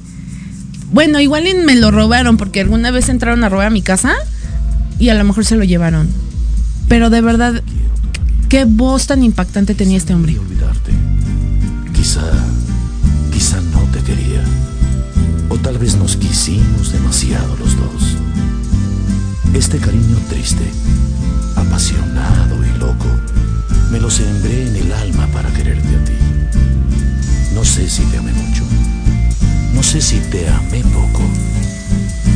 Bueno, 0.94 1.20
igual 1.20 1.44
me 1.66 1.76
lo 1.76 1.89
robaron 1.89 2.38
porque 2.38 2.62
alguna 2.62 2.91
vez 2.91 3.10
entraron 3.10 3.44
a 3.44 3.50
robar 3.50 3.66
a 3.66 3.72
mi 3.72 3.82
casa 3.82 4.14
y 5.00 5.10
a 5.10 5.16
lo 5.16 5.24
mejor 5.24 5.44
se 5.44 5.56
lo 5.56 5.64
llevaron. 5.64 6.08
Pero 6.88 7.10
de 7.10 7.20
verdad, 7.20 7.64
qué 8.48 8.66
voz 8.66 9.08
tan 9.08 9.24
impactante 9.24 9.74
tenía 9.74 9.98
este 9.98 10.14
hombre. 10.14 10.38
Quizá, 11.96 12.22
quizá 13.34 13.60
no 13.74 13.80
te 13.91 14.02
quería. 14.02 14.44
O 15.50 15.58
tal 15.58 15.80
vez 15.80 15.96
nos 15.96 16.16
quisimos 16.16 16.91
demasiado 16.94 17.58
los 17.58 17.76
dos. 17.76 18.16
Este 19.56 19.80
cariño 19.80 20.18
triste, 20.30 20.64
apasionado 21.56 22.64
y 22.64 22.78
loco, 22.78 23.08
me 23.91 24.00
lo 24.00 24.12
sembré 24.12 24.68
en 24.68 24.76
el 24.76 24.91
alma 24.94 25.26
para 25.34 25.52
quererte 25.54 25.88
a 25.88 26.06
ti. 26.06 26.14
No 27.56 27.66
sé 27.66 27.89
si 27.89 28.04
te 28.04 28.18
amé 28.18 28.32
mucho. 28.32 28.64
No 29.74 29.82
sé 29.84 30.02
si 30.02 30.18
te 30.20 30.48
amé 30.50 30.82
poco. 30.94 31.22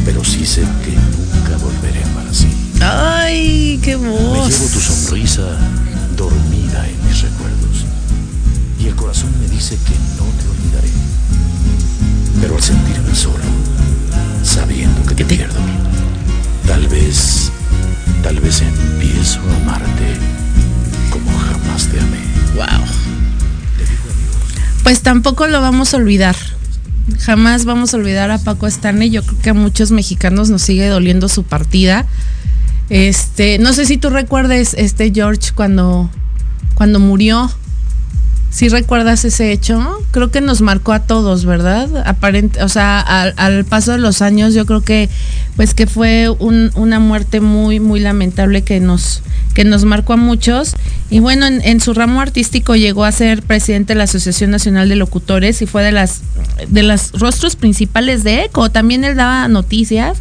Pero 0.06 0.24
sí 0.24 0.46
sé 0.46 0.62
que 0.84 0.92
nunca 0.92 1.58
volveré 1.58 2.04
a 2.04 2.08
amar 2.08 2.28
así. 2.28 2.48
Ay, 2.82 3.80
qué 3.84 3.98
Me 3.98 4.10
voz. 4.10 4.50
llevo 4.50 4.68
tu 4.70 4.80
sonrisa 4.80 5.58
dormida 6.16 6.88
en 6.88 7.08
mis 7.08 7.22
recuerdos. 7.22 7.86
Y 8.80 8.88
el 8.88 8.96
corazón 8.96 9.30
me 9.42 9.48
dice 9.50 9.76
que 9.86 9.94
no 10.18 10.26
te 10.40 10.48
olvidaré. 10.50 10.90
Pero 12.42 12.56
al 12.56 12.64
sentirme 12.64 13.16
solo, 13.16 13.44
sabiendo 14.44 15.04
que 15.06 15.16
te 15.16 15.26
pierdo, 15.26 15.60
tal 16.68 16.88
vez, 16.88 17.52
tal 18.24 18.40
vez 18.40 18.62
empiezo 18.62 19.40
a 19.42 19.56
amarte 19.64 20.18
como 21.10 21.32
jamás 21.38 21.88
te 21.88 22.00
amé. 22.00 22.20
Wow. 22.56 22.86
Pues 24.84 25.02
tampoco 25.02 25.48
lo 25.48 25.60
vamos 25.62 25.94
a 25.94 25.98
olvidar. 25.98 26.36
Jamás 27.20 27.65
vamos 27.65 27.93
a 27.93 27.97
olvidar 27.97 28.32
a 28.32 28.38
Paco 28.38 28.68
Stanley. 28.68 29.09
Yo 29.09 29.24
creo 29.24 29.39
que 29.39 29.49
a 29.49 29.53
muchos 29.53 29.91
mexicanos 29.91 30.49
nos 30.49 30.61
sigue 30.61 30.88
doliendo 30.88 31.28
su 31.30 31.43
partida. 31.43 32.05
Este, 32.89 33.59
no 33.59 33.74
sé 33.74 33.86
si 33.86 33.97
tú 33.97 34.09
recuerdes, 34.09 34.74
este 34.76 35.11
George, 35.13 35.51
cuando, 35.53 36.09
cuando 36.76 36.99
murió. 36.99 37.51
Si 38.49 38.70
recuerdas 38.70 39.26
ese 39.26 39.51
hecho, 39.51 39.99
creo 40.11 40.32
que 40.32 40.39
nos 40.39 40.61
marcó 40.61 40.93
a 40.93 41.01
todos, 41.01 41.45
¿verdad? 41.45 41.89
Aparente, 42.07 42.63
o 42.63 42.70
sea, 42.70 43.01
al 43.01 43.65
paso 43.65 43.91
de 43.91 43.97
los 43.97 44.22
años, 44.22 44.53
yo 44.53 44.65
creo 44.65 44.82
que, 44.82 45.09
pues, 45.58 45.74
que 45.74 45.88
fue 45.88 46.30
un- 46.30 46.72
una 46.76 46.99
muerte 46.99 47.41
muy, 47.41 47.80
muy 47.82 47.99
lamentable 47.99 48.62
que 48.62 48.80
nos, 48.80 49.22
que 49.53 49.66
nos 49.66 49.84
marcó 49.84 50.14
a 50.14 50.18
muchos. 50.18 50.76
Y 51.10 51.20
bueno, 51.20 51.45
en, 51.47 51.80
su 51.82 51.93
ramo 51.93 52.22
artístico 52.22 52.76
llegó 52.76 53.03
a 53.03 53.12
ser 53.12 53.41
presidente 53.41 53.93
de 53.93 53.97
la 53.97 54.03
Asociación 54.05 54.51
Nacional 54.51 54.88
de 54.88 54.95
Locutores 54.95 55.62
y 55.62 55.66
fue 55.66 55.84
de 55.84 55.91
las, 55.91 56.22
de 56.70 56.84
los 56.84 57.12
rostros 57.14 57.55
principales 57.55 58.24
de 58.24 58.45
ECO. 58.45 58.70
También 58.70 59.03
él 59.03 59.16
daba 59.16 59.47
noticias. 59.49 60.20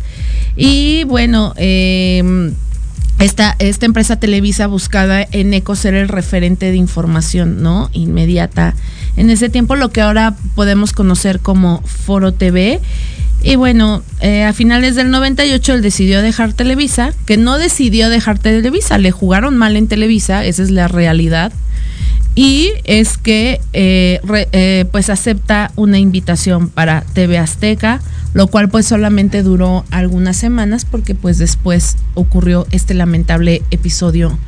Y 0.56 1.04
bueno, 1.04 1.52
eh, 1.56 2.52
esta, 3.18 3.56
esta 3.58 3.86
empresa 3.86 4.16
Televisa 4.16 4.66
buscaba 4.66 5.22
en 5.32 5.54
ECO 5.54 5.74
ser 5.76 5.94
el 5.94 6.08
referente 6.08 6.70
de 6.70 6.76
información, 6.76 7.62
¿no? 7.62 7.88
Inmediata. 7.92 8.74
En 9.16 9.30
ese 9.30 9.48
tiempo 9.48 9.76
lo 9.76 9.90
que 9.90 10.00
ahora 10.00 10.36
podemos 10.54 10.92
conocer 10.92 11.40
como 11.40 11.82
Foro 11.82 12.32
TV. 12.32 12.80
Y 13.42 13.56
bueno, 13.56 14.02
eh, 14.20 14.44
a 14.44 14.52
finales 14.52 14.94
del 14.94 15.10
98 15.10 15.74
él 15.74 15.82
decidió 15.82 16.22
dejar 16.22 16.52
Televisa, 16.52 17.12
que 17.26 17.36
no 17.36 17.58
decidió 17.58 18.08
dejar 18.08 18.38
Televisa, 18.38 18.98
le 18.98 19.10
jugaron 19.10 19.56
mal 19.56 19.76
en 19.76 19.88
Televisa, 19.88 20.44
esa 20.44 20.62
es 20.62 20.70
la 20.70 20.88
realidad. 20.88 21.52
Y 22.34 22.72
es 22.84 23.16
que 23.16 23.60
eh, 23.72 24.20
eh, 24.52 24.84
pues 24.92 25.08
acepta 25.08 25.70
una 25.76 25.98
invitación 25.98 26.68
para 26.68 27.00
TV 27.14 27.38
Azteca, 27.38 28.02
lo 28.34 28.48
cual 28.48 28.68
pues 28.68 28.86
solamente 28.86 29.42
duró 29.42 29.86
algunas 29.90 30.36
semanas 30.36 30.84
porque 30.84 31.14
pues 31.14 31.38
después 31.38 31.96
ocurrió 32.14 32.66
este 32.72 32.92
lamentable 32.92 33.62
episodio 33.70 34.38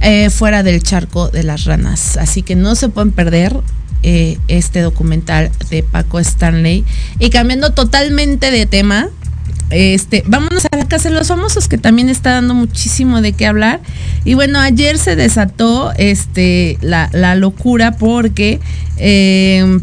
eh, 0.00 0.30
fuera 0.30 0.62
del 0.62 0.82
charco 0.82 1.28
de 1.28 1.42
las 1.42 1.64
ranas. 1.64 2.16
Así 2.16 2.42
que 2.42 2.56
no 2.56 2.74
se 2.74 2.88
pueden 2.88 3.12
perder 3.12 3.56
eh, 4.02 4.38
este 4.48 4.80
documental 4.80 5.50
de 5.68 5.82
Paco 5.82 6.18
Stanley. 6.18 6.84
Y 7.18 7.30
cambiando 7.30 7.72
totalmente 7.72 8.50
de 8.50 8.66
tema, 8.66 9.08
este, 9.70 10.24
vámonos 10.26 10.64
a 10.70 10.76
la 10.76 10.88
casa 10.88 11.10
de 11.10 11.14
los 11.14 11.28
famosos, 11.28 11.68
que 11.68 11.78
también 11.78 12.08
está 12.08 12.30
dando 12.30 12.54
muchísimo 12.54 13.20
de 13.20 13.32
qué 13.32 13.46
hablar. 13.46 13.80
Y 14.24 14.34
bueno, 14.34 14.58
ayer 14.58 14.98
se 14.98 15.16
desató 15.16 15.92
este, 15.96 16.78
la, 16.80 17.08
locura 17.36 17.92
porque 17.92 18.60
eh, 18.96 19.80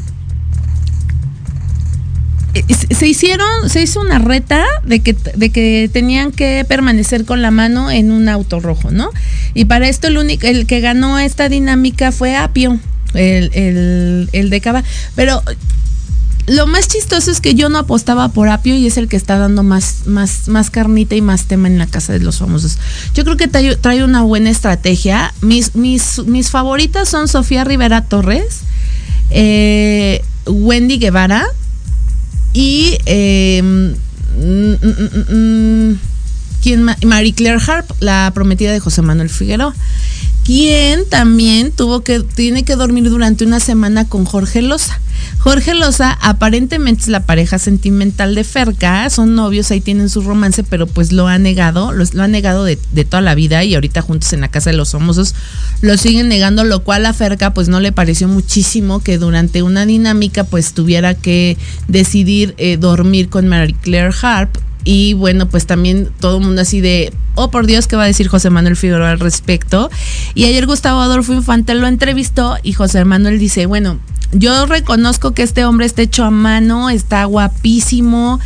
se- 2.93 3.07
hicieron, 3.07 3.69
se 3.69 3.81
hizo 3.81 3.99
una 4.01 4.19
reta 4.19 4.63
de 4.83 4.99
que, 5.01 5.13
de 5.13 5.49
que 5.49 5.89
tenían 5.91 6.31
que 6.31 6.65
permanecer 6.67 7.25
con 7.25 7.41
la 7.41 7.51
mano 7.51 7.91
en 7.91 8.11
un 8.11 8.29
auto 8.29 8.59
rojo, 8.59 8.91
¿no? 8.91 9.09
Y 9.53 9.65
para 9.65 9.87
esto 9.89 10.07
el 10.07 10.17
único, 10.17 10.47
el 10.47 10.65
que 10.65 10.79
ganó 10.79 11.19
esta 11.19 11.49
dinámica 11.49 12.11
fue 12.11 12.35
Apio, 12.35 12.79
el, 13.13 13.49
el, 13.53 14.29
el 14.31 14.49
de 14.49 14.61
Cava. 14.61 14.83
Pero 15.15 15.41
lo 16.47 16.65
más 16.65 16.87
chistoso 16.87 17.29
es 17.29 17.41
que 17.41 17.55
yo 17.55 17.67
no 17.67 17.79
apostaba 17.79 18.29
por 18.29 18.47
Apio 18.47 18.73
y 18.75 18.87
es 18.87 18.95
el 18.97 19.09
que 19.09 19.17
está 19.17 19.37
dando 19.37 19.63
más, 19.63 20.03
más, 20.05 20.47
más 20.47 20.69
carnita 20.69 21.13
y 21.15 21.21
más 21.21 21.43
tema 21.45 21.67
en 21.67 21.77
la 21.77 21.87
casa 21.87 22.13
de 22.13 22.19
los 22.19 22.37
famosos. 22.37 22.77
Yo 23.13 23.25
creo 23.25 23.35
que 23.35 23.47
trae, 23.49 23.75
trae 23.75 24.03
una 24.03 24.21
buena 24.21 24.49
estrategia. 24.49 25.33
Mis, 25.41 25.75
mis, 25.75 26.19
mis 26.25 26.49
favoritas 26.49 27.09
son 27.09 27.27
Sofía 27.27 27.65
Rivera 27.65 28.05
Torres, 28.05 28.61
eh, 29.29 30.21
Wendy 30.45 30.99
Guevara 30.99 31.45
y 32.57 32.97
eh, 33.05 33.93
¿quién 36.63 36.81
ma- 36.83 36.97
Marie 37.05 37.33
Claire 37.33 37.59
Harp, 37.65 37.89
la 37.99 38.31
prometida 38.33 38.71
de 38.71 38.79
José 38.79 39.03
Manuel 39.03 39.29
Figueroa, 39.29 39.75
quien 40.47 41.03
también 41.09 41.73
tuvo 41.73 42.05
que 42.05 42.21
tiene 42.21 42.63
que 42.63 42.77
dormir 42.77 43.09
durante 43.09 43.43
una 43.43 43.59
semana 43.59 44.07
con 44.07 44.23
Jorge 44.23 44.61
Loza. 44.61 44.97
Jorge 45.39 45.73
Loza 45.73 46.17
aparentemente 46.21 47.01
es 47.01 47.07
la 47.09 47.25
pareja 47.25 47.59
sentimental 47.59 48.33
de 48.33 48.45
Ferca, 48.45 49.09
son 49.09 49.35
novios, 49.35 49.71
ahí 49.71 49.81
tienen 49.81 50.07
su 50.07 50.21
romance, 50.21 50.63
pero 50.63 50.87
pues 50.87 51.11
lo 51.11 51.27
ha 51.27 51.37
negado, 51.37 51.91
lo, 51.91 52.05
lo 52.13 52.23
ha 52.23 52.29
negado 52.29 52.63
de, 52.63 52.77
toda 52.77 53.19
la 53.19 53.35
vida 53.35 53.65
y 53.65 53.75
ahorita 53.75 54.01
juntos 54.01 54.31
en 54.31 54.39
la 54.39 54.47
casa 54.47 54.69
de 54.69 54.77
los 54.77 54.91
famosos 54.91 55.35
lo 55.81 55.97
siguen 55.97 56.29
negando, 56.29 56.63
lo 56.63 56.81
cual 56.81 57.05
a 57.05 57.11
Ferca 57.11 57.53
pues 57.53 57.67
no 57.67 57.81
le 57.81 57.91
pareció 57.91 58.29
muchísimo 58.29 59.01
que 59.01 59.17
durante 59.17 59.63
una 59.63 59.85
dinámica 59.85 60.45
pues 60.45 60.71
tuviera 60.71 61.13
que 61.13 61.57
decidir 61.89 62.55
eh, 62.57 62.77
dormir 62.77 63.27
con 63.27 63.49
Mary 63.49 63.73
Claire 63.73 64.15
Harp 64.21 64.57
y 64.83 65.13
bueno, 65.13 65.47
pues 65.49 65.65
también 65.65 66.09
todo 66.19 66.37
el 66.37 66.43
mundo 66.43 66.61
así 66.61 66.81
de, 66.81 67.13
oh 67.35 67.51
por 67.51 67.65
Dios, 67.65 67.87
¿qué 67.87 67.95
va 67.95 68.03
a 68.03 68.07
decir 68.07 68.27
José 68.27 68.49
Manuel 68.49 68.75
Figueroa 68.75 69.11
al 69.11 69.19
respecto? 69.19 69.89
Y 70.33 70.45
ayer 70.45 70.65
Gustavo 70.65 71.01
Adolfo 71.01 71.33
Infante 71.33 71.73
lo 71.75 71.87
entrevistó 71.87 72.57
y 72.63 72.73
José 72.73 73.03
Manuel 73.05 73.39
dice, 73.39 73.65
bueno, 73.65 73.99
yo 74.31 74.65
reconozco 74.65 75.31
que 75.31 75.43
este 75.43 75.65
hombre 75.65 75.85
está 75.85 76.01
hecho 76.01 76.23
a 76.23 76.31
mano, 76.31 76.89
está 76.89 77.25
guapísimo, 77.25 78.39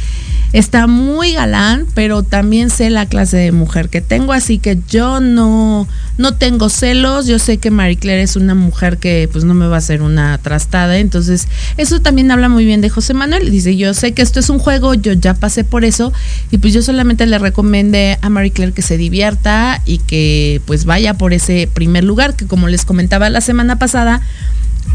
está 0.53 0.87
muy 0.87 1.33
galán, 1.33 1.85
pero 1.93 2.23
también 2.23 2.69
sé 2.69 2.89
la 2.89 3.05
clase 3.05 3.37
de 3.37 3.51
mujer 3.51 3.89
que 3.89 4.01
tengo, 4.01 4.33
así 4.33 4.57
que 4.59 4.77
yo 4.89 5.21
no, 5.21 5.87
no 6.17 6.33
tengo 6.35 6.69
celos, 6.69 7.25
yo 7.25 7.39
sé 7.39 7.57
que 7.57 7.71
Marie 7.71 7.97
Claire 7.97 8.21
es 8.21 8.35
una 8.35 8.53
mujer 8.53 8.97
que 8.97 9.29
pues 9.31 9.45
no 9.45 9.53
me 9.53 9.67
va 9.67 9.75
a 9.75 9.79
hacer 9.79 10.01
una 10.01 10.37
trastada, 10.39 10.97
entonces 10.97 11.47
eso 11.77 12.01
también 12.01 12.31
habla 12.31 12.49
muy 12.49 12.65
bien 12.65 12.81
de 12.81 12.89
José 12.89 13.13
Manuel, 13.13 13.49
dice 13.49 13.77
yo 13.77 13.93
sé 13.93 14.13
que 14.13 14.21
esto 14.21 14.39
es 14.39 14.49
un 14.49 14.59
juego, 14.59 14.93
yo 14.93 15.13
ya 15.13 15.33
pasé 15.33 15.63
por 15.63 15.85
eso 15.85 16.11
y 16.51 16.57
pues 16.57 16.73
yo 16.73 16.81
solamente 16.81 17.25
le 17.25 17.37
recomendé 17.37 18.17
a 18.21 18.29
Marie 18.29 18.51
Claire 18.51 18.73
que 18.73 18.81
se 18.81 18.97
divierta 18.97 19.81
y 19.85 19.99
que 19.99 20.61
pues 20.65 20.85
vaya 20.85 21.13
por 21.13 21.31
ese 21.33 21.69
primer 21.73 22.03
lugar, 22.03 22.35
que 22.35 22.45
como 22.45 22.67
les 22.67 22.83
comentaba 22.83 23.29
la 23.29 23.41
semana 23.41 23.79
pasada, 23.79 24.21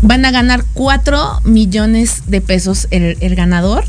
van 0.03 0.25
a 0.25 0.31
ganar 0.31 0.65
4 0.75 1.41
millones 1.45 2.23
de 2.27 2.41
pesos. 2.41 2.89
El, 2.91 3.35
ganador 3.35 3.85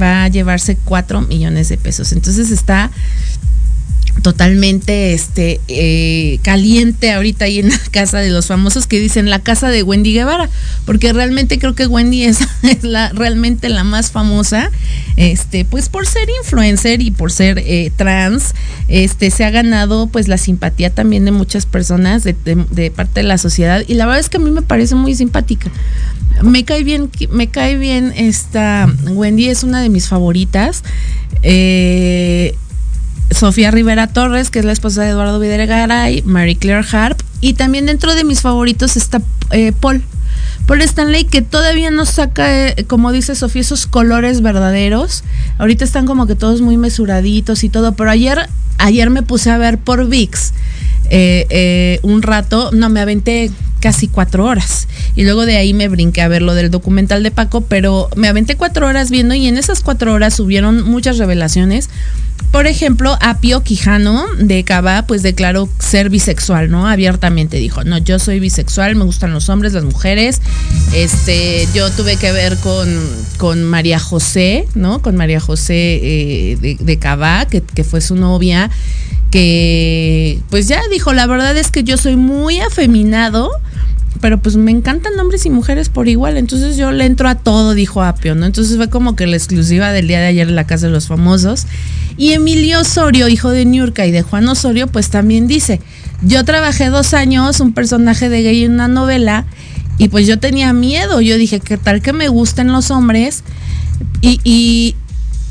va 0.00 0.24
a 0.24 0.28
llevarse 0.28 0.76
4 0.84 1.22
millones 1.22 1.68
de 1.68 1.78
pesos. 1.78 2.12
Entonces 2.12 2.50
está 2.50 2.90
totalmente 4.22 5.12
este 5.14 5.60
eh, 5.68 6.38
caliente 6.42 7.12
ahorita 7.12 7.44
ahí 7.44 7.60
en 7.60 7.68
la 7.70 7.78
casa 7.90 8.18
de 8.18 8.30
los 8.30 8.46
famosos 8.46 8.86
que 8.86 8.98
dicen 8.98 9.30
la 9.30 9.38
casa 9.38 9.68
de 9.68 9.82
Wendy 9.82 10.12
Guevara 10.12 10.50
porque 10.86 11.12
realmente 11.12 11.58
creo 11.58 11.74
que 11.74 11.86
Wendy 11.86 12.24
es, 12.24 12.40
la 12.82 13.10
realmente 13.10 13.68
la 13.68 13.84
más 13.84 14.10
famosa 14.10 14.70
este 15.16 15.64
pues 15.64 15.88
por 15.88 16.06
ser 16.06 16.28
influencer 16.42 17.00
y 17.00 17.10
por 17.10 17.30
ser 17.32 17.58
eh, 17.58 17.92
trans 17.96 18.54
este 18.88 19.30
se 19.30 19.44
ha 19.44 19.50
ganado 19.50 20.06
pues 20.08 20.26
la 20.28 20.38
simpatía 20.38 20.90
también 20.90 21.24
de 21.24 21.30
muchas 21.32 21.66
personas 21.66 22.24
de, 22.24 22.34
de- 22.44 22.66
de 22.70 22.90
parte 22.90 23.20
de 23.20 23.24
la 23.26 23.38
sociedad 23.38 23.82
y 23.86 23.94
la 23.94 24.06
verdad 24.06 24.20
es 24.20 24.28
que 24.28 24.38
a 24.38 24.40
mí 24.40 24.50
me 24.50 24.62
parece 24.62 24.94
muy 24.94 25.14
simpática. 25.14 25.70
Me 26.42 26.64
cae 26.64 26.84
bien 26.84 27.10
me 27.32 27.48
cae 27.48 27.76
bien 27.76 28.12
esta 28.16 28.92
Wendy 29.10 29.48
es 29.48 29.64
una 29.64 29.80
de 29.82 29.88
mis 29.88 30.06
favoritas 30.06 30.84
eh, 31.42 32.54
Sofía 33.30 33.70
Rivera 33.70 34.06
Torres, 34.06 34.50
que 34.50 34.58
es 34.58 34.64
la 34.64 34.72
esposa 34.72 35.02
de 35.02 35.10
Eduardo 35.10 35.38
Videgaray, 35.38 36.22
Mary 36.22 36.56
Claire 36.56 36.86
Harp, 36.90 37.20
y 37.40 37.54
también 37.54 37.86
dentro 37.86 38.14
de 38.14 38.24
mis 38.24 38.40
favoritos 38.40 38.96
está 38.96 39.22
eh, 39.50 39.72
Paul. 39.72 40.02
Paul 40.66 40.82
Stanley, 40.82 41.24
que 41.24 41.40
todavía 41.40 41.90
no 41.90 42.04
saca, 42.04 42.68
eh, 42.68 42.84
como 42.86 43.10
dice 43.10 43.34
Sofía, 43.34 43.62
esos 43.62 43.86
colores 43.86 44.42
verdaderos. 44.42 45.24
Ahorita 45.56 45.84
están 45.84 46.04
como 46.04 46.26
que 46.26 46.34
todos 46.34 46.60
muy 46.60 46.76
mesuraditos 46.76 47.64
y 47.64 47.70
todo, 47.70 47.92
pero 47.92 48.10
ayer, 48.10 48.48
ayer 48.76 49.08
me 49.08 49.22
puse 49.22 49.50
a 49.50 49.56
ver 49.56 49.78
por 49.78 50.06
VIX 50.06 50.52
eh, 51.10 52.00
un 52.02 52.20
rato, 52.20 52.70
no, 52.72 52.90
me 52.90 53.00
aventé 53.00 53.50
casi 53.80 54.08
cuatro 54.08 54.44
horas. 54.44 54.88
Y 55.14 55.24
luego 55.24 55.46
de 55.46 55.56
ahí 55.56 55.74
me 55.74 55.88
brinqué 55.88 56.22
a 56.22 56.28
ver 56.28 56.42
lo 56.42 56.54
del 56.54 56.70
documental 56.70 57.22
de 57.22 57.30
Paco, 57.30 57.62
pero 57.62 58.08
me 58.16 58.28
aventé 58.28 58.56
cuatro 58.56 58.86
horas 58.86 59.10
viendo 59.10 59.34
y 59.34 59.46
en 59.46 59.56
esas 59.56 59.80
cuatro 59.80 60.12
horas 60.12 60.34
subieron 60.34 60.82
muchas 60.84 61.18
revelaciones. 61.18 61.88
Por 62.50 62.66
ejemplo, 62.66 63.18
Apio 63.20 63.62
Quijano 63.62 64.24
de 64.38 64.64
Cava, 64.64 65.02
pues 65.02 65.22
declaró 65.22 65.68
ser 65.78 66.08
bisexual, 66.08 66.70
¿no? 66.70 66.88
Abiertamente 66.88 67.58
dijo, 67.58 67.84
no, 67.84 67.98
yo 67.98 68.18
soy 68.18 68.40
bisexual, 68.40 68.96
me 68.96 69.04
gustan 69.04 69.34
los 69.34 69.50
hombres, 69.50 69.74
las 69.74 69.84
mujeres. 69.84 70.40
Este, 70.94 71.68
yo 71.74 71.90
tuve 71.90 72.16
que 72.16 72.32
ver 72.32 72.56
con, 72.58 72.88
con 73.36 73.64
María 73.64 73.98
José, 73.98 74.66
¿no? 74.74 75.02
Con 75.02 75.16
María 75.16 75.40
José 75.40 75.74
eh, 75.74 76.58
de, 76.60 76.78
de 76.80 76.98
Cava, 76.98 77.44
que, 77.46 77.60
que 77.60 77.84
fue 77.84 78.00
su 78.00 78.14
novia, 78.14 78.70
que 79.30 80.40
pues 80.50 80.68
ya 80.68 80.80
dijo, 80.90 81.12
la 81.12 81.26
verdad 81.26 81.56
es 81.56 81.70
que 81.70 81.84
yo 81.84 81.96
soy 81.96 82.16
muy 82.16 82.60
afeminado, 82.60 83.50
pero 84.20 84.38
pues 84.38 84.56
me 84.56 84.70
encantan 84.70 85.18
hombres 85.18 85.46
y 85.46 85.50
mujeres 85.50 85.88
por 85.88 86.08
igual, 86.08 86.36
entonces 86.36 86.76
yo 86.76 86.90
le 86.90 87.04
entro 87.04 87.28
a 87.28 87.34
todo, 87.36 87.74
dijo 87.74 88.02
Apio, 88.02 88.34
¿no? 88.34 88.46
Entonces 88.46 88.76
fue 88.76 88.88
como 88.88 89.16
que 89.16 89.26
la 89.26 89.36
exclusiva 89.36 89.92
del 89.92 90.08
día 90.08 90.20
de 90.20 90.26
ayer 90.26 90.48
en 90.48 90.56
la 90.56 90.66
Casa 90.66 90.86
de 90.86 90.92
los 90.92 91.08
Famosos. 91.08 91.66
Y 92.16 92.32
Emilio 92.32 92.80
Osorio, 92.80 93.28
hijo 93.28 93.50
de 93.50 93.64
Niurka 93.64 94.04
y 94.06 94.10
de 94.10 94.22
Juan 94.22 94.48
Osorio, 94.48 94.88
pues 94.88 95.10
también 95.10 95.46
dice, 95.46 95.80
yo 96.22 96.44
trabajé 96.44 96.86
dos 96.86 97.14
años 97.14 97.60
un 97.60 97.72
personaje 97.72 98.28
de 98.28 98.42
gay 98.42 98.64
en 98.64 98.72
una 98.72 98.88
novela 98.88 99.46
y 99.98 100.08
pues 100.08 100.26
yo 100.26 100.38
tenía 100.38 100.72
miedo, 100.72 101.20
yo 101.20 101.36
dije, 101.36 101.60
¿qué 101.60 101.76
tal 101.76 102.02
que 102.02 102.12
me 102.12 102.28
gusten 102.28 102.68
los 102.68 102.90
hombres? 102.90 103.44
Y, 104.20 104.40
y, 104.42 104.96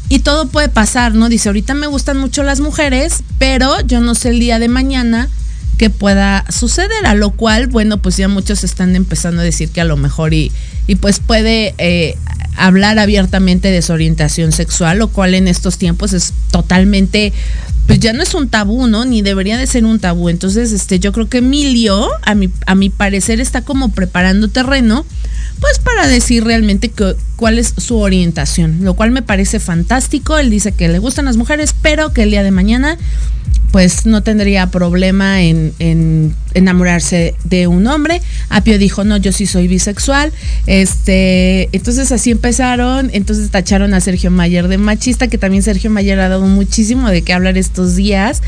y 0.09 0.19
todo 0.19 0.47
puede 0.47 0.69
pasar, 0.69 1.13
¿no? 1.13 1.29
Dice, 1.29 1.49
ahorita 1.49 1.73
me 1.73 1.87
gustan 1.87 2.17
mucho 2.17 2.43
las 2.43 2.59
mujeres, 2.59 3.23
pero 3.37 3.79
yo 3.81 3.99
no 3.99 4.15
sé 4.15 4.29
el 4.29 4.39
día 4.39 4.59
de 4.59 4.69
mañana 4.69 5.29
que 5.77 5.89
pueda 5.89 6.45
suceder, 6.49 7.05
a 7.05 7.13
lo 7.13 7.31
cual, 7.31 7.67
bueno, 7.67 7.99
pues 7.99 8.17
ya 8.17 8.27
muchos 8.27 8.63
están 8.63 8.95
empezando 8.95 9.41
a 9.41 9.45
decir 9.45 9.69
que 9.69 9.81
a 9.81 9.85
lo 9.85 9.95
mejor 9.95 10.33
y, 10.33 10.51
y 10.87 10.95
pues 10.95 11.19
puede 11.19 11.75
eh, 11.77 12.17
hablar 12.55 12.97
abiertamente 12.99 13.69
de 13.69 13.81
su 13.81 13.93
orientación 13.93 14.51
sexual, 14.51 14.97
lo 14.97 15.09
cual 15.09 15.35
en 15.35 15.47
estos 15.47 15.77
tiempos 15.77 16.13
es 16.13 16.33
totalmente, 16.51 17.31
pues 17.87 17.99
ya 17.99 18.13
no 18.13 18.21
es 18.21 18.33
un 18.33 18.49
tabú, 18.49 18.87
¿no? 18.87 19.05
Ni 19.05 19.21
debería 19.21 19.57
de 19.57 19.65
ser 19.65 19.85
un 19.85 19.99
tabú. 19.99 20.29
Entonces, 20.29 20.73
este, 20.73 20.99
yo 20.99 21.13
creo 21.13 21.29
que 21.29 21.37
Emilio, 21.39 22.07
a 22.21 22.35
mi, 22.35 22.49
a 22.65 22.75
mi 22.75 22.89
parecer, 22.89 23.39
está 23.39 23.61
como 23.61 23.89
preparando 23.89 24.49
terreno, 24.49 25.05
pues 25.61 25.79
para 25.79 26.07
decir 26.07 26.43
realmente 26.43 26.91
cuál 27.37 27.57
es 27.57 27.73
su 27.77 27.97
orientación, 27.97 28.79
lo 28.81 28.93
cual 28.93 29.11
me 29.11 29.21
parece 29.21 29.59
fantástico. 29.59 30.37
Él 30.37 30.49
dice 30.49 30.73
que 30.73 30.89
le 30.89 30.99
gustan 30.99 31.25
las 31.25 31.37
mujeres, 31.37 31.73
pero 31.81 32.11
que 32.11 32.23
el 32.23 32.31
día 32.31 32.43
de 32.43 32.51
mañana 32.51 32.97
pues 33.71 34.05
no 34.05 34.23
tendría 34.23 34.67
problema 34.71 35.41
en, 35.41 35.73
en 35.79 36.33
enamorarse 36.53 37.35
de 37.43 37.67
un 37.67 37.85
hombre. 37.87 38.21
Apio 38.49 38.77
dijo, 38.79 39.03
no, 39.03 39.17
yo 39.17 39.31
sí 39.31 39.45
soy 39.45 39.67
bisexual. 39.67 40.31
Este, 40.65 41.69
entonces 41.73 42.11
así 42.11 42.31
empezaron, 42.31 43.09
entonces 43.13 43.49
tacharon 43.51 43.93
a 43.93 44.01
Sergio 44.01 44.31
Mayer 44.31 44.67
de 44.67 44.77
machista, 44.77 45.27
que 45.27 45.37
también 45.37 45.63
Sergio 45.63 45.89
Mayer 45.89 46.19
ha 46.19 46.29
dado 46.29 46.45
muchísimo 46.45 47.09
de 47.09 47.21
qué 47.21 47.33
hablar 47.33 47.57
estos 47.77 47.95
días. 47.95 48.41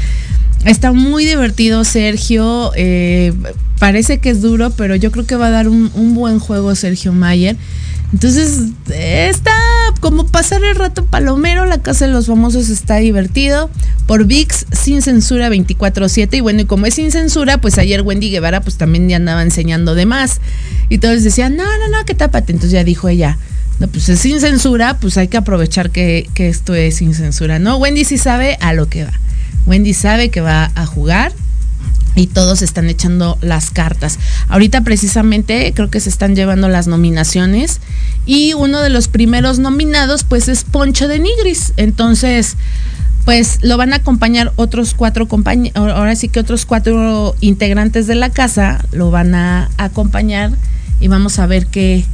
Está 0.66 0.92
muy 0.92 1.24
divertido 1.24 1.84
Sergio, 1.84 2.72
eh, 2.76 3.32
parece 3.78 4.18
que 4.18 4.32
es 4.32 4.42
duro, 4.42 4.72
pero 4.72 4.96
yo 4.96 5.12
creo 5.12 5.26
que 5.26 5.36
va 5.36 5.48
a 5.48 5.52
dar 5.52 5.70
un, 5.70 6.16
buen 6.16 6.40
juego 6.40 6.74
Sergio 6.74 7.14
Mayer. 7.14 7.56
Entonces, 8.12 8.72
está 8.90 9.54
como 10.00 10.26
pasar 10.26 10.64
el 10.64 10.76
rato 10.76 11.06
palomero, 11.06 11.68
la 11.68 11.80
casa 11.80 12.08
de 12.08 12.12
los 12.12 12.26
famosos 12.26 12.70
está 12.70 12.98
divertido. 12.98 13.70
Por 14.08 14.26
VIX, 14.26 14.66
sin 14.72 15.04
censura 15.04 15.48
24-7. 15.50 16.38
Y 16.38 16.42
bueno, 16.42 16.62
y 16.62 16.66
como 16.66 16.88
es 16.88 16.96
sin 16.96 17.12
censura, 17.12 17.62
pues 17.62 17.78
ayer 17.78 18.02
Wendy 18.02 18.32
Guevara 18.32 18.62
pues 18.62 18.78
también 18.78 19.08
ya 19.08 19.18
andaba 19.18 19.44
enseñando 19.44 19.94
de 19.94 20.08
más. 20.08 20.42
Y 20.90 20.98
todos 20.98 21.24
decían, 21.24 21.56
no, 21.56 21.64
no, 21.64 21.96
no, 21.96 22.04
que 22.06 22.16
tápate. 22.16 22.52
Entonces 22.52 22.72
ya 22.72 22.84
dijo 22.84 23.08
ella, 23.08 23.38
no, 23.80 23.88
pues 23.88 24.10
es 24.10 24.20
sin 24.20 24.40
censura, 24.42 24.98
pues 25.00 25.18
hay 25.18 25.30
que 25.30 25.38
aprovechar 25.38 25.90
que, 25.90 26.30
que 26.34 26.50
esto 26.50 26.76
es 26.76 26.98
sin 26.98 27.14
censura. 27.14 27.60
No, 27.60 27.78
Wendy 27.78 28.04
sí 28.04 28.18
sabe 28.18 28.58
a 28.60 28.74
lo 28.74 28.90
que 28.90 29.06
va. 29.06 29.14
Wendy 29.66 29.94
sabe 29.94 30.30
que 30.30 30.42
va 30.42 30.72
a 30.76 30.86
jugar 30.86 31.32
y 32.16 32.28
todos 32.28 32.62
están 32.62 32.90
echando 32.90 33.38
las 33.42 33.70
cartas. 33.70 34.20
Ahorita 34.50 34.82
precisamente 34.82 35.72
creo 35.74 35.90
que 35.90 36.02
se 36.02 36.10
están 36.10 36.36
llevando 36.36 36.68
las 36.68 36.88
nominaciones 36.88 37.80
y 38.26 38.54
uno 38.54 38.82
de 38.82 38.90
los 38.90 39.08
primeros 39.08 39.60
nominados 39.60 40.26
pues 40.26 40.50
es 40.50 40.66
Poncho 40.66 41.08
de 41.08 41.20
Nigris. 41.20 41.74
Entonces, 41.78 42.58
pues 43.24 43.60
lo 43.62 43.78
van 43.78 43.94
a 43.94 43.98
acompañar 43.98 44.52
otros 44.58 44.94
cuatro 44.94 45.28
compañeros, 45.28 45.78
ahora 45.78 46.16
sí 46.16 46.28
que 46.28 46.40
otros 46.40 46.66
cuatro 46.66 47.36
integrantes 47.40 48.08
de 48.08 48.16
la 48.16 48.30
casa 48.32 48.84
lo 48.92 49.12
van 49.12 49.36
a 49.36 49.70
acompañar 49.78 50.52
y 51.00 51.08
vamos 51.08 51.40
a 51.40 51.46
ver 51.46 51.68
qué, 51.68 52.06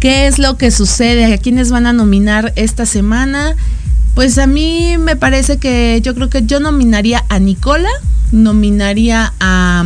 qué 0.00 0.26
es 0.26 0.38
lo 0.38 0.56
que 0.56 0.70
sucede, 0.70 1.32
a 1.32 1.38
quiénes 1.38 1.70
van 1.70 1.86
a 1.86 1.92
nominar 1.92 2.52
esta 2.56 2.86
semana. 2.86 3.54
Pues 4.14 4.38
a 4.38 4.46
mí 4.46 4.96
me 4.98 5.14
parece 5.14 5.58
que 5.58 6.00
yo 6.02 6.14
creo 6.14 6.28
que 6.28 6.44
yo 6.44 6.58
nominaría 6.58 7.24
a 7.28 7.38
Nicola, 7.38 7.90
nominaría 8.32 9.32
a, 9.38 9.84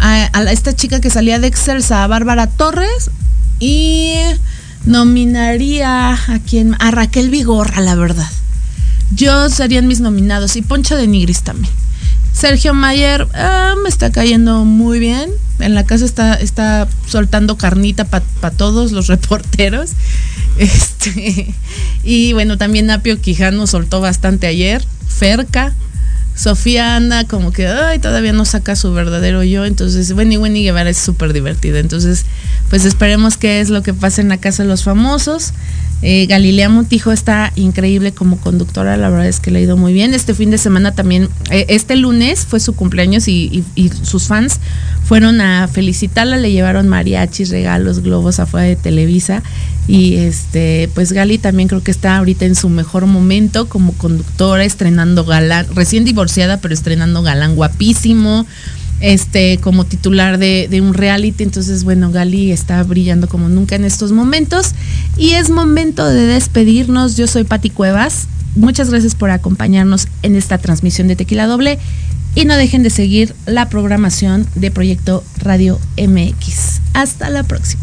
a, 0.00 0.30
a 0.32 0.42
esta 0.52 0.74
chica 0.74 1.00
que 1.00 1.08
salía 1.08 1.38
de 1.38 1.46
Excelsa, 1.46 2.04
a 2.04 2.06
Bárbara 2.06 2.48
Torres, 2.48 3.10
y 3.60 4.14
nominaría 4.84 6.12
a 6.12 6.38
quien, 6.46 6.76
a 6.80 6.90
Raquel 6.90 7.30
Vigorra, 7.30 7.80
la 7.80 7.94
verdad. 7.94 8.30
Yo 9.14 9.48
serían 9.48 9.86
mis 9.86 10.00
nominados 10.00 10.56
y 10.56 10.62
Poncho 10.62 10.96
de 10.96 11.06
Nigris 11.06 11.42
también. 11.42 11.72
Sergio 12.34 12.74
Mayer 12.74 13.26
ah, 13.32 13.74
me 13.82 13.88
está 13.88 14.10
cayendo 14.12 14.64
muy 14.64 14.98
bien. 14.98 15.30
En 15.60 15.74
la 15.74 15.86
casa 15.86 16.04
está, 16.04 16.34
está 16.34 16.88
soltando 17.06 17.56
carnita 17.56 18.04
para 18.04 18.50
todos 18.54 18.92
los 18.92 19.06
reporteros. 19.08 19.92
Este, 20.58 21.54
y 22.02 22.32
bueno, 22.32 22.58
también 22.58 22.90
Apio 22.90 23.20
Quijano 23.20 23.66
soltó 23.66 24.00
bastante 24.00 24.46
ayer. 24.46 24.84
Ferca. 25.06 25.72
Sofía 26.34 26.96
anda 26.96 27.24
como 27.24 27.52
que 27.52 27.66
ay, 27.66 27.98
todavía 28.00 28.32
no 28.32 28.44
saca 28.44 28.76
su 28.76 28.92
verdadero 28.92 29.44
yo. 29.44 29.64
Entonces, 29.64 30.12
bueno, 30.12 30.32
y 30.32 30.36
Wendy 30.36 30.64
Guevara 30.64 30.90
es 30.90 30.98
súper 30.98 31.32
divertida. 31.32 31.78
Entonces, 31.78 32.24
pues 32.70 32.84
esperemos 32.84 33.36
qué 33.36 33.60
es 33.60 33.70
lo 33.70 33.82
que 33.82 33.94
pasa 33.94 34.20
en 34.20 34.28
la 34.28 34.38
casa 34.38 34.62
de 34.62 34.68
los 34.68 34.84
famosos. 34.84 35.52
Eh, 36.02 36.26
Galilea 36.26 36.68
Montijo 36.68 37.12
está 37.12 37.50
increíble 37.54 38.12
como 38.12 38.38
conductora, 38.38 38.98
la 38.98 39.08
verdad 39.08 39.26
es 39.26 39.40
que 39.40 39.50
le 39.50 39.60
ha 39.60 39.62
ido 39.62 39.76
muy 39.76 39.94
bien. 39.94 40.12
Este 40.12 40.34
fin 40.34 40.50
de 40.50 40.58
semana 40.58 40.92
también, 40.92 41.30
eh, 41.50 41.64
este 41.68 41.96
lunes 41.96 42.44
fue 42.46 42.60
su 42.60 42.74
cumpleaños 42.74 43.26
y 43.26 43.64
sus 44.02 44.26
fans 44.26 44.60
fueron 45.04 45.40
a 45.40 45.68
felicitarla, 45.68 46.38
le 46.38 46.50
llevaron 46.50 46.88
mariachis, 46.88 47.50
regalos, 47.50 48.00
globos 48.00 48.40
afuera 48.40 48.66
de 48.66 48.76
Televisa. 48.76 49.42
Y 49.86 50.14
este, 50.16 50.88
pues 50.94 51.12
Gali 51.12 51.36
también 51.36 51.68
creo 51.68 51.82
que 51.82 51.90
está 51.90 52.16
ahorita 52.16 52.46
en 52.46 52.54
su 52.54 52.70
mejor 52.70 53.04
momento 53.04 53.68
como 53.68 53.92
conductora, 53.92 54.64
estrenando 54.64 55.26
galán, 55.26 55.66
recién 55.74 56.06
divorciada, 56.06 56.23
pero 56.60 56.74
estrenando 56.74 57.22
galán 57.22 57.56
guapísimo 57.56 58.46
este 59.00 59.58
como 59.58 59.84
titular 59.84 60.38
de, 60.38 60.68
de 60.70 60.80
un 60.80 60.94
reality. 60.94 61.44
Entonces, 61.44 61.84
bueno, 61.84 62.10
Gali 62.10 62.52
está 62.52 62.82
brillando 62.82 63.28
como 63.28 63.48
nunca 63.48 63.76
en 63.76 63.84
estos 63.84 64.12
momentos. 64.12 64.72
Y 65.16 65.30
es 65.30 65.50
momento 65.50 66.06
de 66.06 66.26
despedirnos. 66.26 67.16
Yo 67.16 67.26
soy 67.26 67.44
Pati 67.44 67.70
Cuevas. 67.70 68.26
Muchas 68.56 68.90
gracias 68.90 69.14
por 69.14 69.30
acompañarnos 69.30 70.08
en 70.22 70.36
esta 70.36 70.58
transmisión 70.58 71.08
de 71.08 71.16
Tequila 71.16 71.46
Doble. 71.46 71.78
Y 72.34 72.46
no 72.46 72.56
dejen 72.56 72.82
de 72.82 72.90
seguir 72.90 73.34
la 73.46 73.68
programación 73.68 74.46
de 74.54 74.70
Proyecto 74.70 75.22
Radio 75.38 75.78
MX. 75.96 76.80
Hasta 76.94 77.30
la 77.30 77.42
próxima. 77.44 77.82